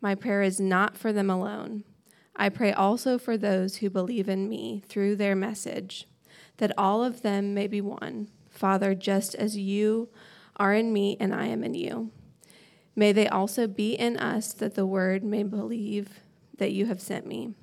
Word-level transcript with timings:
My 0.00 0.14
prayer 0.14 0.42
is 0.42 0.60
not 0.60 0.96
for 0.96 1.12
them 1.12 1.30
alone. 1.30 1.84
I 2.34 2.48
pray 2.48 2.72
also 2.72 3.18
for 3.18 3.36
those 3.36 3.76
who 3.76 3.90
believe 3.90 4.28
in 4.28 4.48
me 4.48 4.82
through 4.86 5.16
their 5.16 5.34
message 5.34 6.06
that 6.58 6.72
all 6.78 7.04
of 7.04 7.22
them 7.22 7.54
may 7.54 7.66
be 7.66 7.80
one. 7.80 8.28
Father, 8.50 8.94
just 8.94 9.34
as 9.34 9.56
you 9.56 10.08
are 10.56 10.74
in 10.74 10.92
me 10.92 11.16
and 11.20 11.34
I 11.34 11.46
am 11.46 11.62
in 11.62 11.74
you. 11.74 12.10
May 12.94 13.12
they 13.12 13.28
also 13.28 13.66
be 13.66 13.92
in 13.92 14.16
us, 14.16 14.54
that 14.54 14.74
the 14.74 14.86
word 14.86 15.22
may 15.22 15.42
believe 15.42 16.20
that 16.56 16.72
you 16.72 16.86
have 16.86 17.00
sent 17.00 17.26
me. 17.26 17.54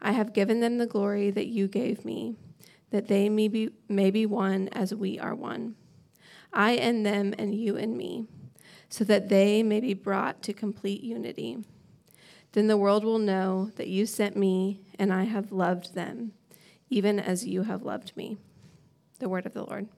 I 0.00 0.12
have 0.12 0.32
given 0.32 0.60
them 0.60 0.78
the 0.78 0.86
glory 0.86 1.30
that 1.30 1.48
you 1.48 1.68
gave 1.68 2.04
me, 2.04 2.36
that 2.90 3.08
they 3.08 3.28
may 3.28 3.48
be, 3.48 3.70
may 3.88 4.10
be 4.10 4.24
one 4.24 4.68
as 4.72 4.94
we 4.94 5.18
are 5.18 5.34
one. 5.34 5.74
I 6.52 6.72
and 6.72 7.04
them, 7.04 7.34
and 7.38 7.54
you 7.54 7.76
and 7.76 7.96
me, 7.96 8.26
so 8.94 9.02
that 9.02 9.28
they 9.28 9.60
may 9.60 9.80
be 9.80 9.92
brought 9.92 10.40
to 10.40 10.52
complete 10.52 11.02
unity. 11.02 11.58
Then 12.52 12.68
the 12.68 12.76
world 12.76 13.02
will 13.02 13.18
know 13.18 13.72
that 13.74 13.88
you 13.88 14.06
sent 14.06 14.36
me, 14.36 14.82
and 15.00 15.12
I 15.12 15.24
have 15.24 15.50
loved 15.50 15.96
them 15.96 16.30
even 16.90 17.18
as 17.18 17.44
you 17.44 17.64
have 17.64 17.82
loved 17.82 18.16
me. 18.16 18.36
The 19.18 19.28
word 19.28 19.46
of 19.46 19.52
the 19.52 19.64
Lord. 19.64 19.88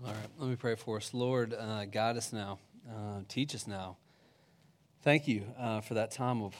All 0.00 0.12
right, 0.12 0.28
let 0.38 0.48
me 0.48 0.54
pray 0.54 0.76
for 0.76 0.98
us. 0.98 1.12
Lord, 1.12 1.52
uh, 1.52 1.86
guide 1.86 2.16
us 2.16 2.32
now, 2.32 2.60
uh, 2.88 3.22
teach 3.26 3.52
us 3.56 3.66
now. 3.66 3.96
Thank 5.02 5.26
you 5.26 5.42
uh, 5.58 5.80
for 5.80 5.94
that 5.94 6.12
time 6.12 6.42
of 6.42 6.54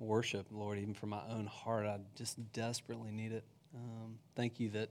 worship, 0.00 0.46
Lord, 0.50 0.76
even 0.78 0.94
for 0.94 1.06
my 1.06 1.22
own 1.30 1.46
heart. 1.46 1.86
I 1.86 2.00
just 2.16 2.52
desperately 2.52 3.12
need 3.12 3.30
it. 3.30 3.44
Um, 3.76 4.18
thank 4.34 4.58
you 4.58 4.70
that 4.70 4.88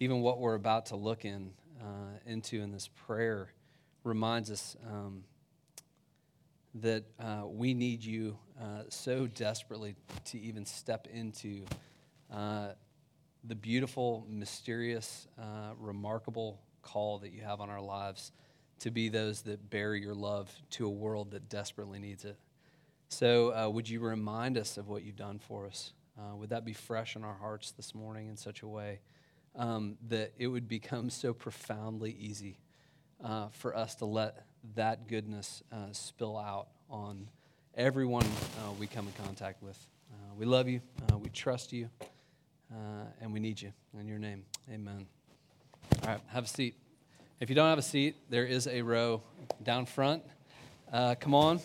even 0.00 0.20
what 0.20 0.40
we're 0.40 0.56
about 0.56 0.86
to 0.86 0.96
look 0.96 1.24
in 1.24 1.52
uh, 1.80 2.18
into 2.26 2.60
in 2.60 2.72
this 2.72 2.88
prayer 3.06 3.50
reminds 4.04 4.50
us 4.50 4.76
um, 4.88 5.24
that 6.76 7.04
uh, 7.18 7.42
we 7.46 7.74
need 7.74 8.04
you 8.04 8.36
uh, 8.60 8.82
so 8.88 9.26
desperately 9.26 9.94
to 10.24 10.38
even 10.38 10.64
step 10.64 11.08
into 11.12 11.64
uh, 12.32 12.68
the 13.44 13.54
beautiful, 13.54 14.26
mysterious, 14.28 15.26
uh, 15.38 15.72
remarkable 15.78 16.60
call 16.82 17.18
that 17.18 17.32
you 17.32 17.42
have 17.42 17.60
on 17.60 17.70
our 17.70 17.80
lives 17.80 18.32
to 18.78 18.90
be 18.90 19.08
those 19.08 19.42
that 19.42 19.68
bear 19.70 19.94
your 19.94 20.14
love 20.14 20.50
to 20.70 20.86
a 20.86 20.90
world 20.90 21.32
that 21.32 21.48
desperately 21.48 21.98
needs 21.98 22.24
it. 22.24 22.38
So, 23.08 23.54
uh, 23.54 23.68
would 23.68 23.88
you 23.88 24.00
remind 24.00 24.56
us 24.56 24.78
of 24.78 24.88
what 24.88 25.02
you've 25.02 25.16
done 25.16 25.38
for 25.38 25.66
us? 25.66 25.92
Uh, 26.18 26.36
would 26.36 26.50
that 26.50 26.64
be 26.64 26.72
fresh 26.72 27.16
in 27.16 27.24
our 27.24 27.34
hearts 27.34 27.72
this 27.72 27.94
morning 27.94 28.28
in 28.28 28.36
such 28.36 28.62
a 28.62 28.68
way 28.68 29.00
um, 29.56 29.96
that 30.08 30.32
it 30.38 30.46
would 30.46 30.68
become 30.68 31.10
so 31.10 31.32
profoundly 31.32 32.16
easy 32.18 32.58
uh, 33.24 33.48
for 33.50 33.76
us 33.76 33.94
to 33.96 34.04
let 34.04 34.44
that 34.74 35.08
goodness 35.08 35.62
uh, 35.72 35.92
spill 35.92 36.36
out 36.36 36.68
on 36.88 37.28
everyone 37.74 38.24
uh, 38.24 38.72
we 38.78 38.86
come 38.86 39.06
in 39.06 39.24
contact 39.24 39.62
with? 39.62 39.78
Uh, 40.12 40.34
we 40.38 40.44
love 40.44 40.68
you, 40.68 40.80
we 41.18 41.28
trust 41.30 41.72
you. 41.72 41.88
Uh, 42.72 43.04
and 43.20 43.32
we 43.32 43.40
need 43.40 43.60
you. 43.60 43.72
In 43.98 44.06
your 44.06 44.20
name, 44.20 44.44
amen. 44.72 45.06
All 46.02 46.08
right, 46.08 46.20
have 46.28 46.44
a 46.44 46.48
seat. 46.48 46.76
If 47.40 47.48
you 47.48 47.56
don't 47.56 47.68
have 47.68 47.78
a 47.78 47.82
seat, 47.82 48.14
there 48.28 48.44
is 48.44 48.68
a 48.68 48.82
row 48.82 49.22
down 49.64 49.86
front. 49.86 50.22
Uh, 50.92 51.16
come 51.18 51.34
on. 51.34 51.60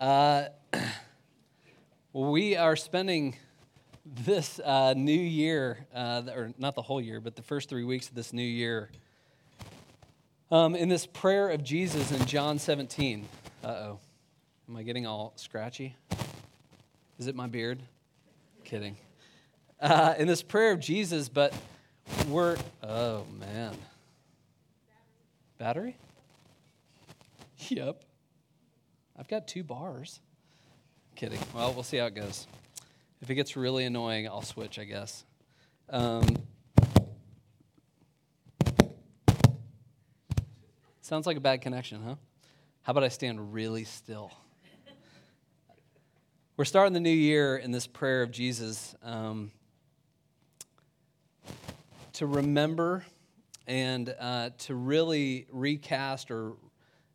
Uh, 0.00 0.46
we 2.12 2.56
are 2.56 2.74
spending 2.74 3.36
this 4.04 4.58
uh, 4.64 4.94
new 4.96 5.12
year, 5.12 5.86
uh, 5.94 6.22
or 6.34 6.52
not 6.58 6.74
the 6.74 6.82
whole 6.82 7.00
year, 7.00 7.20
but 7.20 7.36
the 7.36 7.42
first 7.42 7.68
three 7.68 7.84
weeks 7.84 8.08
of 8.08 8.16
this 8.16 8.32
new 8.32 8.42
year, 8.42 8.90
um, 10.50 10.74
in 10.74 10.88
this 10.88 11.06
prayer 11.06 11.50
of 11.50 11.62
Jesus 11.64 12.12
in 12.12 12.24
John 12.26 12.58
17. 12.58 13.26
Uh 13.62 13.66
oh. 13.66 13.98
Am 14.68 14.76
I 14.76 14.82
getting 14.82 15.06
all 15.06 15.32
scratchy? 15.36 15.96
Is 17.18 17.26
it 17.26 17.34
my 17.34 17.46
beard? 17.46 17.80
Kidding 18.64 18.96
uh, 19.80 20.14
in 20.18 20.26
this 20.26 20.42
prayer 20.42 20.72
of 20.72 20.80
Jesus, 20.80 21.28
but 21.28 21.52
we're, 22.28 22.56
oh 22.82 23.24
man. 23.38 23.74
Battery? 25.58 25.96
Yep. 27.68 28.02
I've 29.18 29.28
got 29.28 29.48
two 29.48 29.64
bars. 29.64 30.20
Kidding. 31.14 31.38
Well, 31.54 31.72
we'll 31.72 31.82
see 31.82 31.96
how 31.96 32.06
it 32.06 32.14
goes. 32.14 32.46
If 33.22 33.30
it 33.30 33.34
gets 33.34 33.56
really 33.56 33.84
annoying, 33.84 34.28
I'll 34.28 34.42
switch, 34.42 34.78
I 34.78 34.84
guess. 34.84 35.24
Um, 35.88 36.36
sounds 41.06 41.24
like 41.26 41.36
a 41.36 41.40
bad 41.40 41.60
connection, 41.60 42.02
huh? 42.04 42.16
How 42.82 42.90
about 42.90 43.04
I 43.04 43.08
stand 43.08 43.54
really 43.54 43.84
still? 43.84 44.32
We're 46.56 46.64
starting 46.64 46.94
the 46.94 47.00
new 47.00 47.10
year 47.10 47.56
in 47.56 47.70
this 47.70 47.86
prayer 47.86 48.22
of 48.22 48.32
Jesus. 48.32 48.96
Um, 49.04 49.52
to 52.14 52.26
remember 52.26 53.04
and 53.68 54.12
uh, 54.18 54.50
to 54.58 54.74
really 54.74 55.46
recast 55.52 56.30
or 56.30 56.54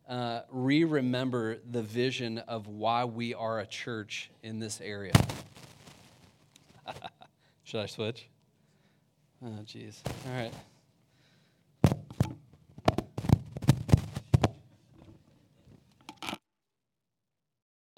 uh, 0.08 0.40
re 0.50 0.84
remember 0.84 1.58
the 1.70 1.82
vision 1.82 2.38
of 2.38 2.68
why 2.68 3.04
we 3.04 3.34
are 3.34 3.60
a 3.60 3.66
church 3.66 4.30
in 4.42 4.58
this 4.58 4.80
area. 4.80 5.12
Should 7.64 7.80
I 7.80 7.86
switch? 7.86 8.26
Oh, 9.44 9.58
jeez. 9.66 9.98
All 10.26 10.34
right. 10.34 10.52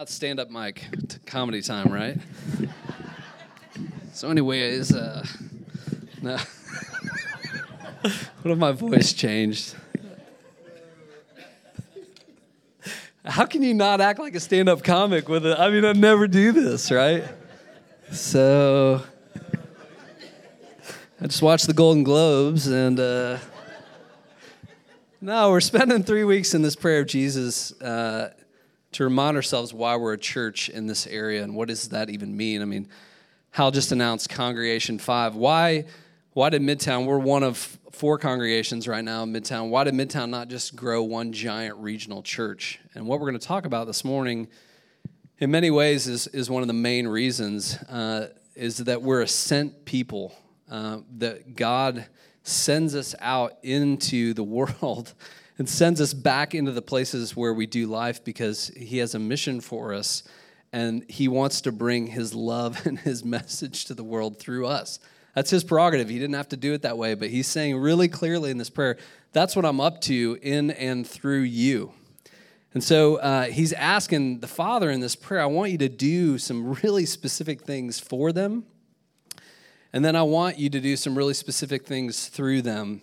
Stand 0.09 0.39
up 0.39 0.51
mic, 0.51 0.85
comedy 1.25 1.63
time, 1.63 1.93
right? 1.93 2.19
so, 4.13 4.31
anyways, 4.31 4.95
uh, 4.95 5.25
no. 6.23 6.37
what 8.43 8.53
if 8.53 8.59
my 8.59 8.73
voice 8.73 9.13
changed? 9.13 9.75
How 13.25 13.47
can 13.47 13.63
you 13.63 13.73
not 13.73 14.03
act 14.03 14.19
like 14.19 14.35
a 14.35 14.41
stand 14.41 14.69
up 14.69 14.85
comic 14.85 15.29
with 15.29 15.47
it? 15.47 15.59
I 15.59 15.71
mean, 15.71 15.85
I 15.85 15.93
never 15.93 16.29
do 16.29 16.53
this, 16.53 16.91
right? 16.91 17.25
So 18.13 19.03
I 21.21 21.27
just 21.27 21.41
watched 21.41 21.67
the 21.67 21.73
Golden 21.73 22.03
Globes 22.03 22.67
and. 22.67 23.01
Uh, 23.01 23.39
no, 25.23 25.51
we're 25.51 25.61
spending 25.63 26.03
three 26.03 26.25
weeks 26.25 26.53
in 26.53 26.61
this 26.61 26.77
prayer 26.77 27.01
of 27.01 27.07
Jesus 27.07 27.73
uh, 27.81 28.35
to 28.95 29.05
remind 29.05 29.37
ourselves 29.37 29.75
why 29.75 29.97
we're 29.97 30.13
a 30.13 30.19
church 30.19 30.69
in 30.69 30.87
this 30.87 31.07
area 31.07 31.43
and 31.43 31.55
what 31.55 31.69
does 31.69 31.89
that 31.89 32.11
even 32.11 32.37
mean. 32.37 32.63
I 32.63 32.65
mean, 32.65 32.89
Hal 33.51 33.73
just 33.73 33.91
announced 33.91 34.29
Congregation 34.29 34.99
5. 34.99 35.35
Why, 35.35 35.87
why 36.33 36.51
did 36.51 36.63
Midtown, 36.63 37.05
we're 37.05 37.19
one 37.19 37.43
of 37.43 37.79
four 37.91 38.19
congregations 38.19 38.87
right 38.87 39.05
now 39.05 39.25
in 39.25 39.33
Midtown. 39.33 39.71
Why 39.71 39.85
did 39.85 39.95
Midtown 39.95 40.31
not 40.31 40.49
just 40.49 40.77
grow 40.77 41.03
one 41.03 41.33
giant 41.33 41.77
regional 41.79 42.23
church? 42.23 42.79
And 42.95 43.07
what 43.07 43.19
we're 43.19 43.31
going 43.31 43.39
to 43.39 43.47
talk 43.47 43.67
about 43.67 43.89
this 43.89 44.05
morning, 44.05 44.49
in 45.39 45.51
many 45.51 45.73
ways, 45.73 46.07
is, 46.07 46.29
is 46.29 46.49
one 46.49 46.63
of 46.63 46.69
the 46.69 46.75
main 46.75 47.09
reasons 47.09 47.77
uh, 47.89 48.29
is 48.55 48.79
that 48.79 49.03
we're 49.03 49.23
a 49.23 49.29
sent 49.29 49.85
people, 49.85 50.37
uh, 50.71 50.99
that 51.19 51.57
God 51.57 52.07
sends 52.45 52.95
us 52.95 53.17
out 53.21 53.55
into 53.65 54.35
the 54.35 54.45
world 54.45 55.15
and 55.59 55.69
sends 55.69 56.01
us 56.01 56.15
back 56.15 56.55
into 56.55 56.73
the 56.73 56.83
places 56.83 57.37
where 57.37 57.55
we 57.55 57.67
do 57.67 57.87
life 57.87 58.25
because 58.25 58.69
He 58.77 58.99
has 58.99 59.15
a 59.15 59.19
mission 59.19 59.61
for 59.61 59.95
us 59.95 60.23
and 60.73 61.05
He 61.09 61.29
wants 61.29 61.61
to 61.63 61.73
bring 61.73 62.09
His 62.09 62.35
love 62.35 62.87
and 62.87 62.99
His 62.99 63.25
message 63.25 63.85
to 63.87 63.95
the 63.95 64.05
world 64.05 64.39
through 64.39 64.67
us. 64.67 64.99
That's 65.35 65.51
his 65.51 65.65
prerogative. 65.65 66.09
He 66.09 66.19
didn't 66.19 66.37
have 66.37 66.49
to 66.51 66.57
do 66.57 66.73
it 66.75 66.83
that 66.83 66.97
way, 66.97 67.15
but 67.15 67.29
he's 67.29 67.49
saying 67.49 67.77
really 67.77 68.09
clearly 68.09 68.51
in 68.51 68.59
this 68.59 68.71
prayer, 68.71 68.97
that's 69.33 69.57
what 69.57 69.65
I'm 69.65 69.81
up 69.81 70.01
to 70.03 70.39
in 70.41 70.71
and 70.71 71.07
through 71.07 71.41
you. 71.41 71.93
And 72.73 72.83
so 72.83 73.17
uh, 73.17 73.45
he's 73.45 73.73
asking 73.73 74.41
the 74.41 74.47
Father 74.47 74.91
in 74.91 75.01
this 75.01 75.17
prayer, 75.17 75.41
I 75.41 75.47
want 75.47 75.73
you 75.73 75.79
to 75.79 75.89
do 75.89 76.39
some 76.39 76.77
really 76.83 77.05
specific 77.05 77.63
things 77.63 77.99
for 77.99 78.33
them. 78.33 78.65
And 79.93 80.05
then 80.05 80.17
I 80.17 80.23
want 80.23 80.59
you 80.59 80.71
to 80.71 80.81
do 80.81 80.97
some 80.97 81.17
really 81.17 81.35
specific 81.35 81.85
things 81.85 82.29
through 82.29 82.63
them. 82.63 83.03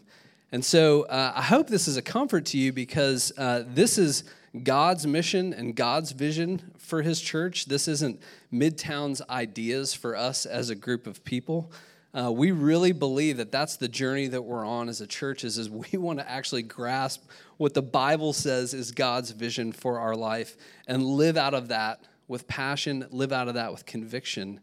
And 0.52 0.64
so 0.66 1.04
uh, 1.04 1.34
I 1.36 1.42
hope 1.44 1.68
this 1.68 1.88
is 1.88 1.98
a 1.98 2.02
comfort 2.02 2.46
to 2.48 2.58
you 2.58 2.74
because 2.74 3.32
uh, 3.38 3.64
this 3.68 3.98
is 3.98 4.24
God's 4.64 5.08
mission 5.08 5.54
and 5.54 5.76
God's 5.76 6.12
vision 6.12 6.74
for 6.78 7.02
his 7.02 7.22
church. 7.22 7.66
This 7.66 7.88
isn't 7.88 8.22
Midtown's 8.52 9.22
ideas 9.30 9.94
for 9.94 10.16
us 10.16 10.46
as 10.46 10.70
a 10.70 10.76
group 10.76 11.08
of 11.08 11.24
people. 11.24 11.72
Uh, 12.14 12.30
we 12.30 12.52
really 12.52 12.92
believe 12.92 13.38
that 13.38 13.54
that's 13.54 13.78
the 13.78 13.88
journey 13.88 14.28
that 14.28 14.42
we're 14.42 14.66
on 14.66 14.90
as 14.90 15.00
a 15.00 15.08
church 15.08 15.46
is, 15.46 15.58
is 15.58 15.70
we 15.92 15.98
want 15.98 16.20
to 16.20 16.30
actually 16.30 16.64
grasp 16.64 17.24
what 17.58 17.74
the 17.74 17.82
bible 17.82 18.34
says 18.34 18.74
is 18.74 18.92
god's 18.92 19.32
vision 19.32 19.72
for 19.72 20.00
our 20.00 20.16
life 20.16 20.58
and 20.88 21.06
live 21.06 21.38
out 21.38 21.54
of 21.54 21.70
that 21.70 22.04
with 22.28 22.48
passion 22.48 23.06
live 23.12 23.32
out 23.32 23.48
of 23.48 23.54
that 23.54 23.72
with 23.72 23.86
conviction 23.86 24.60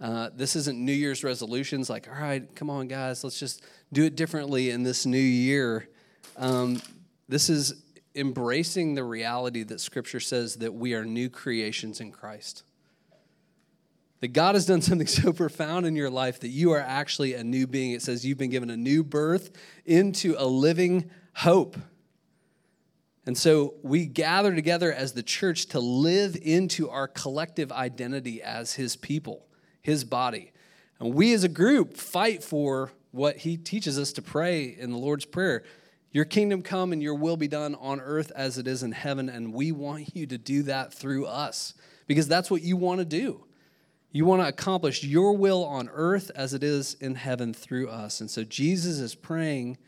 uh, 0.00 0.28
this 0.34 0.56
isn't 0.56 0.78
new 0.78 0.92
year's 0.92 1.22
resolutions 1.22 1.88
like 1.88 2.08
all 2.08 2.20
right 2.20 2.54
come 2.56 2.68
on 2.68 2.88
guys 2.88 3.22
let's 3.24 3.38
just 3.38 3.62
do 3.92 4.04
it 4.04 4.16
differently 4.16 4.70
in 4.70 4.82
this 4.82 5.06
new 5.06 5.18
year 5.18 5.88
um, 6.36 6.80
this 7.28 7.50
is 7.50 7.82
embracing 8.14 8.94
the 8.94 9.04
reality 9.04 9.62
that 9.62 9.80
scripture 9.80 10.20
says 10.20 10.56
that 10.56 10.72
we 10.72 10.94
are 10.94 11.04
new 11.04 11.28
creations 11.28 12.00
in 12.00 12.10
christ 12.10 12.64
that 14.22 14.28
God 14.28 14.54
has 14.54 14.66
done 14.66 14.80
something 14.82 15.06
so 15.06 15.32
profound 15.32 15.84
in 15.84 15.94
your 15.94 16.08
life 16.08 16.40
that 16.40 16.48
you 16.48 16.70
are 16.70 16.80
actually 16.80 17.34
a 17.34 17.44
new 17.44 17.66
being. 17.66 17.90
It 17.90 18.02
says 18.02 18.24
you've 18.24 18.38
been 18.38 18.50
given 18.50 18.70
a 18.70 18.76
new 18.76 19.04
birth 19.04 19.50
into 19.84 20.34
a 20.38 20.46
living 20.46 21.10
hope. 21.34 21.76
And 23.26 23.36
so 23.36 23.74
we 23.82 24.06
gather 24.06 24.54
together 24.54 24.92
as 24.92 25.12
the 25.12 25.22
church 25.22 25.66
to 25.66 25.80
live 25.80 26.36
into 26.40 26.88
our 26.88 27.06
collective 27.06 27.70
identity 27.70 28.42
as 28.42 28.74
his 28.74 28.96
people, 28.96 29.46
his 29.80 30.04
body. 30.04 30.52
And 30.98 31.14
we 31.14 31.32
as 31.34 31.44
a 31.44 31.48
group 31.48 31.96
fight 31.96 32.42
for 32.42 32.92
what 33.12 33.36
he 33.38 33.56
teaches 33.56 33.98
us 33.98 34.12
to 34.12 34.22
pray 34.22 34.64
in 34.64 34.90
the 34.90 34.98
Lord's 34.98 35.24
Prayer. 35.24 35.62
Your 36.10 36.24
kingdom 36.24 36.62
come 36.62 36.92
and 36.92 37.02
your 37.02 37.14
will 37.14 37.36
be 37.36 37.48
done 37.48 37.74
on 37.76 38.00
earth 38.00 38.32
as 38.34 38.58
it 38.58 38.66
is 38.66 38.82
in 38.82 38.92
heaven. 38.92 39.28
And 39.28 39.54
we 39.54 39.72
want 39.72 40.14
you 40.14 40.26
to 40.26 40.36
do 40.36 40.64
that 40.64 40.92
through 40.92 41.26
us 41.26 41.74
because 42.06 42.28
that's 42.28 42.50
what 42.50 42.62
you 42.62 42.76
want 42.76 42.98
to 42.98 43.04
do. 43.04 43.44
You 44.10 44.26
want 44.26 44.42
to 44.42 44.48
accomplish 44.48 45.02
your 45.02 45.34
will 45.34 45.64
on 45.64 45.88
earth 45.90 46.30
as 46.34 46.52
it 46.52 46.62
is 46.62 46.94
in 46.94 47.14
heaven 47.14 47.54
through 47.54 47.88
us. 47.88 48.20
And 48.20 48.30
so 48.30 48.44
Jesus 48.44 48.98
is 48.98 49.14
praying 49.14 49.78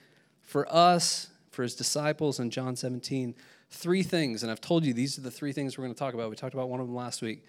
for 0.40 0.66
us, 0.72 1.28
for 1.50 1.62
his 1.62 1.74
disciples 1.74 2.40
in 2.40 2.50
John 2.50 2.74
17, 2.74 3.34
three 3.68 4.02
things. 4.02 4.42
And 4.42 4.50
I've 4.50 4.62
told 4.62 4.86
you 4.86 4.94
these 4.94 5.18
are 5.18 5.22
the 5.22 5.30
three 5.30 5.52
things 5.52 5.76
we're 5.76 5.84
going 5.84 5.94
to 5.94 5.98
talk 5.98 6.14
about. 6.14 6.30
We 6.30 6.36
talked 6.36 6.54
about 6.54 6.70
one 6.70 6.80
of 6.80 6.86
them 6.86 6.96
last 6.96 7.20
week. 7.20 7.44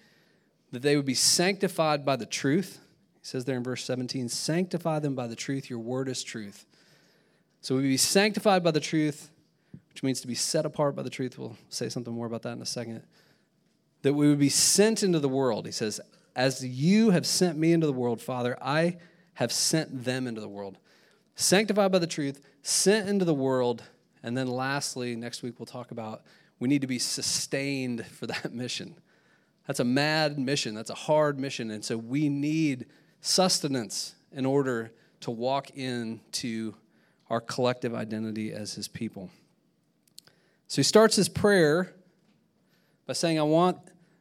That 0.72 0.82
they 0.82 0.96
would 0.96 1.06
be 1.06 1.14
sanctified 1.14 2.04
by 2.04 2.16
the 2.16 2.26
truth. 2.26 2.80
He 3.26 3.30
says 3.30 3.44
there 3.44 3.56
in 3.56 3.64
verse 3.64 3.84
17, 3.84 4.28
sanctify 4.28 5.00
them 5.00 5.16
by 5.16 5.26
the 5.26 5.34
truth. 5.34 5.68
Your 5.68 5.80
word 5.80 6.08
is 6.08 6.22
truth. 6.22 6.64
So 7.60 7.74
we 7.74 7.82
be 7.82 7.96
sanctified 7.96 8.62
by 8.62 8.70
the 8.70 8.78
truth, 8.78 9.32
which 9.88 10.04
means 10.04 10.20
to 10.20 10.28
be 10.28 10.36
set 10.36 10.64
apart 10.64 10.94
by 10.94 11.02
the 11.02 11.10
truth. 11.10 11.36
We'll 11.36 11.56
say 11.68 11.88
something 11.88 12.14
more 12.14 12.26
about 12.26 12.42
that 12.42 12.52
in 12.52 12.62
a 12.62 12.66
second. 12.66 13.02
That 14.02 14.14
we 14.14 14.28
would 14.28 14.38
be 14.38 14.48
sent 14.48 15.02
into 15.02 15.18
the 15.18 15.28
world. 15.28 15.66
He 15.66 15.72
says, 15.72 16.00
as 16.36 16.64
you 16.64 17.10
have 17.10 17.26
sent 17.26 17.58
me 17.58 17.72
into 17.72 17.88
the 17.88 17.92
world, 17.92 18.22
Father, 18.22 18.56
I 18.62 18.98
have 19.34 19.50
sent 19.50 20.04
them 20.04 20.28
into 20.28 20.40
the 20.40 20.48
world. 20.48 20.78
Sanctified 21.34 21.90
by 21.90 21.98
the 21.98 22.06
truth, 22.06 22.46
sent 22.62 23.08
into 23.08 23.24
the 23.24 23.34
world. 23.34 23.82
And 24.22 24.38
then 24.38 24.46
lastly, 24.46 25.16
next 25.16 25.42
week 25.42 25.58
we'll 25.58 25.66
talk 25.66 25.90
about 25.90 26.22
we 26.60 26.68
need 26.68 26.82
to 26.82 26.86
be 26.86 27.00
sustained 27.00 28.06
for 28.06 28.28
that 28.28 28.52
mission. 28.54 28.94
That's 29.66 29.80
a 29.80 29.84
mad 29.84 30.38
mission, 30.38 30.76
that's 30.76 30.90
a 30.90 30.94
hard 30.94 31.40
mission. 31.40 31.72
And 31.72 31.84
so 31.84 31.96
we 31.98 32.28
need 32.28 32.86
sustenance 33.26 34.14
in 34.32 34.46
order 34.46 34.92
to 35.20 35.30
walk 35.30 35.70
into 35.70 36.74
our 37.28 37.40
collective 37.40 37.94
identity 37.94 38.52
as 38.52 38.74
his 38.74 38.86
people. 38.86 39.30
So 40.68 40.76
he 40.76 40.84
starts 40.84 41.16
his 41.16 41.28
prayer 41.28 41.94
by 43.06 43.14
saying, 43.14 43.38
I 43.38 43.42
want 43.42 43.78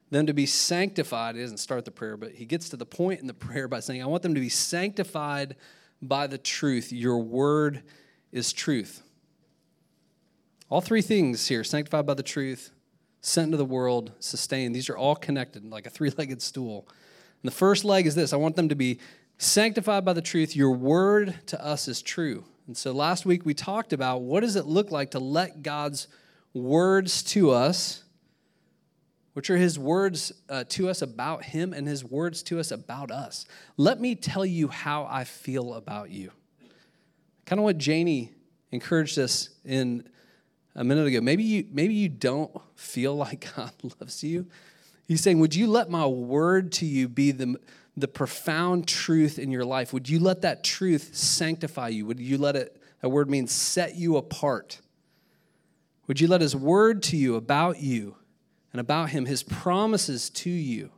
them 0.09 0.25
to 0.27 0.33
be 0.33 0.45
sanctified. 0.45 1.35
He 1.35 1.41
doesn't 1.41 1.57
start 1.57 1.85
the 1.85 1.91
prayer, 1.91 2.17
but 2.17 2.31
he 2.31 2.45
gets 2.45 2.69
to 2.69 2.77
the 2.77 2.85
point 2.85 3.21
in 3.21 3.27
the 3.27 3.33
prayer 3.33 3.67
by 3.67 3.79
saying, 3.79 4.01
I 4.01 4.07
want 4.07 4.23
them 4.23 4.33
to 4.33 4.41
be 4.41 4.49
sanctified 4.49 5.55
by 6.01 6.27
the 6.27 6.37
truth. 6.37 6.91
Your 6.91 7.19
word 7.19 7.83
is 8.31 8.53
truth. 8.53 9.03
All 10.69 10.81
three 10.81 11.01
things 11.01 11.47
here 11.47 11.63
sanctified 11.63 12.05
by 12.05 12.15
the 12.15 12.23
truth, 12.23 12.71
sent 13.21 13.45
into 13.45 13.57
the 13.57 13.65
world, 13.65 14.13
sustained. 14.19 14.75
These 14.75 14.89
are 14.89 14.97
all 14.97 15.15
connected 15.15 15.63
like 15.63 15.85
a 15.85 15.89
three 15.91 16.11
legged 16.17 16.41
stool. 16.41 16.87
The 17.45 17.51
first 17.51 17.85
leg 17.85 18.07
is 18.07 18.15
this 18.15 18.33
I 18.33 18.37
want 18.37 18.55
them 18.55 18.69
to 18.69 18.75
be 18.75 18.99
sanctified 19.37 20.05
by 20.05 20.13
the 20.13 20.21
truth. 20.21 20.55
Your 20.55 20.71
word 20.71 21.35
to 21.47 21.63
us 21.63 21.87
is 21.87 22.01
true. 22.01 22.45
And 22.67 22.75
so 22.75 22.91
last 22.91 23.25
week 23.25 23.45
we 23.45 23.53
talked 23.53 23.93
about 23.93 24.21
what 24.21 24.41
does 24.41 24.55
it 24.55 24.65
look 24.65 24.91
like 24.91 25.11
to 25.11 25.19
let 25.19 25.61
God's 25.61 26.07
words 26.53 27.21
to 27.23 27.51
us 27.51 28.03
which 29.35 29.49
are 29.49 29.57
his 29.57 29.77
words 29.77 30.31
uh, 30.47 30.63
to 30.69 30.87
us 30.87 31.01
about 31.01 31.43
him 31.43 31.73
and 31.73 31.85
his 31.85 32.05
words 32.05 32.41
to 32.41 32.57
us 32.57 32.71
about 32.71 33.11
us. 33.11 33.45
Let 33.75 33.99
me 33.99 34.15
tell 34.15 34.45
you 34.45 34.69
how 34.69 35.05
I 35.11 35.25
feel 35.25 35.73
about 35.73 36.09
you. 36.09 36.31
Kind 37.45 37.59
of 37.59 37.65
what 37.65 37.77
Janie 37.77 38.31
encouraged 38.71 39.19
us 39.19 39.49
in 39.65 40.07
a 40.73 40.85
minute 40.85 41.05
ago. 41.05 41.19
Maybe 41.19 41.43
you, 41.43 41.67
maybe 41.69 41.93
you 41.93 42.07
don't 42.07 42.49
feel 42.75 43.13
like 43.17 43.53
God 43.57 43.73
loves 43.99 44.23
you. 44.23 44.47
He's 45.07 45.21
saying, 45.21 45.39
Would 45.39 45.55
you 45.55 45.67
let 45.67 45.89
my 45.89 46.05
word 46.05 46.71
to 46.73 46.85
you 46.85 47.07
be 47.07 47.31
the, 47.31 47.55
the 47.95 48.07
profound 48.07 48.87
truth 48.87 49.37
in 49.39 49.51
your 49.51 49.65
life? 49.65 49.93
Would 49.93 50.09
you 50.09 50.19
let 50.19 50.41
that 50.41 50.63
truth 50.63 51.15
sanctify 51.15 51.89
you? 51.89 52.05
Would 52.05 52.19
you 52.19 52.37
let 52.37 52.55
it, 52.55 52.81
that 53.01 53.09
word 53.09 53.29
means 53.29 53.51
set 53.51 53.95
you 53.95 54.17
apart? 54.17 54.79
Would 56.07 56.19
you 56.19 56.27
let 56.27 56.41
his 56.41 56.55
word 56.55 57.03
to 57.03 57.17
you 57.17 57.35
about 57.35 57.81
you? 57.81 58.17
and 58.75 58.81
about 58.81 59.11
him, 59.11 59.25
his 59.25 59.41
promises 59.41 60.29
to 60.29 60.49
you, 60.49 60.91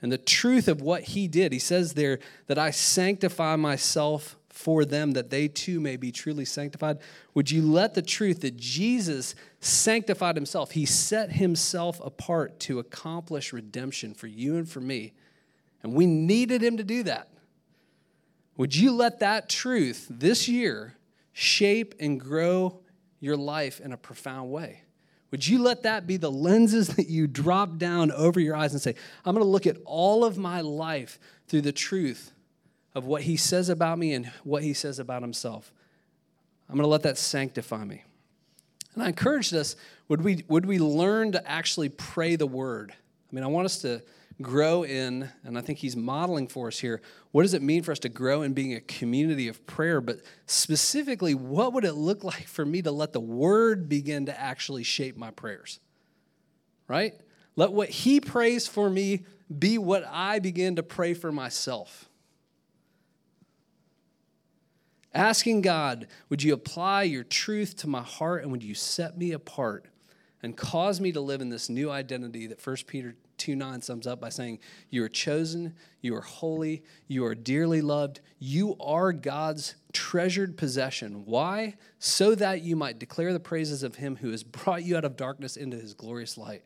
and 0.00 0.12
the 0.12 0.16
truth 0.16 0.68
of 0.68 0.80
what 0.80 1.02
he 1.02 1.26
did. 1.26 1.52
He 1.52 1.58
says 1.58 1.94
there 1.94 2.20
that 2.46 2.56
I 2.56 2.70
sanctify 2.70 3.56
myself 3.56 4.36
for 4.54 4.84
them 4.84 5.10
that 5.12 5.30
they 5.30 5.48
too 5.48 5.80
may 5.80 5.96
be 5.96 6.12
truly 6.12 6.44
sanctified. 6.44 6.98
Would 7.34 7.50
you 7.50 7.60
let 7.60 7.94
the 7.94 8.02
truth 8.02 8.42
that 8.42 8.56
Jesus 8.56 9.34
sanctified 9.58 10.36
himself, 10.36 10.70
he 10.70 10.86
set 10.86 11.32
himself 11.32 12.00
apart 12.00 12.60
to 12.60 12.78
accomplish 12.78 13.52
redemption 13.52 14.14
for 14.14 14.28
you 14.28 14.56
and 14.56 14.70
for 14.70 14.80
me, 14.80 15.12
and 15.82 15.92
we 15.92 16.06
needed 16.06 16.62
him 16.62 16.76
to 16.76 16.84
do 16.84 17.02
that. 17.02 17.28
Would 18.56 18.76
you 18.76 18.92
let 18.92 19.18
that 19.18 19.48
truth 19.48 20.06
this 20.08 20.48
year 20.48 20.94
shape 21.32 21.96
and 21.98 22.20
grow 22.20 22.78
your 23.18 23.36
life 23.36 23.80
in 23.80 23.92
a 23.92 23.96
profound 23.96 24.52
way? 24.52 24.82
Would 25.32 25.48
you 25.48 25.60
let 25.60 25.82
that 25.82 26.06
be 26.06 26.16
the 26.16 26.30
lenses 26.30 26.94
that 26.94 27.08
you 27.08 27.26
drop 27.26 27.76
down 27.76 28.12
over 28.12 28.38
your 28.38 28.54
eyes 28.54 28.72
and 28.72 28.80
say, 28.80 28.94
I'm 29.24 29.34
going 29.34 29.44
to 29.44 29.50
look 29.50 29.66
at 29.66 29.78
all 29.84 30.24
of 30.24 30.38
my 30.38 30.60
life 30.60 31.18
through 31.48 31.62
the 31.62 31.72
truth 31.72 32.30
of 32.94 33.06
what 33.06 33.22
he 33.22 33.36
says 33.36 33.68
about 33.68 33.98
me 33.98 34.12
and 34.12 34.30
what 34.44 34.62
he 34.62 34.72
says 34.72 34.98
about 34.98 35.22
himself? 35.22 35.72
I'm 36.68 36.76
going 36.76 36.84
to 36.84 36.88
let 36.88 37.02
that 37.02 37.18
sanctify 37.18 37.84
me. 37.84 38.02
And 38.94 39.02
I 39.02 39.08
encouraged 39.08 39.54
us 39.54 39.76
would 40.08 40.22
we, 40.22 40.44
would 40.48 40.66
we 40.66 40.78
learn 40.78 41.32
to 41.32 41.50
actually 41.50 41.88
pray 41.88 42.36
the 42.36 42.46
word? 42.46 42.92
I 42.92 43.34
mean, 43.34 43.42
I 43.42 43.48
want 43.48 43.64
us 43.64 43.78
to 43.82 44.02
grow 44.42 44.82
in, 44.82 45.28
and 45.44 45.56
I 45.56 45.60
think 45.60 45.78
he's 45.78 45.96
modeling 45.96 46.48
for 46.48 46.68
us 46.68 46.78
here, 46.78 47.00
what 47.30 47.42
does 47.42 47.54
it 47.54 47.62
mean 47.62 47.82
for 47.82 47.92
us 47.92 47.98
to 48.00 48.08
grow 48.08 48.42
in 48.42 48.52
being 48.52 48.74
a 48.74 48.80
community 48.80 49.48
of 49.48 49.66
prayer? 49.66 50.00
But 50.00 50.20
specifically, 50.46 51.34
what 51.34 51.72
would 51.72 51.84
it 51.84 51.94
look 51.94 52.24
like 52.24 52.46
for 52.46 52.64
me 52.64 52.82
to 52.82 52.90
let 52.90 53.12
the 53.12 53.20
word 53.20 53.88
begin 53.88 54.26
to 54.26 54.38
actually 54.38 54.82
shape 54.82 55.16
my 55.16 55.30
prayers? 55.30 55.80
Right? 56.88 57.14
Let 57.56 57.72
what 57.72 57.88
he 57.88 58.20
prays 58.20 58.66
for 58.66 58.90
me 58.90 59.24
be 59.56 59.78
what 59.78 60.04
I 60.10 60.38
begin 60.38 60.76
to 60.76 60.82
pray 60.82 61.14
for 61.14 61.32
myself. 61.32 62.08
Asking 65.14 65.60
God, 65.60 66.08
would 66.28 66.42
you 66.42 66.52
apply 66.52 67.04
your 67.04 67.22
truth 67.22 67.76
to 67.76 67.86
my 67.86 68.02
heart 68.02 68.42
and 68.42 68.50
would 68.50 68.64
you 68.64 68.74
set 68.74 69.16
me 69.16 69.30
apart 69.30 69.86
and 70.42 70.56
cause 70.56 71.00
me 71.00 71.12
to 71.12 71.20
live 71.20 71.40
in 71.40 71.50
this 71.50 71.68
new 71.68 71.88
identity 71.90 72.48
that 72.48 72.64
1 72.64 72.76
Peter 72.88 73.14
2 73.38 73.54
9 73.54 73.80
sums 73.80 74.06
up 74.08 74.20
by 74.20 74.28
saying, 74.28 74.58
You 74.90 75.04
are 75.04 75.08
chosen, 75.08 75.74
you 76.00 76.16
are 76.16 76.20
holy, 76.20 76.82
you 77.06 77.24
are 77.24 77.34
dearly 77.34 77.80
loved, 77.80 78.20
you 78.40 78.76
are 78.80 79.12
God's 79.12 79.76
treasured 79.92 80.56
possession. 80.56 81.24
Why? 81.26 81.76
So 82.00 82.34
that 82.34 82.62
you 82.62 82.74
might 82.74 82.98
declare 82.98 83.32
the 83.32 83.40
praises 83.40 83.84
of 83.84 83.96
him 83.96 84.16
who 84.16 84.30
has 84.30 84.42
brought 84.42 84.82
you 84.82 84.96
out 84.96 85.04
of 85.04 85.16
darkness 85.16 85.56
into 85.56 85.76
his 85.76 85.94
glorious 85.94 86.36
light. 86.36 86.62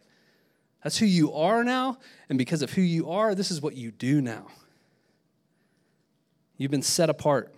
That's 0.83 0.97
who 0.97 1.07
you 1.07 1.35
are 1.35 1.64
now, 1.64 1.99
and 2.28 2.38
because 2.38 2.62
of 2.62 2.73
who 2.73 2.83
you 2.83 3.11
are, 3.11 3.35
this 3.35 3.50
is 3.50 3.61
what 3.61 3.76
you 3.76 3.90
do 3.90 4.23
now. 4.23 4.47
You've 6.57 6.71
been 6.71 6.83
set 6.83 7.11
apart. 7.11 7.55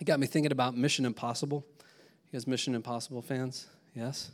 It 0.00 0.04
got 0.04 0.18
me 0.18 0.26
thinking 0.26 0.52
about 0.52 0.76
Mission 0.76 1.04
Impossible. 1.04 1.64
You 2.26 2.32
guys, 2.32 2.46
Mission 2.46 2.74
Impossible 2.74 3.22
fans? 3.22 3.66
Yes? 3.94 4.32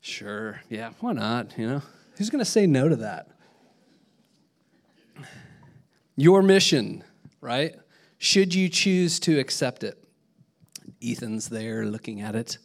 Sure. 0.00 0.60
Yeah, 0.68 0.90
why 1.00 1.12
not? 1.12 1.58
You 1.58 1.66
know? 1.68 1.82
Who's 2.16 2.30
going 2.30 2.44
to 2.44 2.50
say 2.50 2.66
no 2.66 2.88
to 2.88 2.96
that? 2.96 3.28
Your 6.16 6.42
mission, 6.42 7.04
right? 7.40 7.74
Should 8.18 8.54
you 8.54 8.68
choose 8.68 9.20
to 9.20 9.38
accept 9.38 9.84
it? 9.84 10.02
Ethan's 11.02 11.48
there 11.48 11.86
looking 11.86 12.20
at 12.20 12.34
it, 12.34 12.58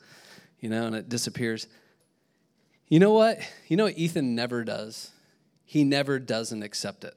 you 0.59 0.69
know, 0.69 0.87
and 0.87 0.95
it 0.95 1.07
disappears. 1.07 1.67
You 2.89 2.99
know 2.99 3.13
what? 3.13 3.39
You 3.67 3.77
know 3.77 3.85
what 3.85 3.97
Ethan 3.97 4.35
never 4.35 4.63
does? 4.63 5.11
He 5.63 5.83
never 5.83 6.19
doesn't 6.19 6.63
accept 6.63 7.03
it. 7.03 7.15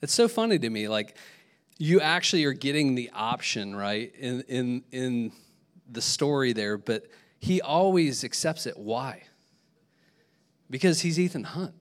It's 0.00 0.14
so 0.14 0.28
funny 0.28 0.58
to 0.58 0.70
me. 0.70 0.88
Like, 0.88 1.16
you 1.78 2.00
actually 2.00 2.44
are 2.44 2.52
getting 2.52 2.94
the 2.94 3.10
option, 3.14 3.74
right, 3.74 4.14
in, 4.18 4.42
in, 4.42 4.84
in 4.92 5.32
the 5.90 6.00
story 6.00 6.52
there, 6.52 6.78
but 6.78 7.06
he 7.38 7.60
always 7.60 8.24
accepts 8.24 8.66
it. 8.66 8.78
Why? 8.78 9.22
Because 10.70 11.00
he's 11.00 11.18
Ethan 11.18 11.44
Hunt. 11.44 11.74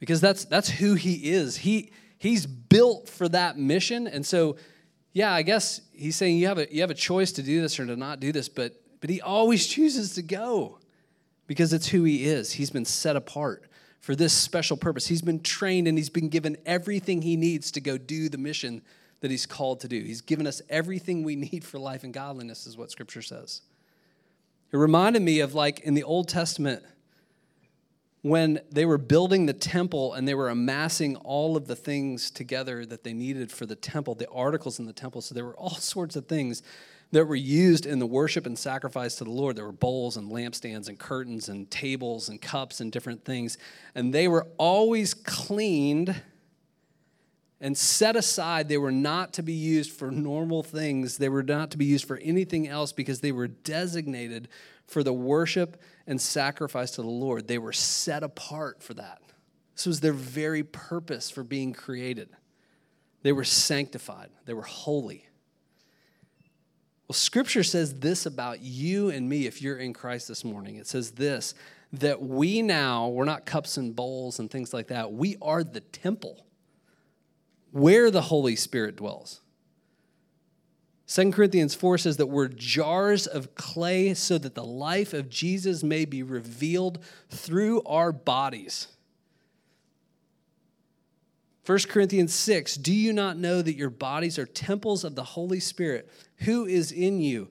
Because 0.00 0.20
that's, 0.20 0.44
that's 0.44 0.68
who 0.68 0.94
he 0.94 1.30
is. 1.30 1.56
He, 1.56 1.92
he's 2.18 2.46
built 2.46 3.08
for 3.08 3.28
that 3.28 3.56
mission. 3.56 4.06
And 4.06 4.26
so, 4.26 4.56
yeah, 5.12 5.32
I 5.32 5.42
guess 5.42 5.80
he's 5.92 6.16
saying 6.16 6.38
you 6.38 6.48
have 6.48 6.58
a, 6.58 6.72
you 6.72 6.80
have 6.80 6.90
a 6.90 6.94
choice 6.94 7.32
to 7.32 7.42
do 7.42 7.62
this 7.62 7.78
or 7.78 7.86
to 7.86 7.96
not 7.96 8.20
do 8.20 8.32
this, 8.32 8.48
but, 8.48 8.74
but 9.00 9.08
he 9.08 9.20
always 9.20 9.66
chooses 9.68 10.14
to 10.14 10.22
go 10.22 10.78
because 11.46 11.72
it's 11.72 11.86
who 11.86 12.04
he 12.04 12.24
is. 12.24 12.52
He's 12.52 12.70
been 12.70 12.84
set 12.84 13.16
apart 13.16 13.64
for 14.04 14.14
this 14.14 14.34
special 14.34 14.76
purpose. 14.76 15.06
He's 15.06 15.22
been 15.22 15.40
trained 15.40 15.88
and 15.88 15.96
he's 15.96 16.10
been 16.10 16.28
given 16.28 16.58
everything 16.66 17.22
he 17.22 17.36
needs 17.36 17.70
to 17.70 17.80
go 17.80 17.96
do 17.96 18.28
the 18.28 18.36
mission 18.36 18.82
that 19.22 19.30
he's 19.30 19.46
called 19.46 19.80
to 19.80 19.88
do. 19.88 19.98
He's 19.98 20.20
given 20.20 20.46
us 20.46 20.60
everything 20.68 21.22
we 21.24 21.36
need 21.52 21.64
for 21.64 21.78
life 21.78 22.04
and 22.04 22.12
godliness, 22.12 22.66
is 22.66 22.76
what 22.76 22.90
scripture 22.90 23.22
says. 23.22 23.62
It 24.72 24.76
reminded 24.76 25.22
me 25.22 25.40
of 25.40 25.54
like 25.54 25.80
in 25.80 25.94
the 25.94 26.02
Old 26.02 26.28
Testament 26.28 26.82
when 28.20 28.60
they 28.70 28.84
were 28.84 28.98
building 28.98 29.46
the 29.46 29.54
temple 29.54 30.12
and 30.12 30.28
they 30.28 30.34
were 30.34 30.50
amassing 30.50 31.16
all 31.16 31.56
of 31.56 31.66
the 31.66 31.76
things 31.76 32.30
together 32.30 32.84
that 32.84 33.04
they 33.04 33.14
needed 33.14 33.50
for 33.50 33.64
the 33.64 33.74
temple, 33.74 34.14
the 34.14 34.28
articles 34.28 34.78
in 34.78 34.84
the 34.84 34.92
temple. 34.92 35.22
So 35.22 35.34
there 35.34 35.46
were 35.46 35.56
all 35.56 35.70
sorts 35.76 36.14
of 36.14 36.26
things 36.26 36.62
that 37.12 37.26
were 37.26 37.34
used 37.34 37.86
in 37.86 37.98
the 37.98 38.06
worship 38.06 38.46
and 38.46 38.58
sacrifice 38.58 39.16
to 39.16 39.24
the 39.24 39.30
Lord. 39.30 39.56
There 39.56 39.64
were 39.64 39.72
bowls 39.72 40.16
and 40.16 40.30
lampstands 40.30 40.88
and 40.88 40.98
curtains 40.98 41.48
and 41.48 41.70
tables 41.70 42.28
and 42.28 42.40
cups 42.40 42.80
and 42.80 42.90
different 42.90 43.24
things. 43.24 43.56
And 43.94 44.12
they 44.12 44.26
were 44.26 44.46
always 44.58 45.14
cleaned 45.14 46.20
and 47.60 47.78
set 47.78 48.16
aside. 48.16 48.68
They 48.68 48.78
were 48.78 48.92
not 48.92 49.32
to 49.34 49.42
be 49.42 49.52
used 49.52 49.92
for 49.92 50.10
normal 50.10 50.62
things, 50.62 51.18
they 51.18 51.28
were 51.28 51.42
not 51.42 51.70
to 51.72 51.78
be 51.78 51.84
used 51.84 52.06
for 52.06 52.18
anything 52.18 52.68
else 52.68 52.92
because 52.92 53.20
they 53.20 53.32
were 53.32 53.48
designated 53.48 54.48
for 54.86 55.02
the 55.02 55.12
worship 55.12 55.80
and 56.06 56.20
sacrifice 56.20 56.90
to 56.92 57.02
the 57.02 57.08
Lord. 57.08 57.48
They 57.48 57.58
were 57.58 57.72
set 57.72 58.22
apart 58.22 58.82
for 58.82 58.94
that. 58.94 59.22
This 59.74 59.86
was 59.86 60.00
their 60.00 60.12
very 60.12 60.62
purpose 60.62 61.30
for 61.30 61.42
being 61.42 61.72
created. 61.72 62.28
They 63.22 63.32
were 63.32 63.44
sanctified, 63.44 64.30
they 64.44 64.52
were 64.52 64.62
holy. 64.62 65.26
Well, 67.08 67.14
scripture 67.14 67.62
says 67.62 68.00
this 68.00 68.24
about 68.24 68.60
you 68.60 69.10
and 69.10 69.28
me 69.28 69.46
if 69.46 69.60
you're 69.60 69.76
in 69.76 69.92
Christ 69.92 70.28
this 70.28 70.44
morning. 70.44 70.76
It 70.76 70.86
says 70.86 71.12
this 71.12 71.54
that 71.92 72.20
we 72.20 72.60
now, 72.60 73.08
we're 73.08 73.24
not 73.24 73.46
cups 73.46 73.76
and 73.76 73.94
bowls 73.94 74.40
and 74.40 74.50
things 74.50 74.74
like 74.74 74.88
that, 74.88 75.12
we 75.12 75.36
are 75.40 75.62
the 75.62 75.80
temple 75.80 76.44
where 77.70 78.10
the 78.10 78.22
Holy 78.22 78.56
Spirit 78.56 78.96
dwells. 78.96 79.40
2 81.06 81.30
Corinthians 81.32 81.74
4 81.74 81.98
says 81.98 82.16
that 82.16 82.26
we're 82.26 82.48
jars 82.48 83.26
of 83.26 83.54
clay 83.54 84.14
so 84.14 84.38
that 84.38 84.54
the 84.54 84.64
life 84.64 85.12
of 85.12 85.28
Jesus 85.28 85.82
may 85.82 86.04
be 86.04 86.22
revealed 86.22 86.98
through 87.28 87.82
our 87.82 88.10
bodies. 88.10 88.88
1 91.66 91.78
Corinthians 91.88 92.34
6 92.34 92.76
Do 92.76 92.92
you 92.92 93.12
not 93.12 93.38
know 93.38 93.62
that 93.62 93.76
your 93.76 93.90
bodies 93.90 94.38
are 94.38 94.46
temples 94.46 95.04
of 95.04 95.14
the 95.14 95.24
Holy 95.24 95.60
Spirit 95.60 96.10
who 96.38 96.66
is 96.66 96.92
in 96.92 97.20
you, 97.20 97.50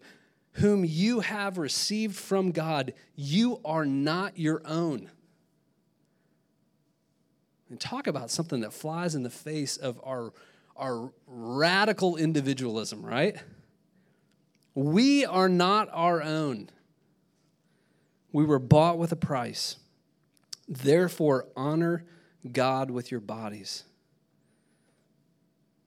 whom 0.53 0.85
you 0.85 1.21
have 1.21 1.57
received 1.57 2.15
from 2.15 2.51
God? 2.51 2.93
You 3.15 3.59
are 3.65 3.85
not 3.85 4.37
your 4.37 4.61
own. 4.65 5.09
And 7.69 7.79
talk 7.79 8.05
about 8.05 8.29
something 8.29 8.61
that 8.61 8.71
flies 8.71 9.15
in 9.15 9.23
the 9.23 9.31
face 9.31 9.77
of 9.77 9.99
our, 10.03 10.31
our 10.75 11.11
radical 11.25 12.17
individualism, 12.17 13.03
right? 13.03 13.37
We 14.75 15.25
are 15.25 15.49
not 15.49 15.89
our 15.91 16.21
own. 16.21 16.69
We 18.31 18.45
were 18.45 18.59
bought 18.59 18.99
with 18.99 19.11
a 19.11 19.15
price. 19.15 19.77
Therefore, 20.67 21.47
honor 21.55 22.05
God 22.51 22.91
with 22.91 23.09
your 23.09 23.19
bodies. 23.19 23.85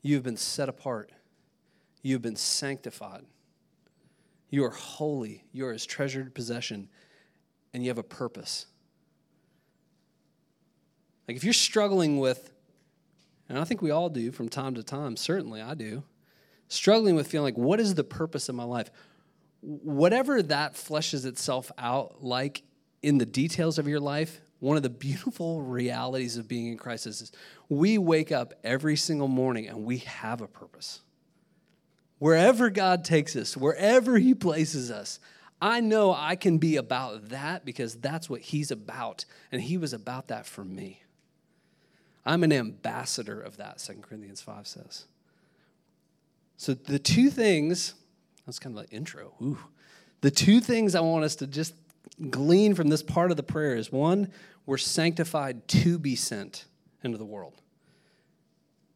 You 0.02 0.14
have 0.14 0.22
been 0.22 0.36
set 0.36 0.68
apart. 0.68 1.10
You 2.02 2.14
have 2.14 2.22
been 2.22 2.36
sanctified. 2.36 3.24
You 4.50 4.64
are 4.64 4.70
holy. 4.70 5.44
You 5.52 5.66
are 5.66 5.72
his 5.72 5.86
treasured 5.86 6.34
possession. 6.34 6.88
And 7.74 7.82
you 7.82 7.90
have 7.90 7.98
a 7.98 8.02
purpose. 8.02 8.66
Like 11.26 11.36
if 11.36 11.44
you're 11.44 11.52
struggling 11.52 12.18
with, 12.18 12.52
and 13.48 13.58
I 13.58 13.64
think 13.64 13.82
we 13.82 13.90
all 13.90 14.08
do 14.08 14.30
from 14.30 14.48
time 14.48 14.74
to 14.74 14.82
time, 14.82 15.16
certainly 15.16 15.60
I 15.60 15.74
do, 15.74 16.04
struggling 16.68 17.14
with 17.14 17.26
feeling 17.28 17.54
like, 17.54 17.58
what 17.58 17.80
is 17.80 17.94
the 17.94 18.04
purpose 18.04 18.48
of 18.48 18.54
my 18.54 18.64
life? 18.64 18.90
Whatever 19.60 20.42
that 20.42 20.74
fleshes 20.74 21.24
itself 21.26 21.72
out 21.78 22.22
like 22.22 22.62
in 23.02 23.18
the 23.18 23.26
details 23.26 23.78
of 23.78 23.88
your 23.88 24.00
life, 24.00 24.40
one 24.60 24.76
of 24.76 24.82
the 24.82 24.90
beautiful 24.90 25.62
realities 25.62 26.36
of 26.36 26.48
being 26.48 26.68
in 26.68 26.78
Christ 26.78 27.06
is 27.06 27.32
we 27.68 27.98
wake 27.98 28.32
up 28.32 28.54
every 28.64 28.96
single 28.96 29.28
morning 29.28 29.68
and 29.68 29.84
we 29.84 29.98
have 29.98 30.40
a 30.40 30.46
purpose. 30.46 31.00
Wherever 32.18 32.70
God 32.70 33.04
takes 33.04 33.36
us, 33.36 33.56
wherever 33.56 34.18
He 34.18 34.34
places 34.34 34.90
us, 34.90 35.20
I 35.60 35.80
know 35.80 36.12
I 36.14 36.36
can 36.36 36.58
be 36.58 36.76
about 36.76 37.28
that 37.30 37.64
because 37.64 37.96
that's 37.96 38.28
what 38.30 38.40
He's 38.40 38.70
about. 38.70 39.24
And 39.52 39.60
He 39.60 39.76
was 39.76 39.92
about 39.92 40.28
that 40.28 40.46
for 40.46 40.64
me. 40.64 41.02
I'm 42.24 42.42
an 42.42 42.52
ambassador 42.52 43.40
of 43.40 43.58
that, 43.58 43.78
2 43.78 43.94
Corinthians 44.02 44.40
5 44.40 44.66
says. 44.66 45.04
So 46.56 46.74
the 46.74 46.98
two 46.98 47.30
things, 47.30 47.94
that's 48.44 48.58
kind 48.58 48.74
of 48.74 48.78
like 48.78 48.92
intro. 48.92 49.34
Ooh. 49.40 49.58
The 50.22 50.30
two 50.30 50.60
things 50.60 50.94
I 50.94 51.00
want 51.00 51.24
us 51.24 51.36
to 51.36 51.46
just 51.46 51.74
glean 52.30 52.74
from 52.74 52.88
this 52.88 53.02
part 53.02 53.30
of 53.30 53.36
the 53.36 53.42
prayer 53.42 53.76
is 53.76 53.92
one, 53.92 54.30
we're 54.64 54.78
sanctified 54.78 55.68
to 55.68 55.98
be 55.98 56.16
sent 56.16 56.66
into 57.02 57.18
the 57.18 57.24
world. 57.24 57.60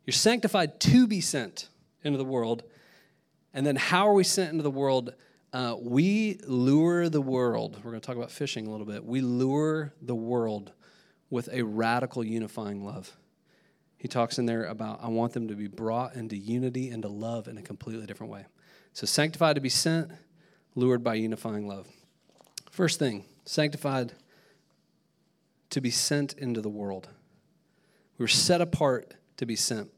You're 0.04 0.12
sanctified 0.12 0.80
to 0.80 1.06
be 1.06 1.20
sent 1.20 1.68
into 2.02 2.18
the 2.18 2.24
world. 2.24 2.64
And 3.54 3.66
then 3.66 3.76
how 3.76 4.08
are 4.08 4.14
we 4.14 4.24
sent 4.24 4.50
into 4.50 4.62
the 4.62 4.70
world? 4.70 5.14
Uh, 5.52 5.76
we 5.80 6.40
lure 6.46 7.08
the 7.08 7.20
world. 7.20 7.76
We're 7.76 7.90
going 7.90 8.00
to 8.00 8.06
talk 8.06 8.16
about 8.16 8.30
fishing 8.30 8.66
a 8.66 8.70
little 8.70 8.86
bit. 8.86 9.04
We 9.04 9.20
lure 9.20 9.92
the 10.00 10.14
world 10.14 10.72
with 11.28 11.48
a 11.52 11.62
radical 11.62 12.24
unifying 12.24 12.84
love. 12.84 13.16
He 13.96 14.08
talks 14.08 14.38
in 14.38 14.46
there 14.46 14.64
about, 14.64 15.00
I 15.02 15.08
want 15.08 15.32
them 15.32 15.48
to 15.48 15.54
be 15.54 15.66
brought 15.66 16.14
into 16.14 16.36
unity 16.36 16.90
and 16.90 17.02
to 17.02 17.08
love 17.08 17.48
in 17.48 17.58
a 17.58 17.62
completely 17.62 18.06
different 18.06 18.32
way. 18.32 18.46
So, 18.92 19.06
sanctified 19.06 19.56
to 19.56 19.60
be 19.60 19.68
sent, 19.68 20.10
lured 20.74 21.04
by 21.04 21.14
unifying 21.14 21.68
love. 21.68 21.86
First 22.70 23.00
thing, 23.00 23.24
sanctified 23.44 24.12
to 25.70 25.80
be 25.80 25.90
sent 25.90 26.34
into 26.34 26.60
the 26.60 26.68
world. 26.68 27.08
We 28.16 28.22
were 28.22 28.28
set 28.28 28.60
apart 28.60 29.14
to 29.38 29.46
be 29.46 29.56
sent. 29.56 29.90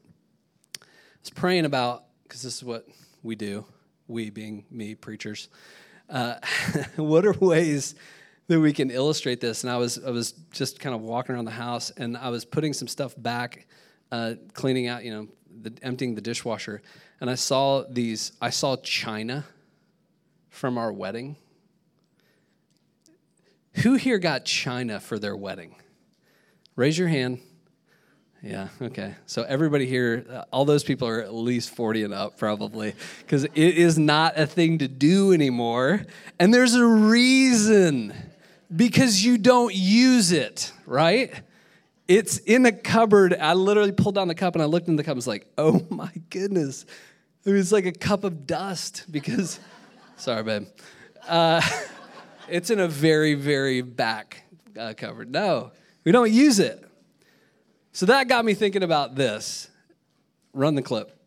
I 0.81 0.85
was 1.21 1.29
praying 1.29 1.65
about, 1.65 2.05
because 2.23 2.41
this 2.41 2.57
is 2.57 2.63
what 2.63 2.87
we 3.21 3.35
do, 3.35 3.65
we 4.07 4.31
being 4.31 4.65
me, 4.71 4.95
preachers. 4.95 5.49
Uh, 6.09 6.35
what 6.95 7.25
are 7.25 7.33
ways 7.33 7.93
that 8.47 8.59
we 8.59 8.73
can 8.73 8.89
illustrate 8.89 9.39
this? 9.39 9.63
And 9.63 9.71
I 9.71 9.77
was, 9.77 10.03
I 10.03 10.09
was 10.09 10.31
just 10.51 10.79
kind 10.79 10.95
of 10.95 11.01
walking 11.01 11.35
around 11.35 11.45
the 11.45 11.51
house 11.51 11.91
and 11.91 12.17
I 12.17 12.29
was 12.29 12.43
putting 12.43 12.73
some 12.73 12.87
stuff 12.87 13.13
back, 13.15 13.67
uh, 14.11 14.33
cleaning 14.53 14.87
out, 14.87 15.03
you 15.03 15.11
know, 15.11 15.27
the, 15.61 15.73
emptying 15.83 16.15
the 16.15 16.21
dishwasher. 16.21 16.81
And 17.21 17.29
I 17.29 17.35
saw 17.35 17.83
these, 17.87 18.31
I 18.41 18.49
saw 18.49 18.77
china 18.77 19.45
from 20.49 20.79
our 20.79 20.91
wedding 20.91 21.37
who 23.75 23.95
here 23.95 24.19
got 24.19 24.45
china 24.45 24.99
for 24.99 25.17
their 25.17 25.35
wedding? 25.35 25.75
Raise 26.75 26.97
your 26.97 27.07
hand. 27.07 27.39
Yeah, 28.41 28.67
okay. 28.81 29.15
So 29.25 29.43
everybody 29.43 29.85
here, 29.85 30.25
uh, 30.29 30.43
all 30.51 30.65
those 30.65 30.83
people 30.83 31.07
are 31.07 31.21
at 31.21 31.33
least 31.33 31.69
40 31.69 32.03
and 32.03 32.13
up 32.13 32.37
probably, 32.37 32.93
because 33.19 33.45
it 33.45 33.55
is 33.55 33.97
not 33.97 34.37
a 34.37 34.45
thing 34.45 34.79
to 34.79 34.89
do 34.89 35.31
anymore. 35.31 36.05
And 36.39 36.53
there's 36.53 36.75
a 36.75 36.85
reason 36.85 38.13
because 38.75 39.23
you 39.23 39.37
don't 39.37 39.73
use 39.73 40.33
it, 40.33 40.73
right? 40.85 41.33
It's 42.09 42.37
in 42.39 42.65
a 42.65 42.73
cupboard. 42.73 43.33
I 43.33 43.53
literally 43.53 43.93
pulled 43.93 44.15
down 44.15 44.27
the 44.27 44.35
cup 44.35 44.55
and 44.55 44.61
I 44.61 44.65
looked 44.65 44.89
in 44.89 44.97
the 44.97 45.03
cup 45.03 45.11
and 45.11 45.17
was 45.17 45.27
like, 45.27 45.47
oh 45.57 45.85
my 45.89 46.11
goodness. 46.29 46.85
It 47.45 47.51
was 47.51 47.71
like 47.71 47.85
a 47.85 47.93
cup 47.93 48.25
of 48.25 48.45
dust 48.45 49.05
because, 49.09 49.59
sorry, 50.17 50.43
babe. 50.43 50.67
Uh, 51.27 51.61
it's 52.47 52.69
in 52.69 52.79
a 52.79 52.87
very, 52.87 53.35
very 53.35 53.81
back 53.81 54.43
uh, 54.77 54.93
cupboard. 54.95 55.31
No, 55.31 55.71
we 56.03 56.11
don't 56.11 56.31
use 56.31 56.59
it. 56.59 56.83
So 57.91 58.05
that 58.07 58.27
got 58.27 58.43
me 58.43 58.53
thinking 58.53 58.83
about 58.83 59.15
this. 59.15 59.69
Run 60.53 60.75
the 60.75 60.81
clip. 60.81 61.17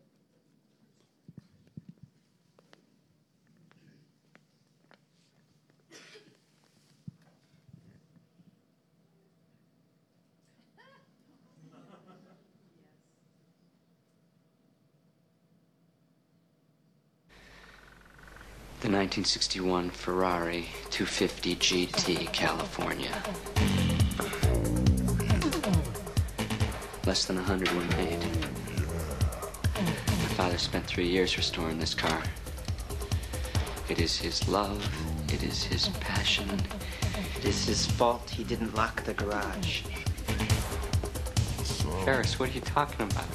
The 18.87 18.93
1961 18.93 19.89
Ferrari 19.89 20.69
250 20.91 21.55
GT, 21.57 22.31
California. 22.31 23.11
Less 27.05 27.25
than 27.25 27.37
a 27.37 27.43
hundred 27.43 27.69
were 27.73 27.83
made. 27.97 28.21
My 29.75 30.29
father 30.37 30.57
spent 30.57 30.85
three 30.85 31.09
years 31.09 31.35
restoring 31.35 31.79
this 31.79 31.93
car. 31.93 32.23
It 33.89 33.99
is 33.99 34.15
his 34.15 34.47
love. 34.47 34.81
It 35.33 35.43
is 35.43 35.65
his 35.65 35.89
passion. 35.99 36.49
It 37.39 37.43
is 37.43 37.65
his 37.65 37.85
fault 37.85 38.29
he 38.29 38.45
didn't 38.45 38.73
lock 38.73 39.03
the 39.03 39.15
garage. 39.15 39.81
Ferris, 42.05 42.39
what 42.39 42.51
are 42.51 42.53
you 42.53 42.61
talking 42.61 43.05
about? 43.05 43.27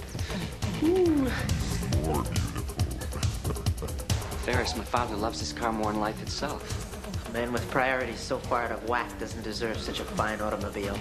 Ferris, 4.42 4.76
my 4.76 4.82
father 4.82 5.14
loves 5.14 5.38
this 5.38 5.52
car 5.52 5.72
more 5.72 5.92
than 5.92 6.00
life 6.00 6.20
itself. 6.20 7.28
A 7.28 7.32
man 7.32 7.52
with 7.52 7.70
priorities 7.70 8.18
so 8.18 8.38
far 8.38 8.64
out 8.64 8.72
of 8.72 8.88
whack 8.88 9.16
doesn't 9.20 9.42
deserve 9.42 9.78
such 9.78 10.00
a 10.00 10.04
fine 10.04 10.40
automobile. 10.40 10.98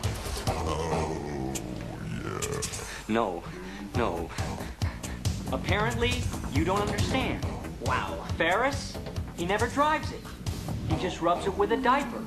Oh, 0.48 1.52
no, 3.08 3.44
no. 3.96 4.30
Apparently, 5.52 6.12
you 6.54 6.64
don't 6.64 6.82
understand. 6.82 7.44
Wow. 7.84 8.24
Ferris, 8.38 8.96
he 9.36 9.48
never 9.48 9.66
drives 9.66 10.12
it. 10.12 10.22
He 10.88 11.02
just 11.02 11.20
rubs 11.20 11.48
it 11.48 11.58
with 11.58 11.72
a 11.72 11.78
diaper. 11.78 12.22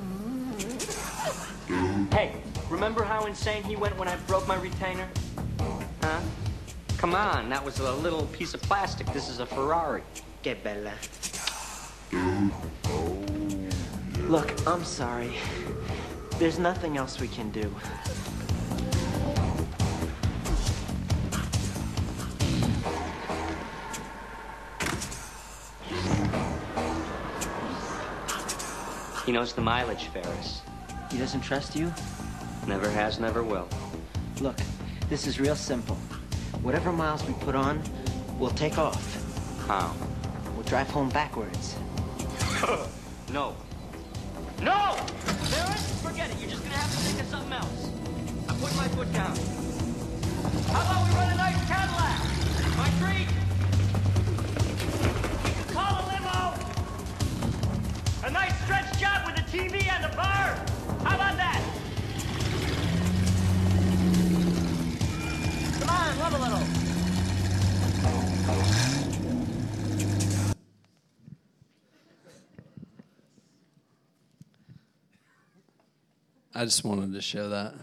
Hey, 2.11 2.35
remember 2.69 3.05
how 3.05 3.27
insane 3.27 3.63
he 3.63 3.77
went 3.77 3.97
when 3.97 4.09
I 4.09 4.17
broke 4.27 4.49
my 4.49 4.57
retainer? 4.57 5.07
Huh? 6.03 6.21
Come 6.99 7.15
on, 7.15 7.49
that 7.51 7.65
was 7.65 7.79
a 7.79 7.95
little 7.95 8.27
piece 8.27 8.53
of 8.53 8.61
plastic. 8.63 9.07
This 9.13 9.29
is 9.29 9.39
a 9.39 9.47
Ferrari. 9.47 10.03
Que 10.45 10.55
bella. 10.55 10.93
Look, 14.29 14.53
I'm 14.67 14.85
sorry. 14.85 15.33
There's 16.39 16.59
nothing 16.59 16.99
else 16.99 17.19
we 17.19 17.29
can 17.29 17.51
do. 17.51 17.75
He 29.25 29.33
knows 29.33 29.55
the 29.55 29.63
mileage, 29.63 30.09
Ferris. 30.09 30.61
He 31.11 31.17
doesn't 31.17 31.41
trust 31.41 31.75
you? 31.75 31.91
Never 32.67 32.91
has, 32.91 33.19
never 33.19 33.43
will. 33.43 33.67
Look, 34.43 34.59
this 35.09 35.27
is 35.27 35.41
real 35.41 35.57
simple. 35.57 35.97
Whatever 36.63 36.93
miles 36.93 37.25
we 37.25 37.33
put 37.41 37.55
on, 37.55 37.83
we'll 38.39 38.51
take 38.51 38.77
off. 38.77 39.03
How? 39.67 39.95
We'll 40.75 40.83
drive 40.83 40.93
home 40.93 41.09
backwards. 41.11 41.77
No. 43.33 43.55
No! 44.61 44.93
Ferris, 45.51 46.03
forget 46.03 46.31
it. 46.31 46.37
You're 46.41 46.51
just 46.51 46.63
gonna 46.65 46.77
have 46.77 46.91
to 46.91 46.97
think 46.99 47.21
of 47.21 47.27
something 47.27 47.53
else. 47.53 47.91
I'm 48.49 48.57
putting 48.57 48.77
my 48.77 48.89
foot 48.89 49.13
down. 49.13 49.37
How 50.73 50.83
about 50.83 51.09
we 51.09 51.15
run 51.15 51.33
a 51.33 51.37
nice 51.37 51.65
Cadillac? 51.67 52.77
My 52.77 52.91
treat! 52.99 53.44
I 76.65 76.67
just 76.67 76.83
wanted 76.83 77.13
to 77.13 77.21
show 77.21 77.51
that. 77.51 77.75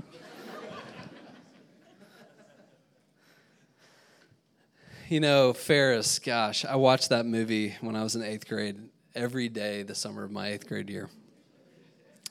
You 5.08 5.20
know, 5.20 5.54
Ferris, 5.54 6.18
gosh, 6.18 6.66
I 6.66 6.78
watched 6.78 7.10
that 7.10 7.28
movie 7.28 7.76
when 7.82 7.96
I 7.96 8.02
was 8.02 8.16
in 8.16 8.24
eighth 8.24 8.48
grade 8.48 8.80
every 9.14 9.50
day 9.50 9.84
the 9.84 9.94
summer 9.94 10.24
of 10.24 10.32
my 10.32 10.48
eighth 10.48 10.68
grade 10.68 10.90
year. 10.90 11.12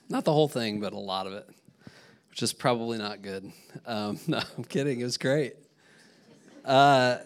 Not 0.08 0.24
the 0.24 0.32
whole 0.32 0.48
thing, 0.48 0.80
but 0.80 0.92
a 0.92 0.98
lot 0.98 1.28
of 1.28 1.34
it, 1.34 1.48
which 2.30 2.42
is 2.42 2.52
probably 2.52 2.98
not 2.98 3.22
good. 3.22 3.52
Um, 3.86 4.18
no, 4.26 4.40
I'm 4.58 4.64
kidding. 4.64 5.00
It 5.00 5.04
was 5.04 5.18
great. 5.18 5.54
Uh, 6.64 7.18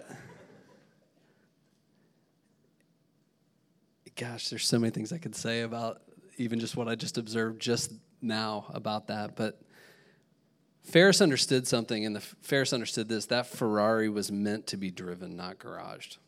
gosh, 4.17 4.51
there's 4.51 4.67
so 4.67 4.79
many 4.79 4.91
things 4.91 5.15
I 5.15 5.19
could 5.19 5.35
say 5.35 5.63
about 5.63 6.03
even 6.37 6.61
just 6.61 6.77
what 6.77 6.89
I 6.89 6.95
just 6.95 7.17
observed 7.17 7.63
just 7.63 7.91
now 8.21 8.67
about 8.73 9.09
that. 9.09 9.37
But 9.37 9.61
Ferris 10.83 11.21
understood 11.21 11.67
something, 11.67 12.05
and 12.05 12.17
the 12.17 12.21
Ferris 12.21 12.73
understood 12.73 13.09
this: 13.09 13.27
that 13.27 13.47
Ferrari 13.47 14.09
was 14.09 14.31
meant 14.31 14.67
to 14.69 14.77
be 14.77 14.91
driven, 14.91 15.37
not 15.37 15.59
garaged. 15.59 16.19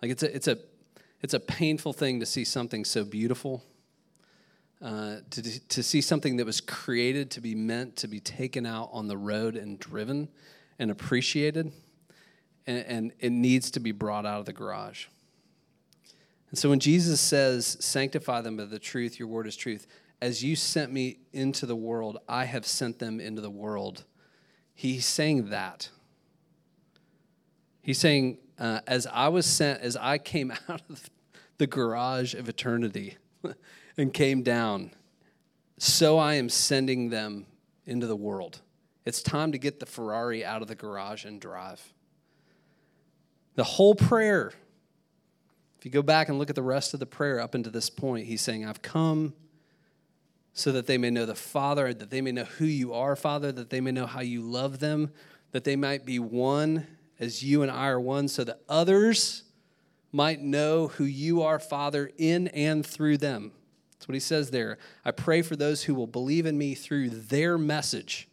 Like 0.00 0.10
it's 0.10 0.22
a 0.22 0.34
it's 0.34 0.48
a 0.48 0.58
it's 1.20 1.34
a 1.34 1.40
painful 1.40 1.92
thing 1.92 2.20
to 2.20 2.26
see 2.26 2.44
something 2.44 2.84
so 2.84 3.04
beautiful. 3.04 3.62
Uh, 4.80 5.18
to, 5.30 5.68
to 5.68 5.80
see 5.80 6.00
something 6.00 6.38
that 6.38 6.44
was 6.44 6.60
created 6.60 7.30
to 7.30 7.40
be 7.40 7.54
meant 7.54 7.94
to 7.94 8.08
be 8.08 8.18
taken 8.18 8.66
out 8.66 8.90
on 8.92 9.06
the 9.06 9.16
road 9.16 9.54
and 9.54 9.78
driven 9.78 10.28
and 10.76 10.90
appreciated, 10.90 11.70
and, 12.66 12.84
and 12.86 13.12
it 13.20 13.30
needs 13.30 13.70
to 13.70 13.78
be 13.78 13.92
brought 13.92 14.26
out 14.26 14.40
of 14.40 14.44
the 14.44 14.52
garage. 14.52 15.06
And 16.52 16.58
so 16.58 16.68
when 16.68 16.80
Jesus 16.80 17.18
says, 17.18 17.78
Sanctify 17.80 18.42
them 18.42 18.58
by 18.58 18.66
the 18.66 18.78
truth, 18.78 19.18
your 19.18 19.26
word 19.26 19.46
is 19.46 19.56
truth, 19.56 19.86
as 20.20 20.44
you 20.44 20.54
sent 20.54 20.92
me 20.92 21.18
into 21.32 21.64
the 21.64 21.74
world, 21.74 22.18
I 22.28 22.44
have 22.44 22.66
sent 22.66 22.98
them 22.98 23.20
into 23.20 23.40
the 23.40 23.50
world, 23.50 24.04
he's 24.74 25.06
saying 25.06 25.48
that. 25.48 25.88
He's 27.80 27.98
saying, 27.98 28.38
uh, 28.58 28.80
as 28.86 29.08
I 29.10 29.28
was 29.28 29.46
sent, 29.46 29.80
as 29.80 29.96
I 29.96 30.18
came 30.18 30.52
out 30.68 30.82
of 30.90 31.08
the 31.56 31.66
garage 31.66 32.34
of 32.34 32.50
eternity 32.50 33.16
and 33.96 34.12
came 34.12 34.42
down, 34.42 34.92
so 35.78 36.18
I 36.18 36.34
am 36.34 36.50
sending 36.50 37.08
them 37.08 37.46
into 37.86 38.06
the 38.06 38.14
world. 38.14 38.60
It's 39.06 39.22
time 39.22 39.52
to 39.52 39.58
get 39.58 39.80
the 39.80 39.86
Ferrari 39.86 40.44
out 40.44 40.60
of 40.60 40.68
the 40.68 40.74
garage 40.74 41.24
and 41.24 41.40
drive. 41.40 41.94
The 43.54 43.64
whole 43.64 43.94
prayer 43.94 44.52
if 45.82 45.86
you 45.86 45.90
go 45.90 46.00
back 46.00 46.28
and 46.28 46.38
look 46.38 46.48
at 46.48 46.54
the 46.54 46.62
rest 46.62 46.94
of 46.94 47.00
the 47.00 47.06
prayer 47.06 47.40
up 47.40 47.56
into 47.56 47.68
this 47.68 47.90
point, 47.90 48.28
he's 48.28 48.40
saying, 48.40 48.64
I've 48.64 48.82
come 48.82 49.34
so 50.52 50.70
that 50.70 50.86
they 50.86 50.96
may 50.96 51.10
know 51.10 51.26
the 51.26 51.34
Father, 51.34 51.92
that 51.92 52.08
they 52.08 52.20
may 52.20 52.30
know 52.30 52.44
who 52.44 52.66
you 52.66 52.94
are, 52.94 53.16
Father, 53.16 53.50
that 53.50 53.70
they 53.70 53.80
may 53.80 53.90
know 53.90 54.06
how 54.06 54.20
you 54.20 54.42
love 54.42 54.78
them, 54.78 55.10
that 55.50 55.64
they 55.64 55.74
might 55.74 56.06
be 56.06 56.20
one 56.20 56.86
as 57.18 57.42
you 57.42 57.62
and 57.62 57.70
I 57.72 57.88
are 57.88 57.98
one, 57.98 58.28
so 58.28 58.44
that 58.44 58.60
others 58.68 59.42
might 60.12 60.40
know 60.40 60.86
who 60.86 61.02
you 61.02 61.42
are, 61.42 61.58
Father, 61.58 62.12
in 62.16 62.46
and 62.46 62.86
through 62.86 63.18
them. 63.18 63.50
That's 63.94 64.06
what 64.06 64.14
he 64.14 64.20
says 64.20 64.52
there. 64.52 64.78
I 65.04 65.10
pray 65.10 65.42
for 65.42 65.56
those 65.56 65.82
who 65.82 65.96
will 65.96 66.06
believe 66.06 66.46
in 66.46 66.56
me 66.56 66.76
through 66.76 67.10
their 67.10 67.58
message. 67.58 68.28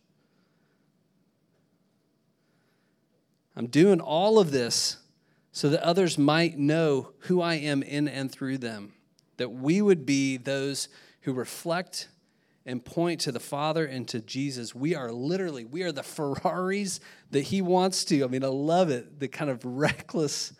I'm 3.55 3.65
doing 3.65 3.99
all 3.99 4.37
of 4.37 4.51
this 4.51 4.97
so 5.51 5.69
that 5.69 5.83
others 5.83 6.17
might 6.17 6.57
know 6.57 7.11
who 7.19 7.41
I 7.41 7.55
am 7.55 7.81
in 7.83 8.07
and 8.07 8.31
through 8.31 8.59
them. 8.59 8.93
That 9.37 9.49
we 9.49 9.81
would 9.81 10.05
be 10.05 10.37
those 10.37 10.89
who 11.21 11.33
reflect 11.33 12.07
and 12.65 12.83
point 12.83 13.21
to 13.21 13.31
the 13.31 13.39
Father 13.39 13.85
and 13.85 14.07
to 14.09 14.19
Jesus. 14.19 14.75
We 14.75 14.93
are 14.95 15.11
literally, 15.11 15.65
we 15.65 15.83
are 15.83 15.91
the 15.91 16.03
Ferraris 16.03 16.99
that 17.31 17.41
He 17.41 17.61
wants 17.61 18.05
to. 18.05 18.23
I 18.23 18.27
mean, 18.27 18.43
I 18.43 18.47
love 18.47 18.89
it, 18.89 19.19
the 19.19 19.27
kind 19.27 19.49
of 19.49 19.63
reckless, 19.65 20.53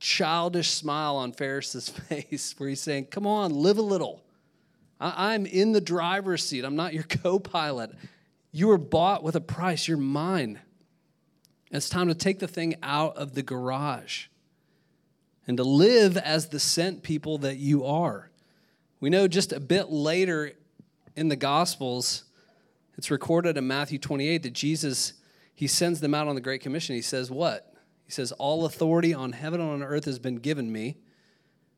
childish 0.00 0.70
smile 0.70 1.16
on 1.16 1.32
Ferris's 1.32 1.88
face 2.08 2.54
where 2.58 2.68
he's 2.68 2.80
saying, 2.80 3.06
Come 3.06 3.26
on, 3.26 3.52
live 3.52 3.78
a 3.78 3.82
little. 3.82 4.24
I'm 5.00 5.44
in 5.44 5.72
the 5.72 5.80
driver's 5.80 6.44
seat, 6.44 6.64
I'm 6.64 6.76
not 6.76 6.94
your 6.94 7.02
co 7.08 7.38
pilot. 7.38 7.92
You 8.52 8.68
were 8.68 8.78
bought 8.78 9.22
with 9.22 9.36
a 9.36 9.40
price, 9.40 9.88
you're 9.88 9.96
mine. 9.96 10.60
It's 11.74 11.88
time 11.88 12.06
to 12.06 12.14
take 12.14 12.38
the 12.38 12.46
thing 12.46 12.76
out 12.84 13.16
of 13.16 13.34
the 13.34 13.42
garage 13.42 14.26
and 15.48 15.56
to 15.56 15.64
live 15.64 16.16
as 16.16 16.46
the 16.46 16.60
sent 16.60 17.02
people 17.02 17.38
that 17.38 17.56
you 17.56 17.84
are. 17.84 18.30
We 19.00 19.10
know 19.10 19.26
just 19.26 19.52
a 19.52 19.58
bit 19.58 19.90
later 19.90 20.52
in 21.16 21.28
the 21.28 21.36
Gospels, 21.36 22.24
it's 22.96 23.10
recorded 23.10 23.56
in 23.56 23.66
Matthew 23.66 23.98
28 23.98 24.44
that 24.44 24.52
Jesus, 24.52 25.14
he 25.52 25.66
sends 25.66 25.98
them 25.98 26.14
out 26.14 26.28
on 26.28 26.36
the 26.36 26.40
Great 26.40 26.60
Commission. 26.60 26.94
He 26.94 27.02
says, 27.02 27.28
What? 27.28 27.74
He 28.06 28.12
says, 28.12 28.30
All 28.30 28.66
authority 28.66 29.12
on 29.12 29.32
heaven 29.32 29.60
and 29.60 29.70
on 29.70 29.82
earth 29.82 30.04
has 30.04 30.20
been 30.20 30.36
given 30.36 30.70
me, 30.70 30.96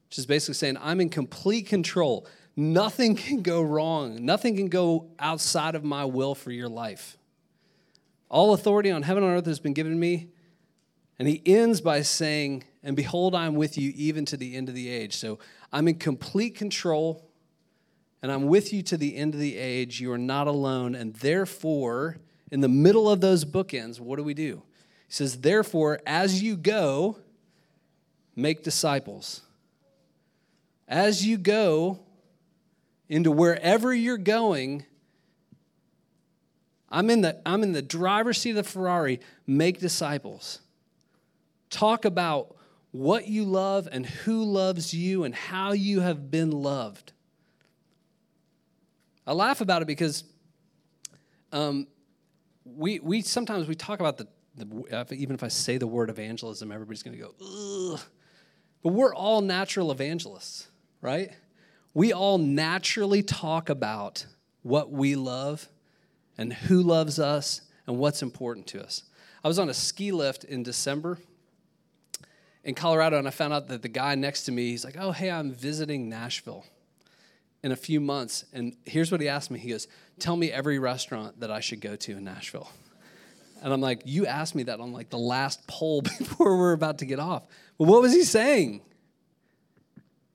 which 0.09 0.18
is 0.18 0.26
basically 0.26 0.54
saying, 0.54 0.76
I'm 0.78 1.00
in 1.00 1.09
complete 1.09 1.68
control. 1.68 2.26
Nothing 2.54 3.16
can 3.16 3.40
go 3.40 3.62
wrong, 3.62 4.22
nothing 4.26 4.56
can 4.56 4.68
go 4.68 5.09
outside 5.18 5.74
of 5.74 5.85
my 5.85 6.04
will 6.04 6.35
for 6.35 6.50
your 6.50 6.68
life. 6.68 7.16
All 8.28 8.54
authority 8.54 8.90
on 8.90 9.02
heaven 9.02 9.22
and 9.22 9.32
earth 9.32 9.46
has 9.46 9.60
been 9.60 9.72
given 9.72 9.98
me. 9.98 10.28
And 11.18 11.28
he 11.28 11.42
ends 11.46 11.80
by 11.80 12.02
saying, 12.02 12.64
And 12.82 12.96
behold, 12.96 13.34
I 13.34 13.46
am 13.46 13.54
with 13.54 13.78
you 13.78 13.92
even 13.96 14.24
to 14.26 14.36
the 14.36 14.56
end 14.56 14.68
of 14.68 14.74
the 14.74 14.88
age. 14.88 15.16
So 15.16 15.38
I'm 15.72 15.88
in 15.88 15.94
complete 15.96 16.54
control, 16.54 17.30
and 18.22 18.30
I'm 18.30 18.46
with 18.46 18.72
you 18.72 18.82
to 18.82 18.96
the 18.96 19.16
end 19.16 19.34
of 19.34 19.40
the 19.40 19.56
age. 19.56 20.00
You 20.00 20.12
are 20.12 20.18
not 20.18 20.46
alone. 20.46 20.94
And 20.94 21.14
therefore, 21.14 22.18
in 22.50 22.60
the 22.60 22.68
middle 22.68 23.08
of 23.08 23.20
those 23.20 23.44
bookends, 23.44 24.00
what 24.00 24.16
do 24.16 24.24
we 24.24 24.34
do? 24.34 24.62
He 25.06 25.12
says, 25.12 25.40
Therefore, 25.40 26.00
as 26.06 26.42
you 26.42 26.56
go, 26.56 27.18
make 28.34 28.62
disciples. 28.62 29.42
As 30.86 31.24
you 31.24 31.38
go 31.38 32.00
into 33.08 33.30
wherever 33.30 33.94
you're 33.94 34.18
going, 34.18 34.84
I'm 36.88 37.11
in 37.11 37.20
the, 37.22 37.40
I'm 37.44 37.62
in 37.62 37.72
the 37.72 37.83
driver's 37.83 38.38
seat 38.38 38.51
of 38.51 38.57
the 38.57 38.62
Ferrari, 38.64 39.20
make 39.46 39.81
disciples. 39.81 40.61
Talk 41.70 42.05
about 42.05 42.57
what 42.92 43.27
you 43.27 43.44
love 43.44 43.88
and 43.90 44.07
who 44.07 44.44
loves 44.44 44.94
you 44.94 45.25
and 45.25 45.35
how 45.35 45.72
you 45.72 46.01
have 46.01 46.31
been 46.31 46.51
loved. 46.51 47.12
I 49.27 49.33
laugh 49.33 49.61
about 49.61 49.83
it 49.83 49.87
because 49.87 50.25
um, 51.53 51.88
we, 52.64 53.01
we 53.01 53.22
sometimes 53.22 53.66
we 53.66 53.75
talk 53.75 53.99
about 53.99 54.16
the, 54.16 54.29
the, 54.55 55.14
even 55.14 55.35
if 55.35 55.42
I 55.42 55.49
say 55.49 55.79
the 55.79 55.87
word 55.87 56.09
evangelism, 56.09 56.70
everybody's 56.70 57.03
going 57.03 57.16
to 57.16 57.22
go, 57.22 57.94
ugh. 57.94 58.01
But 58.83 58.92
we're 58.92 59.14
all 59.14 59.40
natural 59.40 59.90
evangelists, 59.90 60.68
right? 61.01 61.33
We 61.92 62.12
all 62.12 62.38
naturally 62.38 63.22
talk 63.22 63.68
about 63.68 64.27
what 64.62 64.92
we 64.92 65.16
love 65.16 65.68
and 66.38 66.53
who 66.53 66.83
loves 66.83 67.18
us 67.18 67.62
and 67.87 67.99
what's 67.99 68.22
important 68.22 68.66
to 68.68 68.83
us. 68.83 69.03
I 69.44 69.49
was 69.49 69.59
on 69.59 69.68
a 69.68 69.75
ski 69.75 70.12
lift 70.12 70.44
in 70.44 70.62
December 70.62 71.18
in 72.64 72.75
Colorado, 72.75 73.18
and 73.18 73.29
I 73.29 73.31
found 73.31 73.53
out 73.53 73.68
that 73.68 73.83
the 73.83 73.88
guy 73.88 74.16
next 74.16 74.44
to 74.44 74.53
me, 74.53 74.70
he's 74.70 74.85
like, 74.85 74.96
Oh, 74.99 75.12
hey, 75.12 75.31
I'm 75.31 75.53
visiting 75.53 76.09
Nashville 76.09 76.64
in 77.62 77.72
a 77.72 77.77
few 77.77 78.01
months. 78.01 78.44
And 78.53 78.77
here's 78.85 79.11
what 79.11 79.20
he 79.20 79.29
asked 79.29 79.51
me 79.51 79.59
He 79.59 79.70
goes, 79.70 79.88
Tell 80.18 80.37
me 80.37 80.51
every 80.51 80.79
restaurant 80.79 81.40
that 81.40 81.51
I 81.51 81.61
should 81.61 81.81
go 81.81 81.96
to 81.96 82.12
in 82.16 82.25
Nashville. 82.25 82.70
And 83.62 83.72
I'm 83.72 83.81
like, 83.81 84.03
You 84.05 84.27
asked 84.27 84.55
me 84.55 84.64
that 84.64 84.81
on 84.81 84.92
like 84.92 85.11
the 85.11 85.18
last 85.18 85.66
pole 85.66 86.03
before 86.18 86.59
we're 86.59 86.72
about 86.72 86.99
to 86.99 87.07
get 87.07 87.20
off. 87.20 87.44
But 87.79 87.88
what 87.88 88.03
was 88.03 88.12
he 88.12 88.25
saying? 88.25 88.83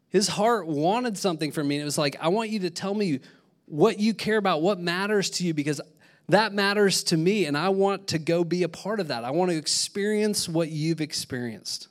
His 0.10 0.28
heart 0.28 0.68
wanted 0.68 1.18
something 1.18 1.52
from 1.54 1.70
me. 1.70 1.76
And 1.76 1.82
it 1.82 1.86
was 1.86 1.98
like, 1.98 2.18
I 2.20 2.28
want 2.28 2.50
you 2.50 2.60
to 2.60 2.70
tell 2.70 2.94
me 2.94 3.22
what 3.72 4.00
you 4.00 4.14
care 4.14 4.36
about, 4.36 4.62
what 4.62 4.82
matters 4.82 5.30
to 5.30 5.46
you, 5.46 5.54
because 5.54 5.80
that 6.28 6.54
matters 6.54 7.04
to 7.06 7.16
me. 7.16 7.46
And 7.46 7.58
I 7.58 7.70
want 7.70 8.08
to 8.08 8.20
go 8.20 8.44
be 8.44 8.64
a 8.64 8.70
part 8.70 9.00
of 9.00 9.08
that. 9.08 9.24
I 9.24 9.32
want 9.32 9.50
to 9.50 9.58
experience 9.58 10.50
what 10.50 10.70
you've 10.70 11.00
experienced. 11.00 11.88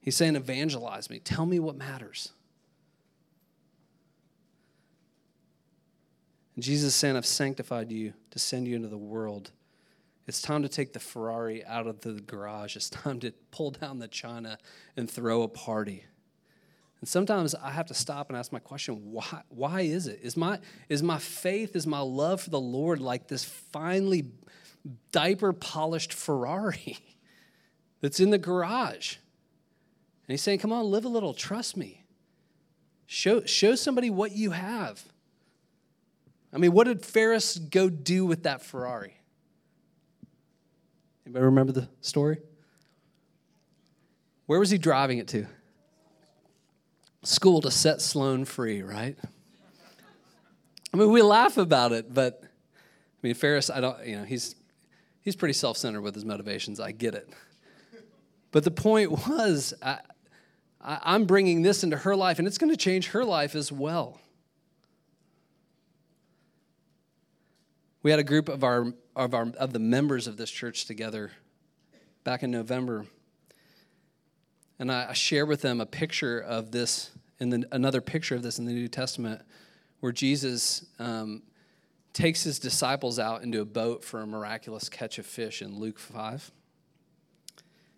He's 0.00 0.16
saying, 0.16 0.34
evangelize 0.36 1.10
me. 1.10 1.18
Tell 1.18 1.44
me 1.44 1.60
what 1.60 1.76
matters. 1.76 2.32
Jesus 6.58 6.94
saying, 6.94 7.16
I've 7.16 7.26
sanctified 7.26 7.92
you 7.92 8.14
to 8.30 8.38
send 8.38 8.66
you 8.66 8.76
into 8.76 8.88
the 8.88 8.96
world. 8.96 9.50
It's 10.26 10.40
time 10.40 10.62
to 10.62 10.68
take 10.68 10.94
the 10.94 11.00
Ferrari 11.00 11.62
out 11.66 11.86
of 11.86 12.00
the 12.00 12.14
garage. 12.14 12.76
It's 12.76 12.88
time 12.88 13.20
to 13.20 13.32
pull 13.50 13.72
down 13.72 13.98
the 13.98 14.08
china 14.08 14.56
and 14.96 15.10
throw 15.10 15.42
a 15.42 15.48
party. 15.48 16.06
And 17.00 17.08
sometimes 17.08 17.54
I 17.54 17.70
have 17.70 17.86
to 17.86 17.94
stop 17.94 18.28
and 18.28 18.36
ask 18.36 18.52
my 18.52 18.58
question, 18.58 19.12
why, 19.12 19.42
why 19.48 19.82
is 19.82 20.06
it? 20.08 20.20
Is 20.22 20.36
my, 20.36 20.58
is 20.88 21.02
my 21.02 21.18
faith, 21.18 21.76
is 21.76 21.86
my 21.86 22.00
love 22.00 22.40
for 22.40 22.50
the 22.50 22.60
Lord 22.60 23.00
like 23.00 23.28
this 23.28 23.44
finely 23.44 24.26
diaper 25.12 25.52
polished 25.52 26.12
Ferrari 26.12 26.98
that's 28.00 28.18
in 28.18 28.30
the 28.30 28.38
garage? 28.38 29.16
And 30.26 30.32
he's 30.32 30.42
saying, 30.42 30.58
Come 30.58 30.72
on, 30.72 30.90
live 30.90 31.04
a 31.04 31.08
little, 31.08 31.32
trust 31.32 31.76
me. 31.76 32.04
Show, 33.06 33.44
show 33.44 33.74
somebody 33.74 34.10
what 34.10 34.32
you 34.32 34.50
have. 34.50 35.02
I 36.52 36.58
mean, 36.58 36.72
what 36.72 36.86
did 36.86 37.04
Ferris 37.04 37.58
go 37.58 37.88
do 37.88 38.26
with 38.26 38.42
that 38.42 38.62
Ferrari? 38.62 39.14
Anybody 41.24 41.44
remember 41.44 41.72
the 41.72 41.88
story? 42.00 42.38
Where 44.46 44.58
was 44.58 44.70
he 44.70 44.78
driving 44.78 45.18
it 45.18 45.28
to? 45.28 45.46
School 47.28 47.60
to 47.60 47.70
set 47.70 48.00
Sloane 48.00 48.46
free, 48.46 48.80
right? 48.80 49.14
I 50.94 50.96
mean, 50.96 51.12
we 51.12 51.20
laugh 51.20 51.58
about 51.58 51.92
it, 51.92 52.14
but 52.14 52.40
I 52.42 52.46
mean, 53.20 53.34
Ferris, 53.34 53.68
I 53.68 53.80
don't, 53.80 54.06
you 54.06 54.16
know, 54.16 54.24
he's 54.24 54.56
he's 55.20 55.36
pretty 55.36 55.52
self-centered 55.52 56.00
with 56.00 56.14
his 56.14 56.24
motivations. 56.24 56.80
I 56.80 56.92
get 56.92 57.14
it. 57.14 57.28
But 58.50 58.64
the 58.64 58.70
point 58.70 59.28
was, 59.28 59.74
I, 59.82 59.98
I, 60.80 61.14
am 61.14 61.26
bringing 61.26 61.60
this 61.60 61.84
into 61.84 61.98
her 61.98 62.16
life, 62.16 62.38
and 62.38 62.48
it's 62.48 62.56
going 62.56 62.70
to 62.70 62.78
change 62.78 63.08
her 63.08 63.26
life 63.26 63.54
as 63.54 63.70
well. 63.70 64.18
We 68.02 68.10
had 68.10 68.20
a 68.20 68.24
group 68.24 68.48
of 68.48 68.64
our 68.64 68.94
of 69.14 69.34
our 69.34 69.48
of 69.58 69.74
the 69.74 69.78
members 69.78 70.28
of 70.28 70.38
this 70.38 70.50
church 70.50 70.86
together 70.86 71.32
back 72.24 72.42
in 72.42 72.50
November, 72.50 73.04
and 74.78 74.90
I, 74.90 75.10
I 75.10 75.12
shared 75.12 75.46
with 75.46 75.60
them 75.60 75.82
a 75.82 75.86
picture 75.86 76.40
of 76.40 76.70
this, 76.70 77.10
and 77.40 77.52
then 77.52 77.66
another 77.72 78.00
picture 78.00 78.34
of 78.34 78.42
this 78.42 78.58
in 78.58 78.64
the 78.64 78.72
New 78.72 78.88
Testament, 78.88 79.42
where 80.00 80.12
Jesus 80.12 80.86
um, 80.98 81.42
takes 82.12 82.42
his 82.42 82.58
disciples 82.58 83.18
out 83.18 83.42
into 83.42 83.60
a 83.60 83.64
boat 83.64 84.04
for 84.04 84.20
a 84.20 84.26
miraculous 84.26 84.88
catch 84.88 85.18
of 85.18 85.26
fish 85.26 85.62
in 85.62 85.78
Luke 85.78 85.98
five. 85.98 86.50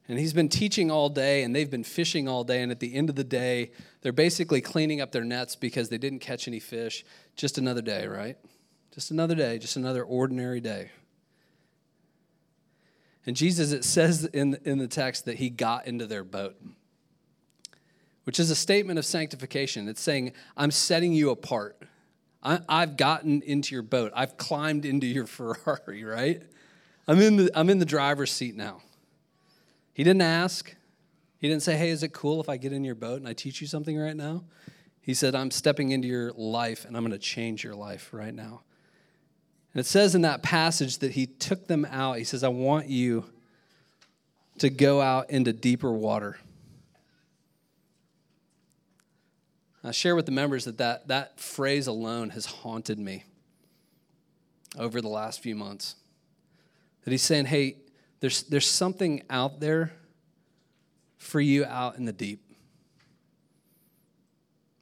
And 0.08 0.18
he's 0.18 0.32
been 0.32 0.48
teaching 0.48 0.90
all 0.90 1.08
day, 1.08 1.44
and 1.44 1.54
they've 1.54 1.70
been 1.70 1.84
fishing 1.84 2.26
all 2.26 2.42
day. 2.42 2.62
And 2.62 2.72
at 2.72 2.80
the 2.80 2.94
end 2.94 3.10
of 3.10 3.14
the 3.14 3.22
day, 3.22 3.70
they're 4.02 4.12
basically 4.12 4.60
cleaning 4.60 5.00
up 5.00 5.12
their 5.12 5.24
nets 5.24 5.54
because 5.54 5.88
they 5.88 5.98
didn't 5.98 6.18
catch 6.18 6.48
any 6.48 6.58
fish. 6.58 7.04
Just 7.36 7.58
another 7.58 7.80
day, 7.80 8.08
right? 8.08 8.36
Just 8.92 9.12
another 9.12 9.36
day, 9.36 9.58
just 9.58 9.76
another 9.76 10.02
ordinary 10.02 10.60
day. 10.60 10.90
And 13.24 13.36
Jesus, 13.36 13.70
it 13.70 13.84
says 13.84 14.24
in, 14.24 14.58
in 14.64 14.78
the 14.78 14.88
text 14.88 15.26
that 15.26 15.36
he 15.36 15.48
got 15.48 15.86
into 15.86 16.06
their 16.06 16.24
boat, 16.24 16.60
which 18.24 18.38
is 18.38 18.50
a 18.50 18.54
statement 18.54 18.98
of 18.98 19.04
sanctification. 19.04 19.88
It's 19.88 20.00
saying, 20.00 20.32
I'm 20.56 20.70
setting 20.70 21.12
you 21.12 21.30
apart. 21.30 21.82
I, 22.42 22.60
I've 22.68 22.96
gotten 22.96 23.42
into 23.42 23.74
your 23.74 23.82
boat, 23.82 24.12
I've 24.14 24.36
climbed 24.36 24.84
into 24.84 25.06
your 25.06 25.26
Ferrari, 25.26 26.04
right? 26.04 26.42
I'm 27.06 27.20
in 27.20 27.36
the, 27.36 27.50
I'm 27.54 27.70
in 27.70 27.78
the 27.78 27.84
driver's 27.84 28.30
seat 28.30 28.54
now. 28.56 28.82
He 29.92 30.04
didn't 30.04 30.22
ask. 30.22 30.74
He 31.38 31.48
didn't 31.48 31.62
say, 31.62 31.76
Hey, 31.76 31.90
is 31.90 32.02
it 32.02 32.12
cool 32.12 32.40
if 32.40 32.48
I 32.48 32.56
get 32.56 32.72
in 32.72 32.84
your 32.84 32.94
boat 32.94 33.18
and 33.18 33.28
I 33.28 33.32
teach 33.32 33.60
you 33.60 33.66
something 33.66 33.98
right 33.98 34.16
now? 34.16 34.44
He 35.00 35.14
said, 35.14 35.34
I'm 35.34 35.50
stepping 35.50 35.90
into 35.90 36.06
your 36.06 36.32
life 36.32 36.84
and 36.84 36.96
I'm 36.96 37.02
going 37.02 37.12
to 37.12 37.18
change 37.18 37.64
your 37.64 37.74
life 37.74 38.10
right 38.12 38.34
now. 38.34 38.62
And 39.72 39.80
it 39.80 39.86
says 39.86 40.14
in 40.14 40.22
that 40.22 40.42
passage 40.42 40.98
that 40.98 41.12
he 41.12 41.26
took 41.26 41.66
them 41.66 41.84
out. 41.84 42.18
He 42.18 42.24
says, 42.24 42.44
I 42.44 42.48
want 42.48 42.88
you 42.88 43.24
to 44.58 44.68
go 44.68 45.00
out 45.00 45.30
into 45.30 45.52
deeper 45.52 45.92
water. 45.92 46.38
I 49.82 49.92
share 49.92 50.14
with 50.14 50.26
the 50.26 50.32
members 50.32 50.66
that, 50.66 50.78
that 50.78 51.08
that 51.08 51.40
phrase 51.40 51.86
alone 51.86 52.30
has 52.30 52.44
haunted 52.44 52.98
me 52.98 53.24
over 54.78 55.00
the 55.00 55.08
last 55.08 55.42
few 55.42 55.54
months. 55.54 55.96
That 57.04 57.12
he's 57.12 57.22
saying, 57.22 57.46
hey, 57.46 57.76
there's, 58.20 58.42
there's 58.42 58.68
something 58.68 59.22
out 59.30 59.60
there 59.60 59.92
for 61.16 61.40
you 61.40 61.64
out 61.64 61.96
in 61.96 62.04
the 62.04 62.12
deep. 62.12 62.42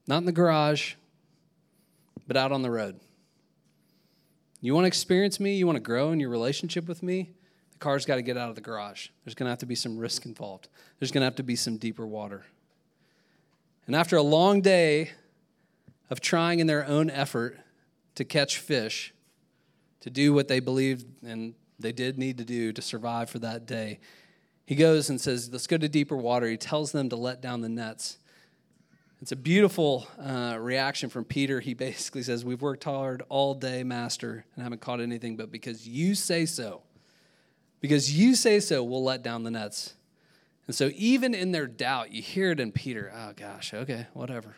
Not 0.08 0.18
in 0.18 0.24
the 0.24 0.32
garage, 0.32 0.94
but 2.26 2.36
out 2.36 2.50
on 2.50 2.62
the 2.62 2.70
road. 2.70 2.98
You 4.60 4.74
want 4.74 4.84
to 4.84 4.88
experience 4.88 5.38
me? 5.38 5.54
You 5.54 5.66
want 5.66 5.76
to 5.76 5.80
grow 5.80 6.10
in 6.10 6.18
your 6.18 6.30
relationship 6.30 6.88
with 6.88 7.02
me? 7.02 7.30
The 7.72 7.78
car's 7.78 8.04
got 8.04 8.16
to 8.16 8.22
get 8.22 8.36
out 8.36 8.48
of 8.48 8.56
the 8.56 8.60
garage. 8.60 9.08
There's 9.24 9.36
going 9.36 9.46
to 9.46 9.50
have 9.50 9.60
to 9.60 9.66
be 9.66 9.76
some 9.76 9.96
risk 9.96 10.26
involved, 10.26 10.68
there's 10.98 11.12
going 11.12 11.20
to 11.20 11.26
have 11.26 11.36
to 11.36 11.44
be 11.44 11.54
some 11.56 11.76
deeper 11.76 12.06
water. 12.06 12.44
And 13.88 13.96
after 13.96 14.16
a 14.16 14.22
long 14.22 14.60
day 14.60 15.12
of 16.10 16.20
trying 16.20 16.60
in 16.60 16.66
their 16.66 16.86
own 16.86 17.08
effort 17.08 17.58
to 18.16 18.24
catch 18.24 18.58
fish, 18.58 19.14
to 20.00 20.10
do 20.10 20.34
what 20.34 20.46
they 20.46 20.60
believed 20.60 21.06
and 21.24 21.54
they 21.78 21.92
did 21.92 22.18
need 22.18 22.36
to 22.36 22.44
do 22.44 22.70
to 22.72 22.82
survive 22.82 23.30
for 23.30 23.38
that 23.38 23.64
day. 23.64 23.98
He 24.66 24.74
goes 24.74 25.08
and 25.08 25.18
says, 25.18 25.48
Let's 25.50 25.66
go 25.66 25.78
to 25.78 25.88
deeper 25.88 26.18
water. 26.18 26.46
He 26.46 26.58
tells 26.58 26.92
them 26.92 27.08
to 27.08 27.16
let 27.16 27.40
down 27.40 27.62
the 27.62 27.68
nets. 27.70 28.18
It's 29.22 29.32
a 29.32 29.36
beautiful 29.36 30.06
uh, 30.22 30.58
reaction 30.60 31.08
from 31.08 31.24
Peter. 31.24 31.58
He 31.58 31.72
basically 31.72 32.22
says, 32.22 32.44
We've 32.44 32.60
worked 32.60 32.84
hard 32.84 33.22
all 33.30 33.54
day, 33.54 33.84
Master, 33.84 34.44
and 34.54 34.62
haven't 34.62 34.82
caught 34.82 35.00
anything, 35.00 35.36
but 35.36 35.50
because 35.50 35.88
you 35.88 36.14
say 36.14 36.44
so, 36.44 36.82
because 37.80 38.12
you 38.14 38.34
say 38.34 38.60
so, 38.60 38.84
we'll 38.84 39.02
let 39.02 39.22
down 39.22 39.44
the 39.44 39.50
nets. 39.50 39.94
And 40.68 40.76
so, 40.76 40.90
even 40.94 41.34
in 41.34 41.50
their 41.50 41.66
doubt, 41.66 42.12
you 42.12 42.22
hear 42.22 42.52
it 42.52 42.60
in 42.60 42.70
Peter, 42.70 43.10
oh 43.12 43.32
gosh, 43.34 43.74
okay, 43.74 44.06
whatever. 44.12 44.54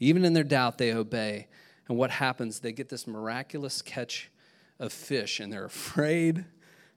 Even 0.00 0.24
in 0.24 0.34
their 0.34 0.44
doubt, 0.44 0.76
they 0.76 0.92
obey. 0.92 1.46
And 1.88 1.96
what 1.96 2.10
happens? 2.10 2.60
They 2.60 2.72
get 2.72 2.90
this 2.90 3.06
miraculous 3.06 3.80
catch 3.80 4.30
of 4.78 4.92
fish, 4.92 5.40
and 5.40 5.52
they're 5.52 5.64
afraid 5.64 6.44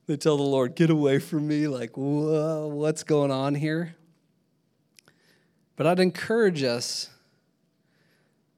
they 0.08 0.17
tell 0.17 0.38
the 0.38 0.43
Lord, 0.43 0.75
Get 0.75 0.89
away 0.89 1.19
from 1.19 1.47
me. 1.47 1.67
Like, 1.67 1.95
whoa, 1.95 2.67
what's 2.67 3.04
going 3.04 3.32
on 3.32 3.56
here? 3.56 3.95
But 5.75 5.88
I'd 5.88 5.99
encourage 5.99 6.63
us 6.63 7.10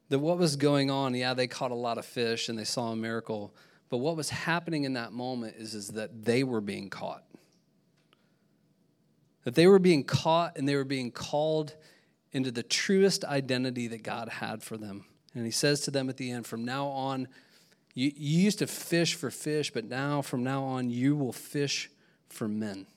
that 0.10 0.20
what 0.20 0.38
was 0.38 0.56
going 0.56 0.90
on, 0.90 1.16
yeah, 1.16 1.34
they 1.34 1.48
caught 1.48 1.72
a 1.72 1.76
lot 1.76 1.98
of 1.98 2.06
fish 2.06 2.48
and 2.48 2.58
they 2.58 2.64
saw 2.64 2.92
a 2.92 2.96
miracle, 2.96 3.54
but 3.90 3.98
what 3.98 4.16
was 4.16 4.30
happening 4.30 4.84
in 4.84 4.94
that 4.94 5.12
moment 5.12 5.56
is, 5.58 5.74
is 5.74 5.90
that 5.90 6.24
they 6.24 6.44
were 6.44 6.62
being 6.62 6.90
caught. 6.90 7.24
That 9.48 9.56
they 9.56 9.68
were 9.68 9.80
being 9.80 10.04
caught 10.04 10.58
and 10.58 10.68
they 10.68 10.76
were 10.76 10.84
being 10.84 11.10
called 11.10 11.74
into 12.34 12.52
the 12.52 12.64
truest 12.64 13.24
identity 13.24 13.88
that 13.88 14.04
God 14.04 14.28
had 14.28 14.62
for 14.62 14.76
them. 14.76 15.06
And 15.34 15.46
he 15.46 15.52
says 15.52 15.80
to 15.84 15.92
them 15.92 16.10
at 16.10 16.18
the 16.18 16.32
end, 16.32 16.46
From 16.46 16.66
now 16.66 16.88
on, 16.88 17.30
you, 17.94 18.12
you 18.14 18.42
used 18.42 18.60
to 18.60 18.68
fish 18.68 19.16
for 19.16 19.32
fish, 19.32 19.72
but 19.72 19.86
now, 19.86 20.22
from 20.22 20.44
now 20.44 20.66
on, 20.66 20.90
you 20.90 21.16
will 21.16 21.32
fish 21.32 21.90
for 22.28 22.50
men. 22.50 22.88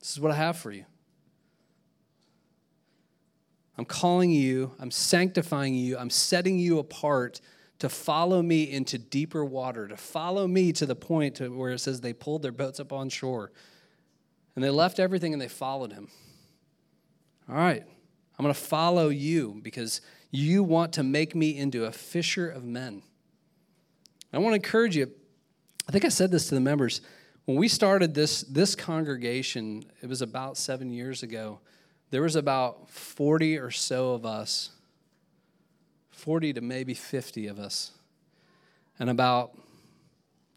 This 0.00 0.10
is 0.10 0.18
what 0.18 0.32
I 0.32 0.34
have 0.34 0.58
for 0.58 0.72
you. 0.72 0.86
I'm 3.78 3.84
calling 3.84 4.32
you, 4.32 4.72
I'm 4.80 4.90
sanctifying 4.90 5.76
you, 5.76 5.98
I'm 5.98 6.10
setting 6.10 6.58
you 6.58 6.80
apart 6.80 7.40
to 7.78 7.88
follow 7.88 8.42
me 8.42 8.64
into 8.68 8.98
deeper 8.98 9.44
water, 9.44 9.86
to 9.86 9.96
follow 9.96 10.48
me 10.48 10.72
to 10.72 10.84
the 10.84 10.96
point 10.96 11.36
to 11.36 11.48
where 11.56 11.70
it 11.70 11.78
says 11.78 12.00
they 12.00 12.12
pulled 12.12 12.42
their 12.42 12.50
boats 12.50 12.80
up 12.80 12.92
on 12.92 13.08
shore. 13.08 13.52
And 14.54 14.64
they 14.64 14.70
left 14.70 14.98
everything 14.98 15.32
and 15.32 15.40
they 15.40 15.48
followed 15.48 15.92
him. 15.92 16.08
All 17.48 17.56
right, 17.56 17.82
I'm 18.38 18.42
going 18.42 18.54
to 18.54 18.60
follow 18.60 19.08
you 19.08 19.60
because 19.62 20.00
you 20.30 20.62
want 20.62 20.92
to 20.94 21.02
make 21.02 21.34
me 21.34 21.56
into 21.56 21.84
a 21.84 21.92
fisher 21.92 22.48
of 22.48 22.64
men. 22.64 23.02
I 24.32 24.38
want 24.38 24.52
to 24.52 24.56
encourage 24.56 24.96
you. 24.96 25.10
I 25.88 25.92
think 25.92 26.04
I 26.04 26.08
said 26.08 26.30
this 26.30 26.48
to 26.48 26.54
the 26.54 26.60
members. 26.60 27.00
When 27.46 27.56
we 27.56 27.66
started 27.66 28.14
this, 28.14 28.42
this 28.42 28.76
congregation, 28.76 29.84
it 30.02 30.08
was 30.08 30.22
about 30.22 30.56
seven 30.56 30.92
years 30.92 31.24
ago, 31.24 31.58
there 32.10 32.22
was 32.22 32.36
about 32.36 32.88
40 32.90 33.58
or 33.58 33.70
so 33.70 34.12
of 34.12 34.24
us, 34.24 34.70
40 36.10 36.54
to 36.54 36.60
maybe 36.60 36.94
50 36.94 37.48
of 37.48 37.58
us, 37.58 37.92
and 38.98 39.10
about 39.10 39.56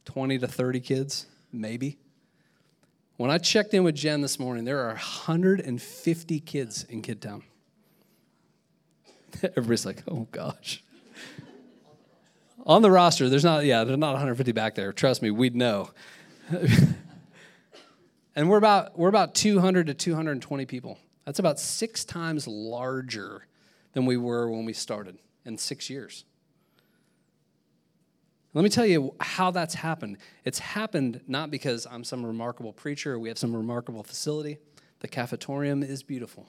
20 0.06 0.38
to 0.40 0.48
30 0.48 0.80
kids, 0.82 1.26
maybe. 1.52 1.98
When 3.24 3.32
I 3.32 3.38
checked 3.38 3.74
in 3.74 3.86
with 3.86 3.96
Jen 3.96 4.20
this 4.20 4.38
morning, 4.38 4.66
there 4.66 4.82
are 4.82 4.90
150 4.90 6.40
kids 6.42 6.84
in 6.84 7.02
Kidtown. 7.02 7.44
Everybody's 9.44 9.86
like, 9.86 10.04
oh 10.10 10.28
gosh 10.32 10.84
on 12.66 12.82
the 12.82 12.92
roster, 12.92 13.30
there's 13.30 13.44
not, 13.44 13.66
yeah, 13.66 13.84
there's 13.84 13.98
not 13.98 14.12
150 14.12 14.52
back 14.52 14.76
there. 14.76 14.94
Trust 14.94 15.22
me, 15.22 15.32
we'd 15.32 15.56
know. 15.56 15.92
and 18.36 18.50
we're 18.50 18.58
about, 18.58 18.98
we're 18.98 19.10
about 19.10 19.36
200 19.36 19.88
to 19.88 19.94
220 19.94 20.66
people. 20.66 20.98
That's 21.26 21.40
about 21.40 21.60
six 21.60 22.06
times 22.06 22.48
larger 22.48 23.48
than 23.94 24.06
we 24.06 24.18
were 24.18 24.50
when 24.50 24.66
we 24.66 24.74
started 24.74 25.18
in 25.46 25.58
six 25.58 25.90
years. 25.90 26.26
Let 28.54 28.62
me 28.64 28.70
tell 28.70 28.86
you 28.86 29.16
how 29.20 29.50
that's 29.52 29.74
happened. 29.74 30.18
It's 30.46 30.60
happened 30.60 31.22
not 31.28 31.50
because 31.50 31.88
I'm 31.90 32.04
some 32.04 32.26
remarkable 32.26 32.72
preacher 32.72 33.14
or 33.14 33.20
we 33.20 33.30
have 33.30 33.38
some 33.38 33.56
remarkable 33.56 34.04
facility. 34.04 34.60
The 35.00 35.08
cafetorium 35.08 35.84
is 35.84 36.04
beautiful. 36.04 36.48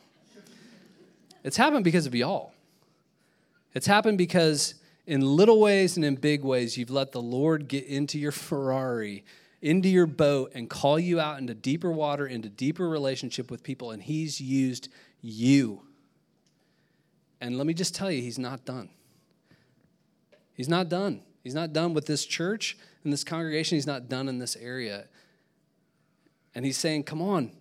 It's 1.43 1.57
happened 1.57 1.85
because 1.85 2.07
of 2.07 2.15
y'all. 2.15 2.53
It's 3.75 3.87
happened 3.87 4.19
because 4.19 4.75
in 5.07 5.21
little 5.21 5.61
ways 5.61 5.97
and 5.97 6.05
in 6.05 6.15
big 6.17 6.45
ways, 6.45 6.77
you've 6.77 6.91
let 6.91 7.13
the 7.13 7.23
Lord 7.23 7.69
get 7.69 7.85
into 7.87 8.19
your 8.19 8.33
Ferrari, 8.33 9.25
into 9.61 9.89
your 9.89 10.07
boat, 10.07 10.53
and 10.55 10.69
call 10.69 10.99
you 10.99 11.21
out 11.21 11.39
into 11.39 11.55
deeper 11.55 11.91
water, 11.91 12.27
into 12.27 12.49
deeper 12.49 12.89
relationship 12.89 13.51
with 13.51 13.63
people, 13.63 13.91
and 13.91 14.03
He's 14.03 14.41
used 14.41 14.89
you. 15.21 15.83
And 17.41 17.59
let 17.59 17.67
me 17.67 17.75
just 17.75 17.95
tell 17.95 18.11
you, 18.11 18.23
He's 18.23 18.39
not 18.39 18.65
done. 18.65 18.89
He's 20.55 20.69
not 20.69 20.89
done. 20.89 21.23
He's 21.45 21.55
not 21.55 21.73
done 21.73 21.95
with 21.95 22.07
this 22.07 22.25
church 22.25 22.77
and 23.05 23.13
this 23.13 23.23
congregation. 23.23 23.77
He's 23.77 23.87
not 23.87 24.09
done 24.09 24.29
in 24.29 24.39
this 24.39 24.57
area. 24.57 25.05
And 26.55 26.65
He's 26.65 26.79
saying, 26.79 27.05
Come 27.05 27.23
on. 27.23 27.53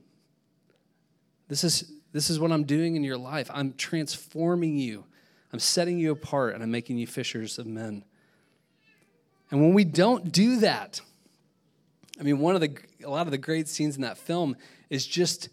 This 1.50 1.64
is, 1.64 1.92
this 2.14 2.30
is 2.30 2.40
what 2.40 2.52
I'm 2.52 2.64
doing 2.64 2.96
in 2.96 3.04
your 3.04 3.18
life. 3.18 3.52
I'm 3.54 3.74
transforming 3.74 4.78
you. 4.78 5.04
I'm 5.52 5.60
setting 5.60 6.00
you 6.00 6.12
apart 6.12 6.56
and 6.56 6.64
I'm 6.64 6.72
making 6.72 6.98
you 6.98 7.06
fishers 7.06 7.60
of 7.60 7.68
men. 7.68 8.06
And 9.52 9.62
when 9.62 9.74
we 9.74 9.84
don't 9.84 10.32
do 10.32 10.62
that, 10.62 11.02
I 12.20 12.24
mean, 12.24 12.40
one 12.40 12.56
of 12.56 12.62
the, 12.62 12.76
a 13.04 13.10
lot 13.10 13.28
of 13.28 13.32
the 13.32 13.38
great 13.38 13.68
scenes 13.68 13.98
in 13.98 14.02
that 14.02 14.18
film 14.18 14.56
is 14.90 15.06
just 15.06 15.50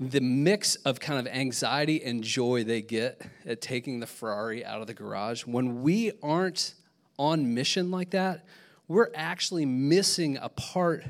the 0.00 0.20
mix 0.20 0.74
of 0.76 1.00
kind 1.00 1.18
of 1.18 1.32
anxiety 1.32 2.02
and 2.02 2.22
joy 2.22 2.64
they 2.64 2.82
get 2.82 3.22
at 3.46 3.60
taking 3.60 4.00
the 4.00 4.06
Ferrari 4.06 4.64
out 4.64 4.80
of 4.80 4.86
the 4.86 4.94
garage. 4.94 5.44
When 5.44 5.82
we 5.82 6.12
aren't 6.22 6.74
on 7.18 7.54
mission 7.54 7.90
like 7.90 8.10
that, 8.10 8.44
we're 8.86 9.10
actually 9.14 9.66
missing 9.66 10.38
a 10.40 10.48
part 10.48 11.04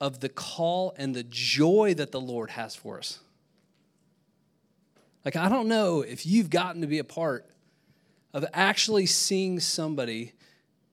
of 0.00 0.20
the 0.20 0.28
call 0.28 0.94
and 0.96 1.14
the 1.14 1.24
joy 1.24 1.94
that 1.94 2.12
the 2.12 2.20
Lord 2.20 2.50
has 2.50 2.74
for 2.74 2.98
us. 2.98 3.18
Like, 5.24 5.36
I 5.36 5.48
don't 5.48 5.68
know 5.68 6.00
if 6.00 6.24
you've 6.24 6.50
gotten 6.50 6.80
to 6.80 6.86
be 6.86 6.98
a 6.98 7.04
part 7.04 7.46
of 8.32 8.46
actually 8.54 9.06
seeing 9.06 9.60
somebody 9.60 10.32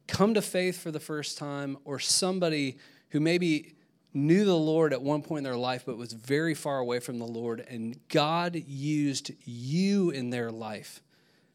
come 0.07 0.33
to 0.33 0.41
faith 0.41 0.79
for 0.81 0.91
the 0.91 0.99
first 0.99 1.37
time 1.37 1.77
or 1.85 1.99
somebody 1.99 2.77
who 3.09 3.19
maybe 3.19 3.75
knew 4.13 4.45
the 4.45 4.57
Lord 4.57 4.93
at 4.93 5.01
one 5.01 5.21
point 5.21 5.39
in 5.39 5.43
their 5.43 5.57
life 5.57 5.83
but 5.85 5.97
was 5.97 6.13
very 6.13 6.53
far 6.53 6.79
away 6.79 6.99
from 6.99 7.19
the 7.19 7.25
Lord, 7.25 7.65
and 7.69 7.97
God 8.09 8.55
used 8.55 9.31
you 9.45 10.09
in 10.09 10.29
their 10.29 10.51
life 10.51 11.01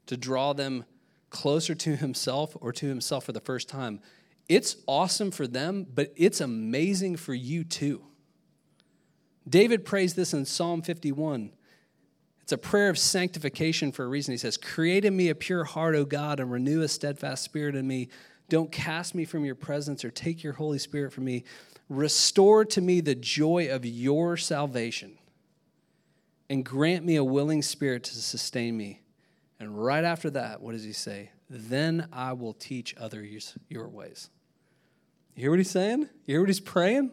to 0.07 0.17
draw 0.17 0.53
them 0.53 0.85
closer 1.33 1.75
to 1.75 1.97
Himself 1.97 2.57
or 2.61 2.73
to 2.73 2.87
Himself 2.87 3.25
for 3.25 3.33
the 3.33 3.41
first 3.41 3.69
time. 3.69 4.01
It's 4.49 4.77
awesome 4.87 5.31
for 5.31 5.47
them, 5.47 5.87
but 5.93 6.13
it's 6.15 6.41
amazing 6.41 7.17
for 7.17 7.35
you 7.35 7.65
too. 7.65 8.03
David 9.49 9.85
prays 9.85 10.15
this 10.15 10.35
in 10.35 10.45
Psalm 10.45 10.83
51. 10.83 11.51
It's 12.43 12.53
a 12.53 12.59
prayer 12.59 12.91
of 12.91 12.99
sanctification 12.99 13.93
for 13.93 14.05
a 14.05 14.09
reason. 14.09 14.33
He 14.33 14.39
says, 14.39 14.57
Create 14.57 15.05
in 15.05 15.17
me 15.17 15.31
a 15.31 15.35
pure 15.35 15.65
heart, 15.65 15.95
O 15.95 16.05
God, 16.05 16.39
and 16.39 16.51
renew 16.51 16.83
a 16.83 16.89
steadfast 16.89 17.43
spirit 17.43 17.75
in 17.75 17.87
me. 17.87 18.09
Don't 18.49 18.71
cast 18.71 19.15
me 19.15 19.25
from 19.25 19.45
your 19.45 19.55
presence 19.55 20.05
or 20.05 20.11
take 20.11 20.45
your 20.45 20.53
Holy 20.53 20.79
Spirit 20.79 21.13
from 21.13 21.25
me. 21.25 21.45
Restore 21.89 22.65
to 22.67 22.81
me 22.81 23.01
the 23.01 23.15
joy 23.15 23.69
of 23.71 23.87
your 23.87 24.37
salvation 24.37 25.19
and 26.51 26.65
grant 26.65 27.05
me 27.05 27.17
a 27.17 27.25
willing 27.25 27.63
spirit 27.63 28.05
to 28.05 28.15
sustain 28.15 28.77
me. 28.77 29.02
And 29.63 29.79
right 29.79 30.03
after 30.03 30.29
that, 30.31 30.61
what 30.61 30.73
does 30.73 30.83
he 30.83 30.93
say? 30.93 31.31
Then 31.49 32.09
I 32.13 32.33
will 32.33 32.53
teach 32.53 32.97
others 32.99 33.57
your 33.69 33.89
ways. 33.89 34.29
You 35.37 35.43
hear 35.43 35.51
what 35.51 35.61
he's 35.61 35.71
saying? 35.71 36.01
You 36.01 36.35
hear 36.35 36.41
what 36.41 36.49
he's 36.49 36.59
praying? 36.59 37.13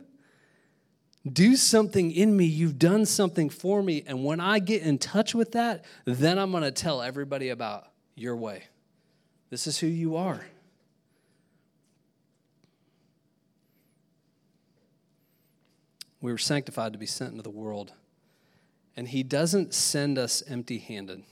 do 1.32 1.56
something 1.56 2.12
in 2.12 2.36
me. 2.36 2.46
You've 2.46 2.80
done 2.80 3.06
something 3.06 3.50
for 3.50 3.84
me. 3.84 4.04
And 4.08 4.24
when 4.24 4.40
I 4.40 4.58
get 4.58 4.82
in 4.82 4.98
touch 4.98 5.36
with 5.36 5.52
that, 5.52 5.86
then 6.06 6.40
I'm 6.40 6.50
going 6.50 6.64
to 6.64 6.72
tell 6.72 7.04
everybody 7.04 7.50
about 7.50 7.88
your 8.16 8.36
way. 8.36 8.64
This 9.52 9.68
is 9.68 9.78
who 9.78 9.86
you 9.86 10.16
are. 10.16 10.42
We 16.20 16.32
were 16.32 16.40
sanctified 16.40 16.94
to 16.94 17.00
be 17.00 17.06
sent 17.06 17.32
into 17.32 17.44
the 17.44 17.50
world. 17.50 17.94
And 18.96 19.08
he 19.08 19.22
doesn't 19.22 19.76
send 19.76 20.18
us 20.18 20.42
empty 20.48 20.80
handed. 20.80 21.24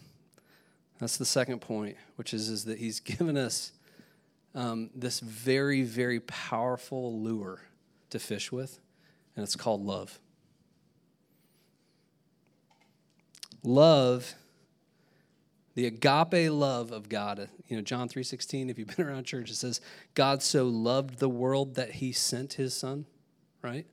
That's 1.00 1.18
the 1.18 1.26
second 1.26 1.60
point, 1.62 1.96
which 2.16 2.34
is, 2.34 2.50
is 2.50 2.66
that 2.66 2.80
he's 2.80 3.00
given 3.02 3.38
us 3.38 3.72
um, 4.56 4.90
this 4.96 5.20
very, 5.20 5.84
very 5.84 6.20
powerful 6.20 7.22
lure 7.22 7.62
to 8.10 8.20
fish 8.20 8.52
with 8.52 8.80
and 9.38 9.44
it's 9.44 9.56
called 9.56 9.86
love. 9.86 10.20
Love, 13.64 14.34
the 15.76 15.86
agape 15.86 16.52
love 16.52 16.92
of 16.92 17.08
God. 17.08 17.48
You 17.68 17.78
know, 17.78 17.84
John 17.84 18.10
3:16, 18.10 18.70
if 18.70 18.80
you've 18.80 18.96
been 18.96 19.06
around 19.08 19.26
church, 19.26 19.52
it 19.52 19.56
says, 19.56 19.80
God 20.16 20.42
so 20.42 20.66
loved 20.66 21.20
the 21.20 21.30
world 21.30 21.76
that 21.76 21.92
he 21.92 22.12
sent 22.12 22.54
his 22.54 22.76
son, 22.76 23.06
right? 23.62 23.86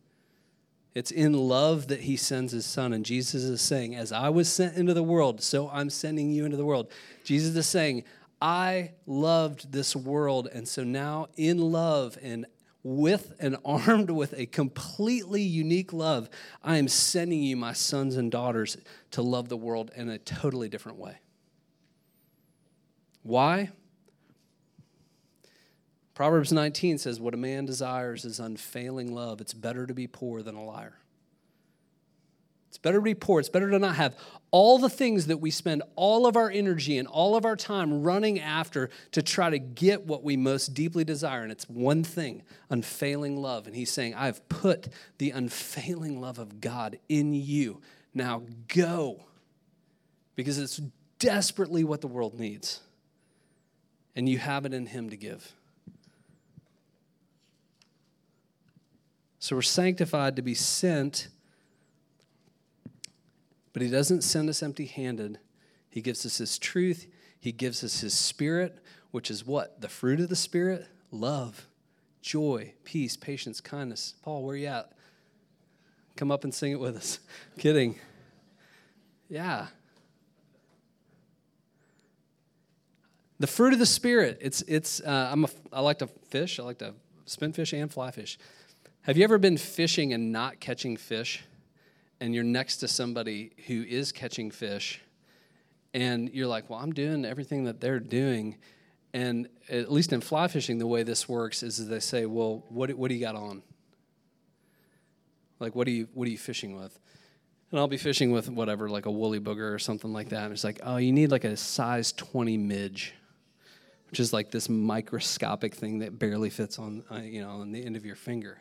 It's 0.94 1.10
in 1.10 1.32
love 1.32 1.88
that 1.88 2.02
he 2.02 2.16
sends 2.16 2.52
his 2.52 2.64
son. 2.64 2.92
And 2.92 3.04
Jesus 3.04 3.42
is 3.42 3.60
saying, 3.60 3.96
As 3.96 4.12
I 4.12 4.28
was 4.28 4.48
sent 4.48 4.76
into 4.76 4.94
the 4.94 5.02
world, 5.02 5.42
so 5.42 5.68
I'm 5.70 5.90
sending 5.90 6.30
you 6.30 6.44
into 6.44 6.56
the 6.56 6.64
world. 6.64 6.90
Jesus 7.24 7.56
is 7.56 7.66
saying, 7.66 8.04
I 8.40 8.92
loved 9.06 9.72
this 9.72 9.96
world. 9.96 10.48
And 10.52 10.68
so 10.68 10.84
now, 10.84 11.28
in 11.36 11.58
love 11.58 12.16
and 12.22 12.46
with 12.84 13.34
and 13.40 13.56
armed 13.64 14.10
with 14.10 14.34
a 14.38 14.46
completely 14.46 15.42
unique 15.42 15.92
love, 15.92 16.28
I 16.62 16.76
am 16.76 16.86
sending 16.86 17.42
you, 17.42 17.56
my 17.56 17.72
sons 17.72 18.16
and 18.16 18.30
daughters, 18.30 18.76
to 19.12 19.22
love 19.22 19.48
the 19.48 19.56
world 19.56 19.90
in 19.96 20.08
a 20.08 20.18
totally 20.18 20.68
different 20.68 20.98
way. 20.98 21.18
Why? 23.22 23.70
Proverbs 26.14 26.52
19 26.52 26.98
says, 26.98 27.20
What 27.20 27.34
a 27.34 27.38
man 27.38 27.66
desires 27.66 28.24
is 28.24 28.38
unfailing 28.38 29.12
love. 29.12 29.40
It's 29.40 29.54
better 29.54 29.86
to 29.86 29.94
be 29.94 30.06
poor 30.06 30.42
than 30.42 30.54
a 30.54 30.64
liar. 30.64 30.98
It's 32.68 32.78
better 32.78 32.98
to 32.98 33.02
be 33.02 33.14
poor. 33.14 33.38
It's 33.38 33.48
better 33.48 33.70
to 33.70 33.78
not 33.78 33.94
have 33.96 34.16
all 34.50 34.78
the 34.78 34.88
things 34.88 35.28
that 35.28 35.36
we 35.36 35.52
spend 35.52 35.84
all 35.94 36.26
of 36.26 36.36
our 36.36 36.50
energy 36.50 36.98
and 36.98 37.06
all 37.06 37.36
of 37.36 37.44
our 37.44 37.54
time 37.54 38.02
running 38.02 38.40
after 38.40 38.90
to 39.12 39.22
try 39.22 39.48
to 39.48 39.60
get 39.60 40.06
what 40.06 40.24
we 40.24 40.36
most 40.36 40.74
deeply 40.74 41.04
desire. 41.04 41.42
And 41.42 41.52
it's 41.52 41.68
one 41.68 42.02
thing 42.02 42.42
unfailing 42.70 43.36
love. 43.36 43.68
And 43.68 43.76
he's 43.76 43.92
saying, 43.92 44.14
I've 44.14 44.48
put 44.48 44.88
the 45.18 45.30
unfailing 45.30 46.20
love 46.20 46.40
of 46.40 46.60
God 46.60 46.98
in 47.08 47.32
you. 47.32 47.80
Now 48.12 48.42
go. 48.66 49.24
Because 50.34 50.58
it's 50.58 50.80
desperately 51.20 51.84
what 51.84 52.00
the 52.00 52.08
world 52.08 52.38
needs. 52.40 52.80
And 54.16 54.28
you 54.28 54.38
have 54.38 54.66
it 54.66 54.74
in 54.74 54.86
him 54.86 55.10
to 55.10 55.16
give. 55.16 55.52
So 59.44 59.56
we're 59.56 59.60
sanctified 59.60 60.36
to 60.36 60.42
be 60.42 60.54
sent 60.54 61.28
but 63.74 63.82
He 63.82 63.90
doesn't 63.90 64.22
send 64.22 64.48
us 64.48 64.62
empty 64.62 64.86
handed. 64.86 65.38
He 65.90 66.00
gives 66.00 66.24
us 66.24 66.38
His 66.38 66.58
truth, 66.58 67.06
He 67.38 67.52
gives 67.52 67.84
us 67.84 68.00
His 68.00 68.14
Spirit, 68.14 68.78
which 69.10 69.30
is 69.30 69.46
what? 69.46 69.82
The 69.82 69.90
fruit 69.90 70.18
of 70.18 70.30
the 70.30 70.34
Spirit? 70.36 70.86
Love, 71.10 71.66
joy, 72.22 72.72
peace, 72.84 73.18
patience, 73.18 73.60
kindness. 73.60 74.14
Paul, 74.22 74.44
where 74.44 74.56
you 74.56 74.68
at? 74.68 74.90
Come 76.16 76.30
up 76.30 76.44
and 76.44 76.54
sing 76.54 76.72
it 76.72 76.80
with 76.80 76.96
us. 76.96 77.18
Kidding. 77.58 77.96
Yeah. 79.28 79.66
The 83.40 83.46
fruit 83.46 83.74
of 83.74 83.78
the 83.78 83.84
Spirit. 83.84 84.38
It's, 84.40 84.62
it's, 84.62 85.02
uh, 85.02 85.28
I'm 85.30 85.44
a, 85.44 85.48
I 85.70 85.80
like 85.82 85.98
to 85.98 86.06
fish. 86.30 86.58
I 86.58 86.62
like 86.62 86.78
to 86.78 86.94
spin 87.26 87.52
fish 87.52 87.74
and 87.74 87.92
fly 87.92 88.10
fish. 88.10 88.38
Have 89.04 89.16
you 89.16 89.24
ever 89.24 89.38
been 89.38 89.56
fishing 89.56 90.12
and 90.12 90.32
not 90.32 90.60
catching 90.60 90.96
fish? 90.96 91.44
and 92.20 92.34
you're 92.34 92.44
next 92.44 92.78
to 92.78 92.88
somebody 92.88 93.52
who 93.66 93.82
is 93.82 94.12
catching 94.12 94.50
fish, 94.50 95.00
and 95.92 96.30
you're 96.32 96.46
like, 96.46 96.70
well, 96.70 96.78
I'm 96.78 96.92
doing 96.92 97.24
everything 97.24 97.64
that 97.64 97.80
they're 97.82 98.00
doing. 98.00 98.56
And 99.12 99.48
at 99.68 99.92
least 99.92 100.12
in 100.12 100.20
fly 100.20 100.48
fishing, 100.48 100.78
the 100.78 100.86
way 100.86 101.02
this 101.02 101.28
works 101.28 101.62
is 101.62 101.86
they 101.86 102.00
say, 102.00 102.26
well, 102.26 102.64
what, 102.68 102.90
what 102.94 103.08
do 103.08 103.14
you 103.14 103.20
got 103.20 103.36
on? 103.36 103.62
Like, 105.60 105.74
what 105.74 105.86
are 105.86 105.90
you, 105.90 106.08
what 106.14 106.26
are 106.26 106.30
you 106.30 106.38
fishing 106.38 106.74
with? 106.74 106.98
And 107.70 107.78
I'll 107.78 107.88
be 107.88 107.96
fishing 107.96 108.32
with 108.32 108.48
whatever, 108.48 108.88
like 108.88 109.06
a 109.06 109.10
woolly 109.10 109.38
bugger 109.38 109.72
or 109.72 109.78
something 109.78 110.12
like 110.12 110.30
that. 110.30 110.44
And 110.44 110.52
it's 110.52 110.64
like, 110.64 110.80
oh, 110.82 110.96
you 110.96 111.12
need 111.12 111.30
like 111.30 111.44
a 111.44 111.56
size 111.56 112.10
20 112.12 112.56
midge, 112.56 113.14
which 114.10 114.18
is 114.18 114.32
like 114.32 114.50
this 114.50 114.68
microscopic 114.68 115.74
thing 115.74 115.98
that 115.98 116.18
barely 116.18 116.50
fits 116.50 116.78
on, 116.78 117.04
uh, 117.10 117.18
you 117.18 117.40
know, 117.40 117.50
on 117.50 117.70
the 117.70 117.84
end 117.84 117.96
of 117.96 118.04
your 118.04 118.16
finger. 118.16 118.58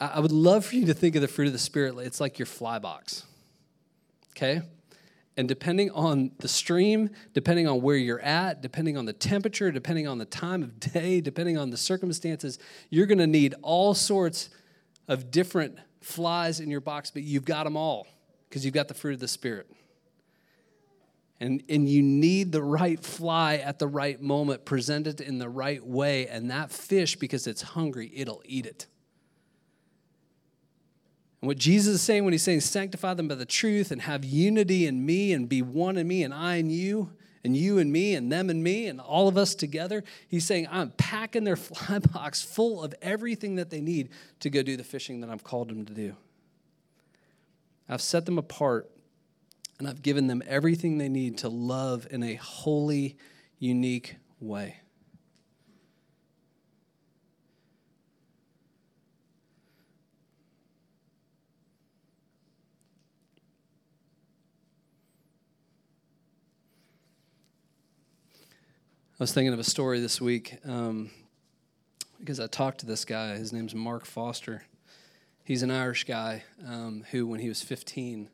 I 0.00 0.18
would 0.18 0.32
love 0.32 0.64
for 0.64 0.76
you 0.76 0.86
to 0.86 0.94
think 0.94 1.14
of 1.14 1.22
the 1.22 1.28
fruit 1.28 1.46
of 1.46 1.52
the 1.52 1.58
Spirit. 1.58 1.98
It's 1.98 2.20
like 2.20 2.38
your 2.38 2.46
fly 2.46 2.78
box. 2.78 3.24
Okay? 4.30 4.62
And 5.36 5.46
depending 5.46 5.90
on 5.90 6.32
the 6.38 6.48
stream, 6.48 7.10
depending 7.34 7.68
on 7.68 7.82
where 7.82 7.96
you're 7.96 8.20
at, 8.20 8.62
depending 8.62 8.96
on 8.96 9.04
the 9.04 9.12
temperature, 9.12 9.70
depending 9.70 10.08
on 10.08 10.18
the 10.18 10.24
time 10.24 10.62
of 10.62 10.80
day, 10.80 11.20
depending 11.20 11.58
on 11.58 11.70
the 11.70 11.76
circumstances, 11.76 12.58
you're 12.88 13.06
going 13.06 13.18
to 13.18 13.26
need 13.26 13.54
all 13.62 13.94
sorts 13.94 14.48
of 15.06 15.30
different 15.30 15.78
flies 16.00 16.60
in 16.60 16.70
your 16.70 16.80
box, 16.80 17.10
but 17.10 17.22
you've 17.22 17.44
got 17.44 17.64
them 17.64 17.76
all 17.76 18.06
because 18.48 18.64
you've 18.64 18.74
got 18.74 18.88
the 18.88 18.94
fruit 18.94 19.14
of 19.14 19.20
the 19.20 19.28
Spirit. 19.28 19.70
And, 21.40 21.62
and 21.68 21.88
you 21.88 22.02
need 22.02 22.52
the 22.52 22.62
right 22.62 23.02
fly 23.02 23.56
at 23.56 23.78
the 23.78 23.86
right 23.86 24.20
moment, 24.20 24.64
presented 24.64 25.20
in 25.20 25.38
the 25.38 25.48
right 25.48 25.84
way. 25.84 26.26
And 26.26 26.50
that 26.50 26.70
fish, 26.70 27.16
because 27.16 27.46
it's 27.46 27.62
hungry, 27.62 28.10
it'll 28.14 28.42
eat 28.44 28.66
it. 28.66 28.86
And 31.40 31.48
what 31.48 31.58
Jesus 31.58 31.94
is 31.94 32.02
saying 32.02 32.24
when 32.24 32.32
he's 32.32 32.42
saying, 32.42 32.60
sanctify 32.60 33.14
them 33.14 33.28
by 33.28 33.34
the 33.34 33.46
truth 33.46 33.90
and 33.90 34.02
have 34.02 34.24
unity 34.24 34.86
in 34.86 35.04
me 35.04 35.32
and 35.32 35.48
be 35.48 35.62
one 35.62 35.96
in 35.96 36.06
me 36.06 36.22
and 36.22 36.34
I 36.34 36.56
in 36.56 36.70
you 36.70 37.12
and 37.42 37.56
you 37.56 37.78
and 37.78 37.90
me 37.90 38.14
and 38.14 38.30
them 38.30 38.50
and 38.50 38.62
me 38.62 38.86
and 38.86 39.00
all 39.00 39.26
of 39.26 39.38
us 39.38 39.54
together, 39.54 40.04
he's 40.28 40.46
saying, 40.46 40.68
I'm 40.70 40.90
packing 40.90 41.44
their 41.44 41.56
fly 41.56 41.98
box 41.98 42.42
full 42.42 42.82
of 42.82 42.94
everything 43.00 43.56
that 43.56 43.70
they 43.70 43.80
need 43.80 44.10
to 44.40 44.50
go 44.50 44.62
do 44.62 44.76
the 44.76 44.84
fishing 44.84 45.20
that 45.22 45.30
I've 45.30 45.44
called 45.44 45.70
them 45.70 45.86
to 45.86 45.94
do. 45.94 46.14
I've 47.88 48.02
set 48.02 48.26
them 48.26 48.38
apart 48.38 48.90
and 49.78 49.88
I've 49.88 50.02
given 50.02 50.26
them 50.26 50.42
everything 50.46 50.98
they 50.98 51.08
need 51.08 51.38
to 51.38 51.48
love 51.48 52.06
in 52.10 52.22
a 52.22 52.34
holy, 52.34 53.16
unique 53.58 54.16
way. 54.38 54.76
I 69.20 69.22
was 69.22 69.34
thinking 69.34 69.52
of 69.52 69.58
a 69.58 69.64
story 69.64 70.00
this 70.00 70.18
week 70.18 70.56
um, 70.64 71.10
because 72.18 72.40
I 72.40 72.46
talked 72.46 72.80
to 72.80 72.86
this 72.86 73.04
guy. 73.04 73.36
His 73.36 73.52
name's 73.52 73.74
Mark 73.74 74.06
Foster. 74.06 74.64
He's 75.44 75.62
an 75.62 75.70
Irish 75.70 76.04
guy 76.04 76.44
um, 76.66 77.04
who, 77.10 77.26
when 77.26 77.38
he 77.38 77.50
was 77.50 77.62
15, 77.62 78.30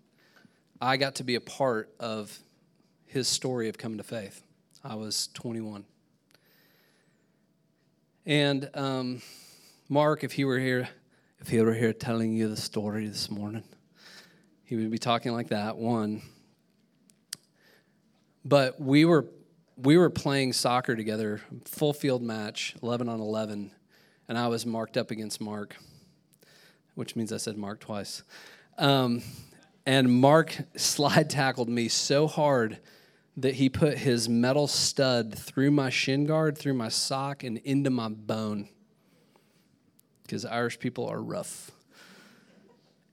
I 0.80 0.96
got 0.96 1.16
to 1.16 1.24
be 1.24 1.34
a 1.34 1.40
part 1.40 1.92
of 1.98 2.38
his 3.04 3.26
story 3.26 3.68
of 3.68 3.76
coming 3.78 3.98
to 3.98 4.04
faith. 4.04 4.44
I 4.84 4.94
was 4.94 5.28
21. 5.34 5.84
And 8.24 8.70
um, 8.72 9.22
Mark, 9.88 10.22
if 10.22 10.30
he 10.30 10.44
were 10.44 10.60
here, 10.60 10.88
if 11.40 11.48
he 11.48 11.60
were 11.60 11.74
here 11.74 11.94
telling 11.94 12.32
you 12.32 12.48
the 12.48 12.56
story 12.56 13.08
this 13.08 13.28
morning, 13.28 13.64
he 14.62 14.76
would 14.76 14.92
be 14.92 14.98
talking 14.98 15.32
like 15.32 15.48
that, 15.48 15.78
one. 15.78 16.22
But 18.44 18.80
we 18.80 19.04
were 19.04 19.26
we 19.76 19.98
were 19.98 20.10
playing 20.10 20.52
soccer 20.52 20.96
together, 20.96 21.40
full 21.64 21.92
field 21.92 22.22
match, 22.22 22.74
11 22.82 23.08
on 23.08 23.20
11, 23.20 23.70
and 24.28 24.38
I 24.38 24.48
was 24.48 24.64
marked 24.64 24.96
up 24.96 25.10
against 25.10 25.40
Mark, 25.40 25.76
which 26.94 27.14
means 27.14 27.32
I 27.32 27.36
said 27.36 27.56
Mark 27.56 27.80
twice. 27.80 28.22
Um, 28.78 29.22
and 29.84 30.10
Mark 30.10 30.56
slide 30.76 31.28
tackled 31.30 31.68
me 31.68 31.88
so 31.88 32.26
hard 32.26 32.78
that 33.36 33.54
he 33.56 33.68
put 33.68 33.98
his 33.98 34.28
metal 34.30 34.66
stud 34.66 35.38
through 35.38 35.70
my 35.70 35.90
shin 35.90 36.24
guard, 36.24 36.56
through 36.56 36.74
my 36.74 36.88
sock, 36.88 37.44
and 37.44 37.58
into 37.58 37.90
my 37.90 38.08
bone. 38.08 38.68
Because 40.22 40.46
Irish 40.46 40.78
people 40.78 41.06
are 41.06 41.20
rough. 41.20 41.70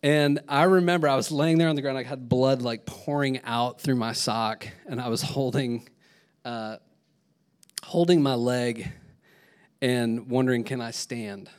And 0.02 0.40
I 0.48 0.64
remember 0.64 1.10
I 1.10 1.16
was 1.16 1.32
laying 1.32 1.58
there 1.58 1.68
on 1.68 1.76
the 1.76 1.82
ground, 1.82 1.98
I 1.98 2.04
had 2.04 2.30
blood 2.30 2.62
like 2.62 2.86
pouring 2.86 3.42
out 3.44 3.82
through 3.82 3.96
my 3.96 4.14
sock, 4.14 4.68
and 4.88 5.02
I 5.02 5.10
was 5.10 5.22
holding 5.34 5.88
uh, 6.46 6.78
holding 7.84 8.22
my 8.22 8.36
leg 8.36 8.92
and 9.82 10.30
wondering, 10.30 10.64
can 10.64 10.82
I 10.82 10.92
stand? 10.92 11.50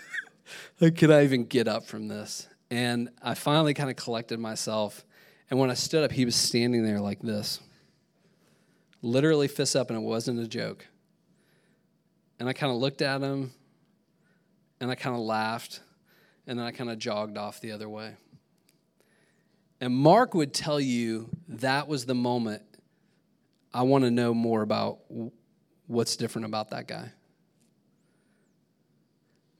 can 0.94 1.10
I 1.10 1.24
even 1.24 1.44
get 1.44 1.68
up 1.68 1.84
from 1.84 2.08
this? 2.08 2.48
And 2.70 3.10
I 3.22 3.34
finally 3.34 3.74
kind 3.74 3.90
of 3.90 3.96
collected 3.96 4.38
myself. 4.38 5.04
And 5.50 5.58
when 5.58 5.70
I 5.70 5.74
stood 5.74 6.04
up, 6.04 6.12
he 6.12 6.24
was 6.24 6.34
standing 6.34 6.84
there 6.84 7.00
like 7.00 7.20
this, 7.20 7.60
literally 9.02 9.48
fists 9.48 9.76
up, 9.76 9.90
and 9.90 9.98
it 9.98 10.02
wasn't 10.02 10.40
a 10.40 10.48
joke. 10.48 10.86
And 12.38 12.48
I 12.48 12.52
kind 12.52 12.72
of 12.72 12.78
looked 12.78 13.02
at 13.02 13.20
him 13.20 13.52
and 14.80 14.90
I 14.90 14.96
kind 14.96 15.14
of 15.14 15.22
laughed 15.22 15.80
and 16.46 16.58
then 16.58 16.66
I 16.66 16.72
kind 16.72 16.90
of 16.90 16.98
jogged 16.98 17.38
off 17.38 17.60
the 17.60 17.72
other 17.72 17.88
way. 17.88 18.14
And 19.80 19.94
Mark 19.94 20.34
would 20.34 20.52
tell 20.52 20.80
you 20.80 21.28
that 21.48 21.88
was 21.88 22.06
the 22.06 22.14
moment 22.14 22.62
I 23.74 23.82
want 23.82 24.04
to 24.04 24.10
know 24.10 24.34
more 24.34 24.62
about 24.62 24.98
what's 25.86 26.16
different 26.16 26.46
about 26.46 26.70
that 26.70 26.86
guy. 26.86 27.12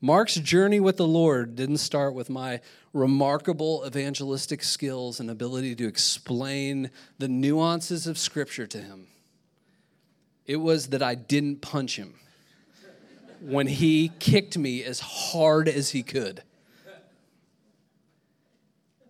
Mark's 0.01 0.35
journey 0.35 0.81
with 0.81 0.97
the 0.97 1.07
Lord 1.07 1.55
didn't 1.55 1.79
start 1.79 2.15
with 2.15 2.29
my 2.29 2.61
remarkable 2.93 3.85
evangelistic 3.87 4.65
skills 4.65 5.21
and 5.21 5.31
ability 5.31 5.77
to 5.77 5.87
explain 5.87 6.91
the 7.19 7.29
nuances 7.29 8.09
of 8.09 8.19
Scripture 8.19 8.67
to 8.67 8.79
him. 8.79 9.07
It 10.45 10.57
was 10.57 10.89
that 10.89 11.03
I 11.03 11.15
didn't 11.15 11.63
punch 11.63 11.97
him 11.97 12.15
when 13.41 13.69
he 13.69 14.11
kicked 14.19 14.59
me 14.59 14.83
as 14.83 14.99
hard 14.99 15.69
as 15.69 15.91
he 15.91 16.03
could. 16.03 16.43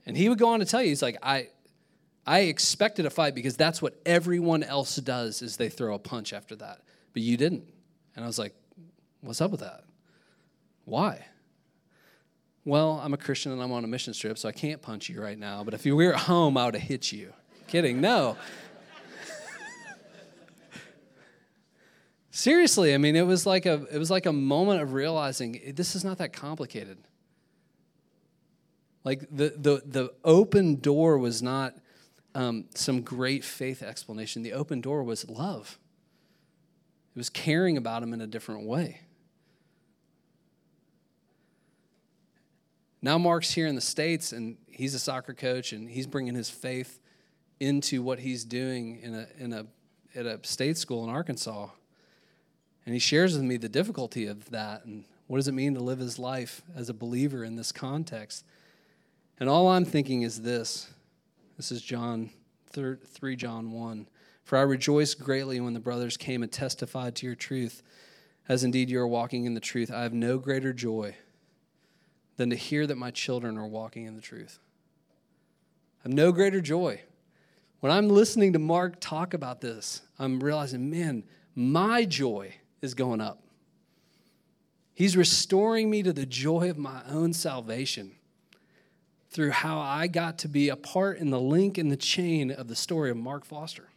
And 0.04 0.16
he 0.16 0.28
would 0.28 0.38
go 0.38 0.48
on 0.48 0.60
to 0.60 0.66
tell 0.66 0.82
you, 0.82 0.88
he's 0.88 1.02
like, 1.02 1.16
I, 1.22 1.48
I 2.26 2.40
expected 2.40 3.04
a 3.04 3.10
fight 3.10 3.34
because 3.34 3.56
that's 3.56 3.82
what 3.82 4.00
everyone 4.06 4.62
else 4.62 4.96
does 4.96 5.42
is 5.42 5.56
they 5.56 5.68
throw 5.68 5.94
a 5.94 5.98
punch 5.98 6.32
after 6.32 6.54
that. 6.56 6.80
But 7.12 7.22
you 7.22 7.36
didn't. 7.36 7.64
And 8.14 8.24
I 8.24 8.28
was 8.28 8.38
like, 8.38 8.54
what's 9.20 9.40
up 9.40 9.50
with 9.50 9.60
that? 9.60 9.84
Why? 10.84 11.26
Well, 12.64 13.00
I'm 13.02 13.12
a 13.12 13.16
Christian 13.16 13.50
and 13.50 13.60
I'm 13.60 13.72
on 13.72 13.82
a 13.82 13.88
mission 13.88 14.12
trip, 14.12 14.38
so 14.38 14.48
I 14.48 14.52
can't 14.52 14.80
punch 14.80 15.08
you 15.08 15.20
right 15.20 15.38
now. 15.38 15.64
But 15.64 15.74
if 15.74 15.84
you 15.84 15.96
were 15.96 16.14
at 16.14 16.20
home, 16.20 16.56
I 16.56 16.66
would 16.66 16.74
have 16.74 16.82
hit 16.82 17.10
you. 17.10 17.32
Kidding, 17.66 18.00
no. 18.00 18.36
Seriously, 22.30 22.94
I 22.94 22.98
mean, 22.98 23.16
it 23.16 23.26
was 23.26 23.46
like 23.46 23.66
a 23.66 23.84
it 23.92 23.98
was 23.98 24.10
like 24.10 24.26
a 24.26 24.32
moment 24.32 24.80
of 24.80 24.92
realizing 24.92 25.60
this 25.74 25.96
is 25.96 26.04
not 26.04 26.18
that 26.18 26.32
complicated. 26.32 26.98
Like 29.04 29.26
the 29.30 29.54
the 29.56 29.82
the 29.84 30.12
open 30.24 30.76
door 30.76 31.18
was 31.18 31.42
not 31.42 31.74
um, 32.34 32.66
some 32.74 33.02
great 33.02 33.44
faith 33.44 33.82
explanation. 33.82 34.42
The 34.42 34.52
open 34.52 34.80
door 34.80 35.02
was 35.02 35.28
love. 35.28 35.78
It 37.14 37.18
was 37.18 37.28
caring 37.28 37.76
about 37.76 38.02
him 38.02 38.14
in 38.14 38.20
a 38.20 38.26
different 38.26 38.64
way. 38.64 39.00
Now 43.02 43.18
Mark's 43.18 43.52
here 43.52 43.66
in 43.66 43.74
the 43.74 43.80
states, 43.80 44.32
and 44.32 44.56
he's 44.68 44.94
a 44.94 44.98
soccer 44.98 45.34
coach, 45.34 45.72
and 45.72 45.90
he's 45.90 46.06
bringing 46.06 46.34
his 46.34 46.48
faith 46.48 47.00
into 47.60 48.02
what 48.02 48.20
he's 48.20 48.44
doing 48.44 49.00
in 49.02 49.14
a 49.14 49.26
in 49.38 49.52
a 49.52 49.66
at 50.14 50.26
a 50.26 50.38
state 50.42 50.78
school 50.78 51.04
in 51.04 51.10
Arkansas. 51.10 51.68
And 52.84 52.94
he 52.94 52.98
shares 52.98 53.34
with 53.34 53.42
me 53.42 53.56
the 53.56 53.68
difficulty 53.68 54.26
of 54.26 54.50
that 54.50 54.84
and 54.84 55.04
what 55.26 55.38
does 55.38 55.48
it 55.48 55.52
mean 55.52 55.74
to 55.74 55.80
live 55.80 55.98
his 55.98 56.18
life 56.18 56.62
as 56.74 56.88
a 56.88 56.94
believer 56.94 57.44
in 57.44 57.56
this 57.56 57.72
context. 57.72 58.44
And 59.38 59.48
all 59.48 59.68
I'm 59.68 59.84
thinking 59.84 60.22
is 60.22 60.42
this. 60.42 60.92
This 61.62 61.70
is 61.70 61.82
John 61.82 62.30
3 62.72 63.36
John 63.36 63.70
1. 63.70 64.08
For 64.42 64.58
I 64.58 64.62
rejoiced 64.62 65.20
greatly 65.20 65.60
when 65.60 65.74
the 65.74 65.78
brothers 65.78 66.16
came 66.16 66.42
and 66.42 66.50
testified 66.50 67.14
to 67.14 67.26
your 67.26 67.36
truth, 67.36 67.84
as 68.48 68.64
indeed 68.64 68.90
you 68.90 68.98
are 68.98 69.06
walking 69.06 69.44
in 69.44 69.54
the 69.54 69.60
truth. 69.60 69.88
I 69.88 70.02
have 70.02 70.12
no 70.12 70.38
greater 70.38 70.72
joy 70.72 71.14
than 72.36 72.50
to 72.50 72.56
hear 72.56 72.84
that 72.88 72.98
my 72.98 73.12
children 73.12 73.56
are 73.58 73.66
walking 73.68 74.06
in 74.06 74.16
the 74.16 74.20
truth. 74.20 74.58
I 76.00 76.08
have 76.08 76.12
no 76.12 76.32
greater 76.32 76.60
joy. 76.60 77.02
When 77.78 77.92
I'm 77.92 78.08
listening 78.08 78.52
to 78.54 78.58
Mark 78.58 78.96
talk 78.98 79.32
about 79.32 79.60
this, 79.60 80.02
I'm 80.18 80.40
realizing, 80.40 80.90
man, 80.90 81.22
my 81.54 82.04
joy 82.04 82.56
is 82.80 82.94
going 82.94 83.20
up. 83.20 83.40
He's 84.94 85.16
restoring 85.16 85.90
me 85.90 86.02
to 86.02 86.12
the 86.12 86.26
joy 86.26 86.68
of 86.70 86.76
my 86.76 87.02
own 87.08 87.32
salvation 87.32 88.16
through 89.32 89.50
how 89.50 89.80
I 89.80 90.08
got 90.08 90.38
to 90.38 90.48
be 90.48 90.68
a 90.68 90.76
part 90.76 91.18
in 91.18 91.30
the 91.30 91.40
link 91.40 91.78
in 91.78 91.88
the 91.88 91.96
chain 91.96 92.50
of 92.50 92.68
the 92.68 92.76
story 92.76 93.10
of 93.10 93.16
Mark 93.16 93.46
Foster. 93.46 93.88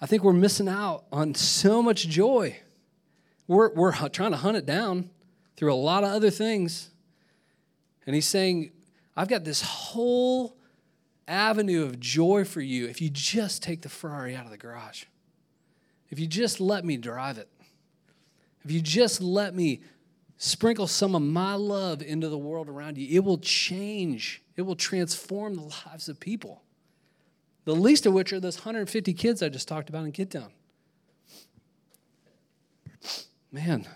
I 0.00 0.06
think 0.06 0.24
we're 0.24 0.32
missing 0.32 0.68
out 0.68 1.04
on 1.12 1.34
so 1.34 1.82
much 1.82 2.08
joy. 2.08 2.58
We're, 3.46 3.74
we're 3.74 3.92
trying 4.08 4.30
to 4.30 4.38
hunt 4.38 4.56
it 4.56 4.64
down 4.64 5.10
through 5.56 5.72
a 5.72 5.76
lot 5.76 6.04
of 6.04 6.10
other 6.10 6.30
things. 6.30 6.90
And 8.06 8.14
he's 8.14 8.26
saying, 8.26 8.70
I've 9.14 9.28
got 9.28 9.44
this 9.44 9.60
whole 9.60 10.56
avenue 11.26 11.84
of 11.84 12.00
joy 12.00 12.44
for 12.44 12.62
you 12.62 12.86
if 12.86 13.02
you 13.02 13.10
just 13.10 13.62
take 13.62 13.82
the 13.82 13.88
Ferrari 13.90 14.34
out 14.34 14.46
of 14.46 14.50
the 14.50 14.56
garage. 14.56 15.04
If 16.08 16.18
you 16.18 16.26
just 16.26 16.60
let 16.60 16.84
me 16.84 16.96
drive 16.96 17.36
it, 17.36 17.48
if 18.64 18.70
you 18.70 18.80
just 18.80 19.20
let 19.20 19.54
me 19.54 19.82
sprinkle 20.38 20.86
some 20.86 21.14
of 21.14 21.22
my 21.22 21.54
love 21.54 22.00
into 22.00 22.28
the 22.28 22.38
world 22.38 22.68
around 22.68 22.96
you, 22.96 23.08
it 23.14 23.24
will 23.24 23.38
change, 23.38 24.42
it 24.56 24.62
will 24.62 24.76
transform 24.76 25.56
the 25.56 25.62
lives 25.86 26.08
of 26.08 26.18
people. 26.18 26.62
The 27.64 27.74
least 27.74 28.06
of 28.06 28.14
which 28.14 28.32
are 28.32 28.40
those 28.40 28.56
150 28.56 29.12
kids 29.12 29.42
I 29.42 29.50
just 29.50 29.68
talked 29.68 29.90
about 29.90 30.04
in 30.04 30.12
Kidtown. 30.12 30.52
Man. 33.52 33.86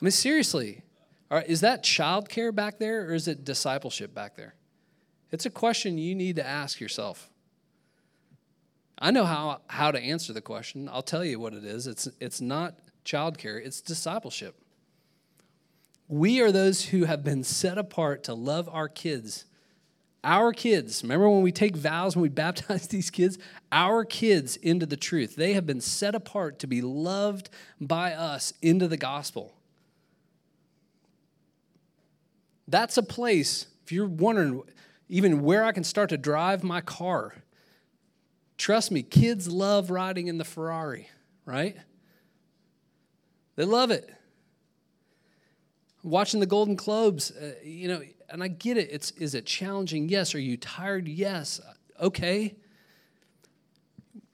I 0.00 0.04
mean, 0.04 0.10
seriously, 0.10 0.82
is 1.46 1.60
that 1.60 1.82
childcare 1.82 2.54
back 2.54 2.78
there 2.78 3.08
or 3.08 3.14
is 3.14 3.28
it 3.28 3.44
discipleship 3.44 4.12
back 4.12 4.36
there? 4.36 4.54
It's 5.30 5.46
a 5.46 5.50
question 5.50 5.96
you 5.96 6.14
need 6.14 6.36
to 6.36 6.46
ask 6.46 6.80
yourself. 6.80 7.30
I 8.98 9.10
know 9.10 9.24
how, 9.24 9.62
how 9.68 9.90
to 9.90 9.98
answer 9.98 10.32
the 10.32 10.40
question. 10.40 10.88
I'll 10.88 11.02
tell 11.02 11.24
you 11.24 11.40
what 11.40 11.54
it 11.54 11.64
is. 11.64 11.86
It's, 11.86 12.08
it's 12.20 12.40
not 12.40 12.74
childcare, 13.04 13.64
it's 13.64 13.80
discipleship. 13.80 14.56
We 16.08 16.40
are 16.40 16.52
those 16.52 16.86
who 16.86 17.04
have 17.04 17.24
been 17.24 17.44
set 17.44 17.78
apart 17.78 18.24
to 18.24 18.34
love 18.34 18.68
our 18.70 18.88
kids. 18.88 19.46
Our 20.24 20.52
kids, 20.52 21.02
remember 21.02 21.28
when 21.28 21.42
we 21.42 21.52
take 21.52 21.76
vows, 21.76 22.14
when 22.14 22.22
we 22.22 22.28
baptize 22.30 22.88
these 22.88 23.10
kids? 23.10 23.38
Our 23.70 24.04
kids 24.04 24.56
into 24.56 24.86
the 24.86 24.96
truth. 24.96 25.36
They 25.36 25.54
have 25.54 25.66
been 25.66 25.80
set 25.80 26.14
apart 26.14 26.58
to 26.60 26.66
be 26.66 26.80
loved 26.80 27.50
by 27.80 28.12
us 28.12 28.52
into 28.62 28.88
the 28.88 28.96
gospel. 28.96 29.54
That's 32.68 32.96
a 32.96 33.02
place, 33.02 33.66
if 33.84 33.92
you're 33.92 34.06
wondering 34.06 34.62
even 35.08 35.42
where 35.42 35.64
I 35.64 35.72
can 35.72 35.84
start 35.84 36.08
to 36.10 36.16
drive 36.16 36.62
my 36.62 36.80
car, 36.80 37.34
Trust 38.62 38.92
me, 38.92 39.02
kids 39.02 39.48
love 39.48 39.90
riding 39.90 40.28
in 40.28 40.38
the 40.38 40.44
Ferrari, 40.44 41.08
right? 41.44 41.76
They 43.62 43.66
love 43.66 43.92
it. 43.92 44.12
Watching 46.02 46.40
the 46.40 46.46
Golden 46.46 46.74
Globes, 46.74 47.30
uh, 47.30 47.54
you 47.62 47.86
know, 47.86 48.02
and 48.28 48.42
I 48.42 48.48
get 48.48 48.76
it. 48.76 48.88
It's 48.90 49.12
is 49.12 49.36
it 49.36 49.46
challenging? 49.46 50.08
Yes. 50.08 50.34
Are 50.34 50.40
you 50.40 50.56
tired? 50.56 51.06
Yes. 51.06 51.60
Okay. 52.00 52.56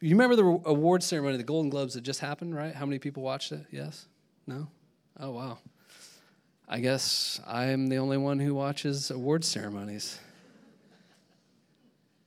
You 0.00 0.08
remember 0.12 0.34
the 0.34 0.62
award 0.64 1.02
ceremony, 1.02 1.36
the 1.36 1.42
Golden 1.42 1.68
Globes 1.68 1.92
that 1.92 2.00
just 2.00 2.20
happened, 2.20 2.56
right? 2.56 2.74
How 2.74 2.86
many 2.86 2.98
people 2.98 3.22
watched 3.22 3.52
it? 3.52 3.66
Yes? 3.70 4.06
No? 4.46 4.68
Oh, 5.20 5.32
wow. 5.32 5.58
I 6.66 6.80
guess 6.80 7.38
I 7.46 7.66
am 7.66 7.88
the 7.88 7.98
only 7.98 8.16
one 8.16 8.38
who 8.38 8.54
watches 8.54 9.10
award 9.10 9.44
ceremonies. 9.44 10.18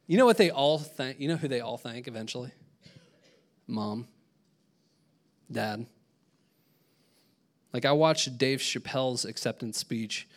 You 0.06 0.20
know 0.20 0.26
what 0.28 0.38
they 0.38 0.52
all 0.52 0.78
think? 0.78 1.20
You 1.20 1.30
know 1.30 1.38
who 1.38 1.48
they 1.48 1.62
all 1.62 1.80
thank 1.80 2.08
eventually? 2.08 2.52
Mom, 3.66 4.08
dad. 5.52 5.88
Like 7.74 7.86
I 7.86 7.92
watched 7.92 8.38
Dave 8.38 8.60
Chappelle's 8.60 9.26
acceptance 9.26 9.78
speech 9.78 10.28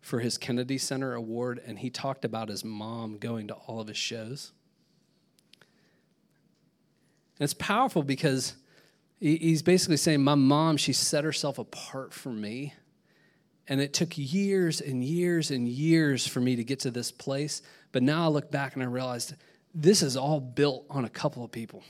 for 0.00 0.20
his 0.20 0.38
Kennedy 0.38 0.78
Center 0.78 1.14
award, 1.14 1.60
and 1.64 1.78
he 1.78 1.90
talked 1.90 2.24
about 2.24 2.48
his 2.48 2.64
mom 2.64 3.18
going 3.18 3.48
to 3.48 3.54
all 3.54 3.80
of 3.80 3.88
his 3.88 3.96
shows. 3.96 4.52
And 7.38 7.44
it's 7.44 7.54
powerful 7.54 8.02
because 8.02 8.54
he's 9.20 9.62
basically 9.62 9.98
saying, 9.98 10.22
My 10.22 10.34
mom, 10.34 10.76
she 10.76 10.92
set 10.92 11.24
herself 11.24 11.58
apart 11.58 12.12
for 12.12 12.30
me. 12.30 12.74
And 13.68 13.80
it 13.80 13.92
took 13.92 14.14
years 14.16 14.80
and 14.80 15.04
years 15.04 15.52
and 15.52 15.68
years 15.68 16.26
for 16.26 16.40
me 16.40 16.56
to 16.56 16.64
get 16.64 16.80
to 16.80 16.90
this 16.90 17.12
place. 17.12 17.62
But 17.92 18.02
now 18.02 18.24
I 18.24 18.28
look 18.28 18.50
back 18.50 18.74
and 18.74 18.82
I 18.82 18.86
realized 18.86 19.34
this 19.72 20.02
is 20.02 20.16
all 20.16 20.40
built 20.40 20.86
on 20.90 21.04
a 21.04 21.08
couple 21.08 21.44
of 21.44 21.52
people. 21.52 21.84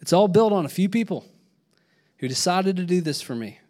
It's 0.00 0.12
all 0.12 0.28
built 0.28 0.52
on 0.52 0.64
a 0.64 0.68
few 0.68 0.88
people 0.88 1.24
who 2.18 2.28
decided 2.28 2.76
to 2.76 2.84
do 2.84 3.00
this 3.00 3.20
for 3.20 3.34
me. 3.34 3.60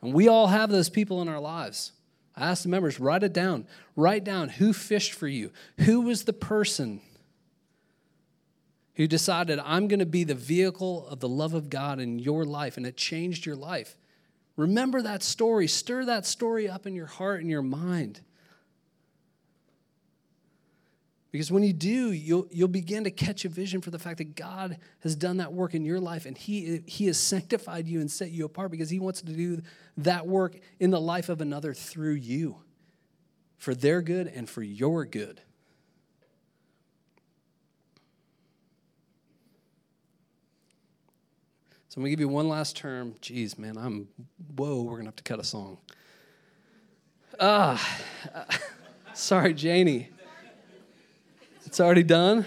And 0.00 0.12
we 0.12 0.28
all 0.28 0.48
have 0.48 0.70
those 0.70 0.88
people 0.88 1.22
in 1.22 1.28
our 1.28 1.40
lives. 1.40 1.92
I 2.36 2.50
asked 2.50 2.64
the 2.64 2.68
members, 2.68 2.98
write 2.98 3.22
it 3.22 3.32
down. 3.32 3.66
Write 3.94 4.24
down 4.24 4.48
who 4.48 4.72
fished 4.72 5.12
for 5.12 5.28
you. 5.28 5.52
Who 5.78 6.00
was 6.02 6.24
the 6.24 6.32
person 6.32 7.00
who 8.94 9.06
decided, 9.06 9.58
I'm 9.60 9.88
going 9.88 10.00
to 10.00 10.06
be 10.06 10.24
the 10.24 10.34
vehicle 10.34 11.06
of 11.08 11.20
the 11.20 11.28
love 11.28 11.54
of 11.54 11.70
God 11.70 11.98
in 11.98 12.18
your 12.18 12.44
life, 12.44 12.76
and 12.76 12.86
it 12.86 12.96
changed 12.96 13.46
your 13.46 13.56
life. 13.56 13.96
Remember 14.56 15.00
that 15.00 15.22
story. 15.22 15.66
Stir 15.66 16.04
that 16.06 16.26
story 16.26 16.68
up 16.68 16.86
in 16.86 16.94
your 16.94 17.06
heart 17.06 17.40
and 17.40 17.48
your 17.48 17.62
mind. 17.62 18.20
Because 21.32 21.50
when 21.50 21.62
you 21.62 21.72
do, 21.72 22.12
you'll, 22.12 22.46
you'll 22.50 22.68
begin 22.68 23.04
to 23.04 23.10
catch 23.10 23.46
a 23.46 23.48
vision 23.48 23.80
for 23.80 23.90
the 23.90 23.98
fact 23.98 24.18
that 24.18 24.36
God 24.36 24.76
has 25.00 25.16
done 25.16 25.38
that 25.38 25.54
work 25.54 25.74
in 25.74 25.82
your 25.82 25.98
life 25.98 26.26
and 26.26 26.36
he, 26.36 26.82
he 26.86 27.06
has 27.06 27.18
sanctified 27.18 27.88
you 27.88 28.00
and 28.00 28.10
set 28.10 28.30
you 28.30 28.44
apart 28.44 28.70
because 28.70 28.90
He 28.90 29.00
wants 29.00 29.22
to 29.22 29.32
do 29.32 29.62
that 29.96 30.26
work 30.26 30.58
in 30.78 30.90
the 30.90 31.00
life 31.00 31.30
of 31.30 31.40
another 31.40 31.72
through 31.72 32.14
you 32.14 32.56
for 33.56 33.74
their 33.74 34.02
good 34.02 34.26
and 34.26 34.48
for 34.48 34.62
your 34.62 35.06
good. 35.06 35.40
So 41.88 41.98
I'm 41.98 42.02
going 42.02 42.10
to 42.10 42.16
give 42.16 42.20
you 42.20 42.28
one 42.28 42.48
last 42.48 42.76
term. 42.76 43.14
Jeez, 43.22 43.58
man, 43.58 43.78
I'm, 43.78 44.08
whoa, 44.56 44.82
we're 44.82 44.92
going 44.92 45.04
to 45.04 45.08
have 45.08 45.16
to 45.16 45.22
cut 45.22 45.40
a 45.40 45.44
song. 45.44 45.78
Ah, 47.40 48.00
uh, 48.34 48.44
sorry, 49.14 49.54
Janie. 49.54 50.10
It's 51.72 51.80
already 51.80 52.02
done. 52.02 52.44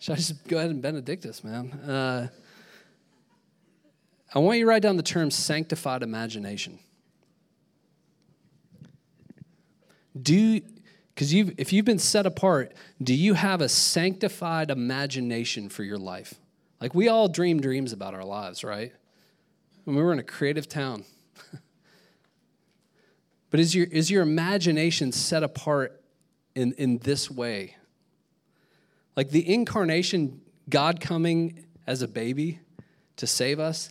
Should 0.00 0.14
I 0.14 0.16
just 0.16 0.44
go 0.48 0.58
ahead 0.58 0.70
and 0.70 0.82
benedict 0.82 1.24
us, 1.24 1.44
man? 1.44 1.70
Uh, 1.70 2.26
I 4.34 4.40
want 4.40 4.58
you 4.58 4.64
to 4.64 4.68
write 4.68 4.82
down 4.82 4.96
the 4.96 5.04
term 5.04 5.30
sanctified 5.30 6.02
imagination. 6.02 6.80
Do 10.20 10.60
because 11.14 11.32
you 11.32 11.54
if 11.56 11.72
you've 11.72 11.84
been 11.84 12.00
set 12.00 12.26
apart, 12.26 12.72
do 13.00 13.14
you 13.14 13.34
have 13.34 13.60
a 13.60 13.68
sanctified 13.68 14.72
imagination 14.72 15.68
for 15.68 15.84
your 15.84 15.96
life? 15.96 16.34
Like 16.80 16.92
we 16.92 17.06
all 17.06 17.28
dream 17.28 17.60
dreams 17.60 17.92
about 17.92 18.14
our 18.14 18.24
lives, 18.24 18.64
right? 18.64 18.92
When 19.84 19.94
we 19.94 20.02
were 20.02 20.12
in 20.12 20.18
a 20.18 20.24
creative 20.24 20.68
town. 20.68 21.04
But 23.50 23.60
is 23.60 23.72
your, 23.72 23.86
is 23.86 24.10
your 24.10 24.24
imagination 24.24 25.12
set 25.12 25.44
apart 25.44 26.03
in, 26.54 26.72
in 26.74 26.98
this 26.98 27.30
way? 27.30 27.76
Like 29.16 29.30
the 29.30 29.52
incarnation, 29.52 30.40
God 30.68 31.00
coming 31.00 31.64
as 31.86 32.02
a 32.02 32.08
baby 32.08 32.60
to 33.16 33.26
save 33.26 33.60
us, 33.60 33.90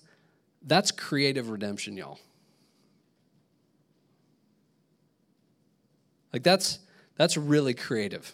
that's 0.61 0.91
creative 0.91 1.49
redemption, 1.49 1.97
y'all. 1.97 2.19
Like 6.31 6.43
that's 6.43 6.79
that's 7.15 7.37
really 7.37 7.75
creative. 7.75 8.33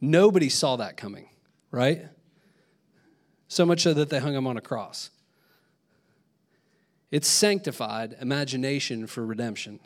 Nobody 0.00 0.48
saw 0.48 0.76
that 0.76 0.96
coming, 0.96 1.28
right? 1.70 2.06
So 3.48 3.66
much 3.66 3.82
so 3.82 3.92
that 3.92 4.08
they 4.08 4.18
hung 4.18 4.34
him 4.34 4.46
on 4.46 4.56
a 4.56 4.62
cross. 4.62 5.10
It's 7.10 7.28
sanctified 7.28 8.16
imagination 8.20 9.06
for 9.06 9.26
redemption. 9.26 9.78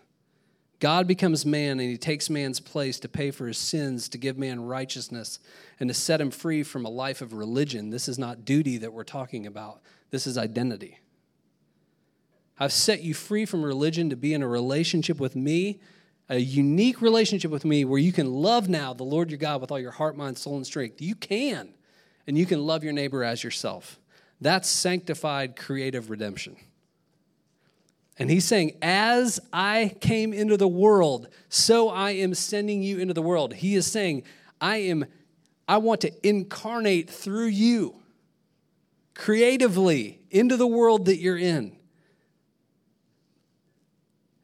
God 0.79 1.07
becomes 1.07 1.47
man 1.47 1.81
and 1.81 1.91
he 1.91 1.97
takes 1.97 2.29
man's 2.29 2.61
place 2.61 3.01
to 3.01 3.09
pay 3.09 3.31
for 3.31 3.47
his 3.47 3.59
sins, 3.59 4.09
to 4.11 4.18
give 4.18 4.37
man 4.37 4.62
righteousness, 4.64 5.39
and 5.81 5.89
to 5.89 5.95
set 5.95 6.20
him 6.20 6.31
free 6.31 6.62
from 6.62 6.85
a 6.85 6.91
life 6.91 7.22
of 7.22 7.33
religion. 7.33 7.91
This 7.91 8.09
is 8.09 8.18
not 8.18 8.45
duty 8.45 8.77
that 8.79 8.93
we're 8.93 9.05
talking 9.05 9.47
about, 9.47 9.81
this 10.11 10.27
is 10.27 10.37
identity. 10.37 11.01
I've 12.59 12.72
set 12.72 13.03
you 13.03 13.12
free 13.12 13.45
from 13.45 13.62
religion 13.62 14.09
to 14.11 14.16
be 14.16 14.33
in 14.33 14.43
a 14.43 14.49
relationship 14.49 15.20
with 15.20 15.37
me, 15.37 15.79
a 16.29 16.39
unique 16.39 17.03
relationship 17.03 17.51
with 17.51 17.64
me 17.64 17.85
where 17.85 17.99
you 17.99 18.12
can 18.12 18.33
love 18.33 18.68
now 18.68 18.95
the 18.95 19.05
Lord 19.05 19.31
your 19.31 19.39
God 19.39 19.61
with 19.61 19.70
all 19.70 19.79
your 19.79 19.91
heart, 19.91 20.16
mind, 20.16 20.39
soul, 20.39 20.57
and 20.57 20.66
strength. 20.66 21.01
You 21.01 21.14
can. 21.14 21.74
And 22.27 22.37
you 22.37 22.47
can 22.47 22.66
love 22.66 22.83
your 22.83 22.93
neighbor 22.93 23.22
as 23.22 23.45
yourself. 23.45 24.01
That's 24.41 24.68
sanctified 24.68 25.55
creative 25.55 26.11
redemption. 26.11 26.57
And 28.18 28.30
he's 28.30 28.44
saying, 28.44 28.76
As 28.82 29.40
I 29.52 29.94
came 30.00 30.32
into 30.32 30.56
the 30.56 30.68
world, 30.68 31.28
so 31.48 31.88
I 31.88 32.12
am 32.12 32.34
sending 32.34 32.82
you 32.82 32.98
into 32.98 33.14
the 33.14 33.22
world. 33.22 33.54
He 33.54 33.74
is 33.74 33.86
saying, 33.86 34.22
I 34.60 34.78
am, 34.78 35.04
I 35.68 35.78
want 35.78 36.00
to 36.02 36.26
incarnate 36.26 37.10
through 37.10 37.46
you 37.46 37.96
creatively 39.14 40.20
into 40.30 40.56
the 40.56 40.66
world 40.66 41.06
that 41.06 41.18
you're 41.18 41.38
in. 41.38 41.76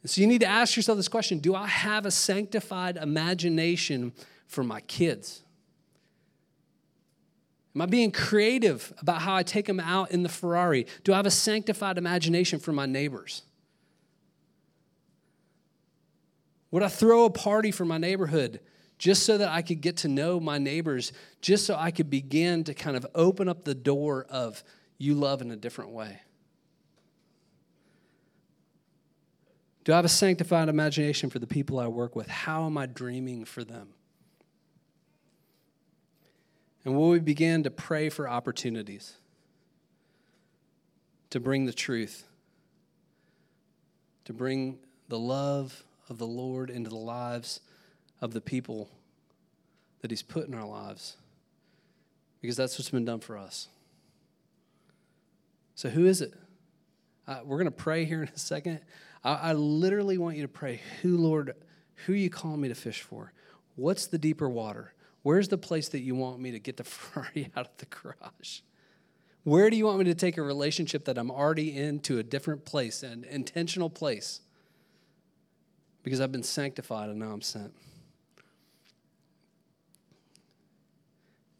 So 0.05 0.21
you 0.21 0.27
need 0.27 0.41
to 0.41 0.47
ask 0.47 0.75
yourself 0.75 0.97
this 0.97 1.09
question 1.09 1.39
Do 1.39 1.55
I 1.55 1.67
have 1.67 2.07
a 2.07 2.11
sanctified 2.11 2.97
imagination 2.97 4.13
for 4.47 4.65
my 4.65 4.81
kids? 4.83 5.43
Am 7.75 7.81
I 7.81 7.87
being 7.87 8.11
creative 8.11 8.93
about 8.99 9.23
how 9.23 9.35
I 9.35 9.43
take 9.43 9.67
them 9.67 9.81
out 9.81 10.11
in 10.11 10.23
the 10.23 10.29
Ferrari? 10.29 10.87
Do 11.05 11.15
I 11.15 11.17
have 11.17 11.25
a 11.25 11.31
sanctified 11.31 11.97
imagination 11.97 12.59
for 12.59 12.73
my 12.73 12.85
neighbors? 12.85 13.45
Would 16.73 16.83
I 16.83 16.89
throw 16.89 17.27
a 17.27 17.31
party 17.31 17.71
for 17.71 17.85
my 17.85 17.99
neighborhood 17.99 18.59
just 18.99 19.25
so 19.25 19.39
that 19.39 19.49
I 19.49 19.63
could 19.63 19.81
get 19.81 19.99
to 19.99 20.09
know 20.09 20.41
my 20.41 20.59
neighbors, 20.59 21.13
just 21.41 21.67
so 21.67 21.77
I 21.77 21.91
could 21.91 22.09
begin 22.09 22.65
to 22.65 22.75
kind 22.75 22.97
of 22.97 23.07
open 23.15 23.49
up 23.49 23.65
the 23.65 23.75
door 23.75 24.27
of 24.29 24.65
you 24.99 25.15
love 25.15 25.43
in 25.43 25.51
a 25.51 25.57
different 25.57 25.91
way? 25.91 26.21
Do 29.85 29.93
I 29.93 29.97
have 29.97 30.05
a 30.05 30.09
sanctified 30.09 30.69
imagination 30.69 31.29
for 31.29 31.41
the 31.41 31.47
people 31.47 31.79
I 31.79 31.89
work 31.89 32.17
with? 32.17 32.29
How 32.29 32.67
am 32.67 32.79
I 32.79 32.87
dreaming 32.87 33.45
for 33.45 33.65
them? 33.65 33.89
And 36.85 36.97
will 36.97 37.11
we 37.11 37.19
begin 37.19 37.65
to 37.65 37.71
pray 37.71 38.09
for 38.09 38.29
opportunities 38.29 39.17
to 41.31 41.41
bring 41.41 41.67
the 41.67 41.73
truth, 41.73 42.25
to 44.25 44.33
bring 44.33 44.79
the 45.09 45.19
love 45.19 45.85
of 46.13 46.19
the 46.19 46.27
Lord 46.27 46.69
into 46.69 46.91
the 46.91 46.97
lives 46.97 47.61
of 48.21 48.35
the 48.35 48.41
people 48.41 48.91
that 50.03 50.11
He's 50.11 50.23
put 50.23 50.47
in 50.47 50.55
our 50.55 50.67
lives? 50.67 51.17
Because 52.41 52.57
that's 52.57 52.79
what's 52.79 52.91
been 52.91 53.07
done 53.07 53.21
for 53.21 53.39
us. 53.39 53.69
So, 55.75 55.89
who 55.89 56.07
is 56.07 56.21
it? 56.21 56.35
Uh, 57.27 57.41
we're 57.45 57.57
going 57.57 57.65
to 57.65 57.71
pray 57.71 58.05
here 58.05 58.23
in 58.23 58.29
a 58.29 58.39
second. 58.39 58.81
I, 59.25 59.33
I 59.33 59.53
literally 59.55 60.19
want 60.19 60.37
you 60.37 60.43
to 60.43 60.49
pray 60.49 60.83
who, 61.01 61.17
Lord, 61.17 61.55
who 62.07 62.13
you 62.13 62.29
calling 62.29 62.61
me 62.61 62.69
to 62.69 62.75
fish 62.75 63.01
for? 63.01 63.33
What's 63.75 64.07
the 64.07 64.19
deeper 64.19 64.51
water? 64.51 64.93
Where's 65.23 65.49
the 65.49 65.59
place 65.59 65.89
that 65.89 66.01
you 66.01 66.15
want 66.15 66.41
me 66.41 66.51
to 66.51 66.59
get 66.59 66.77
the 66.77 66.85
Ferrari 66.85 67.51
out 67.57 67.67
of 67.67 67.77
the 67.79 67.87
garage? 67.87 68.61
Where 69.45 69.71
do 69.71 69.77
you 69.77 69.87
want 69.87 69.99
me 69.99 70.05
to 70.05 70.15
take 70.15 70.37
a 70.37 70.43
relationship 70.43 71.07
that 71.07 71.17
I'm 71.17 71.31
already 71.31 71.77
in 71.77 72.01
to 72.01 72.19
a 72.19 72.23
different 72.23 72.65
place, 72.67 73.03
an 73.03 73.25
intentional 73.25 73.89
place? 73.91 74.41
Because 76.03 76.21
I've 76.21 76.33
been 76.33 76.43
sanctified 76.43 77.11
and 77.11 77.19
now 77.19 77.31
I'm 77.31 77.43
sent. 77.43 77.73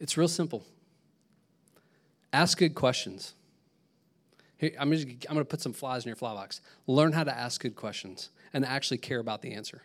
It's 0.01 0.17
real 0.17 0.29
simple. 0.29 0.65
Ask 2.33 2.59
good 2.59 2.75
questions. 2.75 3.35
Here, 4.57 4.73
I'm, 4.79 4.91
just, 4.93 5.07
I'm 5.07 5.35
going 5.35 5.39
to 5.39 5.45
put 5.45 5.61
some 5.61 5.73
flies 5.73 6.05
in 6.05 6.09
your 6.09 6.17
fly 6.17 6.35
box. 6.35 6.61
Learn 6.87 7.13
how 7.13 7.25
to 7.25 7.37
ask 7.37 7.61
good 7.61 7.77
questions 7.77 8.31
and 8.53 8.65
actually 8.65 8.99
care 8.99 9.21
about 9.21 9.43
the 9.43 9.53
answer. 9.53 9.83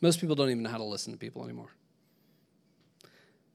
Most 0.00 0.20
people 0.20 0.36
don't 0.36 0.50
even 0.50 0.62
know 0.62 0.70
how 0.70 0.78
to 0.78 0.84
listen 0.84 1.12
to 1.12 1.18
people 1.18 1.44
anymore. 1.44 1.70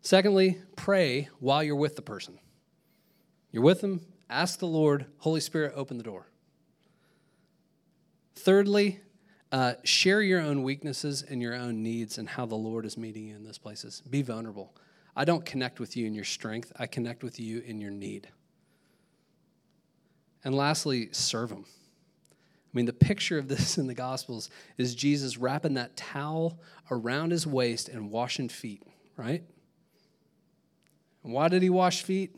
Secondly, 0.02 0.58
pray 0.76 1.30
while 1.39 1.64
you're 1.64 1.76
with 1.76 1.96
the 1.96 2.02
person. 2.02 2.38
You're 3.52 3.64
with 3.64 3.82
them, 3.82 4.02
ask 4.30 4.60
the 4.60 4.68
Lord, 4.68 5.06
Holy 5.20 5.39
Spirit, 5.39 5.74
open 5.76 5.98
the 5.98 6.04
door. 6.04 6.28
Thirdly, 8.36 9.00
uh, 9.52 9.74
share 9.84 10.22
your 10.22 10.42
own 10.42 10.64
weaknesses 10.64 11.22
and 11.22 11.42
your 11.42 11.54
own 11.54 11.84
needs 11.84 12.18
and 12.18 12.28
how 12.28 12.46
the 12.46 12.56
Lord 12.56 12.86
is 12.86 12.98
meeting 12.98 13.28
you 13.28 13.36
in 13.36 13.44
those 13.44 13.60
places. 13.60 14.02
Be 14.10 14.22
vulnerable. 14.22 14.76
I 15.16 15.26
don't 15.26 15.46
connect 15.46 15.80
with 15.80 15.96
you 15.96 16.08
in 16.08 16.16
your 16.16 16.24
strength, 16.24 16.72
I 16.78 16.88
connect 16.88 17.24
with 17.24 17.40
you 17.40 17.60
in 17.60 17.80
your 17.80 17.92
need. 17.92 18.30
And 20.44 20.56
lastly, 20.56 21.10
serve 21.12 21.50
them. 21.50 21.66
I 21.68 22.78
mean, 22.78 22.86
the 22.86 22.94
picture 22.94 23.38
of 23.38 23.48
this 23.48 23.78
in 23.78 23.88
the 23.88 23.94
Gospels 23.94 24.50
is 24.78 24.96
Jesus 24.96 25.38
wrapping 25.38 25.76
that 25.76 25.96
towel 25.96 26.60
around 26.90 27.32
his 27.32 27.46
waist 27.46 27.90
and 27.90 28.12
washing 28.12 28.50
feet, 28.50 28.84
right? 29.16 29.44
And 31.24 31.32
why 31.32 31.48
did 31.48 31.62
he 31.62 31.70
wash 31.70 32.02
feet? 32.02 32.36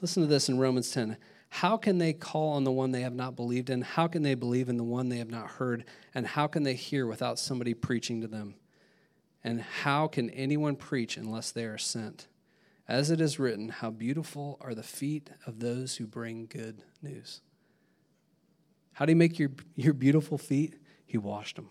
Listen 0.00 0.22
to 0.22 0.26
this 0.26 0.48
in 0.48 0.58
Romans 0.58 0.90
10. 0.90 1.16
How 1.54 1.76
can 1.76 1.98
they 1.98 2.12
call 2.12 2.54
on 2.54 2.64
the 2.64 2.72
one 2.72 2.90
they 2.90 3.02
have 3.02 3.14
not 3.14 3.36
believed 3.36 3.70
in? 3.70 3.82
How 3.82 4.08
can 4.08 4.24
they 4.24 4.34
believe 4.34 4.68
in 4.68 4.76
the 4.76 4.82
one 4.82 5.08
they 5.08 5.18
have 5.18 5.30
not 5.30 5.46
heard? 5.46 5.84
And 6.12 6.26
how 6.26 6.48
can 6.48 6.64
they 6.64 6.74
hear 6.74 7.06
without 7.06 7.38
somebody 7.38 7.74
preaching 7.74 8.22
to 8.22 8.26
them? 8.26 8.56
And 9.44 9.60
how 9.60 10.08
can 10.08 10.30
anyone 10.30 10.74
preach 10.74 11.16
unless 11.16 11.52
they 11.52 11.64
are 11.64 11.78
sent? 11.78 12.26
As 12.88 13.08
it 13.08 13.20
is 13.20 13.38
written, 13.38 13.68
how 13.68 13.90
beautiful 13.90 14.58
are 14.60 14.74
the 14.74 14.82
feet 14.82 15.30
of 15.46 15.60
those 15.60 15.94
who 15.94 16.08
bring 16.08 16.46
good 16.46 16.82
news. 17.00 17.40
How 18.94 19.06
do 19.06 19.12
you 19.12 19.16
make 19.16 19.38
your, 19.38 19.52
your 19.76 19.94
beautiful 19.94 20.38
feet? 20.38 20.74
He 21.06 21.18
washed 21.18 21.54
them. 21.54 21.70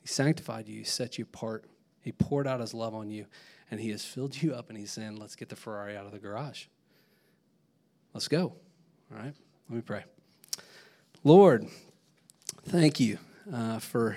He 0.00 0.06
sanctified 0.06 0.68
you, 0.68 0.78
he 0.78 0.84
set 0.84 1.18
you 1.18 1.24
apart. 1.24 1.64
He 2.00 2.12
poured 2.12 2.46
out 2.46 2.60
his 2.60 2.74
love 2.74 2.94
on 2.94 3.10
you, 3.10 3.26
and 3.72 3.80
he 3.80 3.90
has 3.90 4.04
filled 4.04 4.40
you 4.40 4.54
up, 4.54 4.68
and 4.68 4.78
he's 4.78 4.92
saying, 4.92 5.16
Let's 5.16 5.34
get 5.34 5.48
the 5.48 5.56
Ferrari 5.56 5.96
out 5.96 6.06
of 6.06 6.12
the 6.12 6.20
garage. 6.20 6.66
Let's 8.16 8.28
go. 8.28 8.54
All 9.12 9.18
right, 9.18 9.34
let 9.68 9.76
me 9.76 9.82
pray. 9.82 10.02
Lord, 11.22 11.66
thank 12.64 12.98
you 12.98 13.18
uh, 13.52 13.78
for 13.78 14.16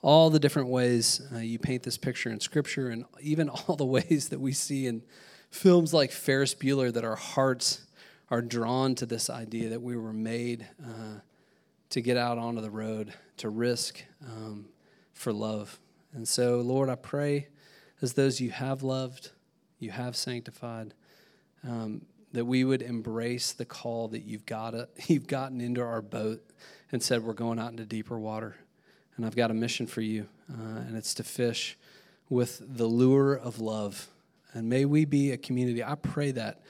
all 0.00 0.30
the 0.30 0.38
different 0.40 0.70
ways 0.70 1.20
uh, 1.34 1.40
you 1.40 1.58
paint 1.58 1.82
this 1.82 1.98
picture 1.98 2.30
in 2.30 2.40
Scripture, 2.40 2.88
and 2.88 3.04
even 3.20 3.50
all 3.68 3.76
the 3.76 3.84
ways 3.84 4.30
that 4.30 4.40
we 4.40 4.52
see 4.52 4.86
in 4.86 5.02
films 5.50 5.92
like 5.92 6.10
Ferris 6.10 6.54
Bueller 6.54 6.90
that 6.90 7.04
our 7.04 7.16
hearts 7.16 7.82
are 8.30 8.40
drawn 8.40 8.94
to 8.94 9.04
this 9.04 9.28
idea 9.28 9.68
that 9.68 9.82
we 9.82 9.94
were 9.94 10.14
made 10.14 10.66
uh, 10.82 11.20
to 11.90 12.00
get 12.00 12.16
out 12.16 12.38
onto 12.38 12.62
the 12.62 12.70
road, 12.70 13.12
to 13.36 13.50
risk 13.50 14.02
um, 14.26 14.70
for 15.12 15.34
love. 15.34 15.78
And 16.14 16.26
so, 16.26 16.62
Lord, 16.62 16.88
I 16.88 16.94
pray 16.94 17.48
as 18.00 18.14
those 18.14 18.40
you 18.40 18.52
have 18.52 18.82
loved, 18.82 19.32
you 19.78 19.90
have 19.90 20.16
sanctified, 20.16 20.94
um, 21.62 22.06
that 22.32 22.44
we 22.44 22.64
would 22.64 22.82
embrace 22.82 23.52
the 23.52 23.64
call 23.64 24.08
that 24.08 24.24
you've 24.24 24.46
got 24.46 24.74
you've 25.06 25.26
gotten 25.26 25.60
into 25.60 25.82
our 25.82 26.02
boat 26.02 26.42
and 26.92 27.02
said 27.02 27.22
we're 27.22 27.32
going 27.32 27.58
out 27.58 27.70
into 27.70 27.84
deeper 27.84 28.18
water 28.18 28.56
and 29.18 29.26
I've 29.26 29.36
got 29.36 29.50
a 29.50 29.54
mission 29.54 29.86
for 29.86 30.00
you, 30.00 30.28
uh, 30.48 30.78
and 30.78 30.96
it's 30.96 31.12
to 31.14 31.24
fish 31.24 31.76
with 32.30 32.62
the 32.64 32.86
lure 32.86 33.34
of 33.34 33.60
love. 33.60 34.06
And 34.54 34.68
may 34.68 34.84
we 34.84 35.04
be 35.04 35.32
a 35.32 35.36
community. 35.36 35.84
I 35.84 35.96
pray 35.96 36.30
that 36.30 36.62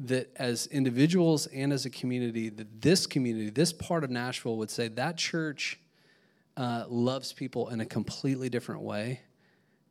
that 0.00 0.30
as 0.36 0.68
individuals 0.68 1.46
and 1.46 1.72
as 1.72 1.84
a 1.84 1.90
community, 1.90 2.50
that 2.50 2.80
this 2.80 3.04
community, 3.04 3.50
this 3.50 3.72
part 3.72 4.04
of 4.04 4.10
Nashville, 4.10 4.56
would 4.56 4.70
say 4.70 4.86
that 4.86 5.16
church 5.16 5.80
uh, 6.56 6.84
loves 6.88 7.32
people 7.32 7.68
in 7.70 7.80
a 7.80 7.86
completely 7.86 8.48
different 8.48 8.82
way. 8.82 9.20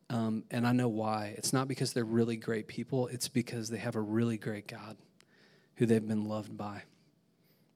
Um, 0.10 0.44
and 0.52 0.66
I 0.66 0.72
know 0.72 0.88
why. 0.88 1.36
It's 1.38 1.52
not 1.52 1.68
because 1.68 1.94
they're 1.94 2.06
really 2.06 2.38
great 2.38 2.68
people, 2.68 3.08
it's 3.08 3.28
because 3.28 3.70
they 3.70 3.78
have 3.78 3.96
a 3.96 4.02
really 4.02 4.38
great 4.38 4.68
God 4.68 4.98
who 5.76 5.86
they've 5.86 6.08
been 6.08 6.28
loved 6.28 6.58
by. 6.58 6.84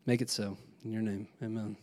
Make 0.05 0.21
it 0.21 0.29
so. 0.29 0.57
In 0.83 0.91
your 0.91 1.03
name, 1.03 1.27
amen. 1.43 1.77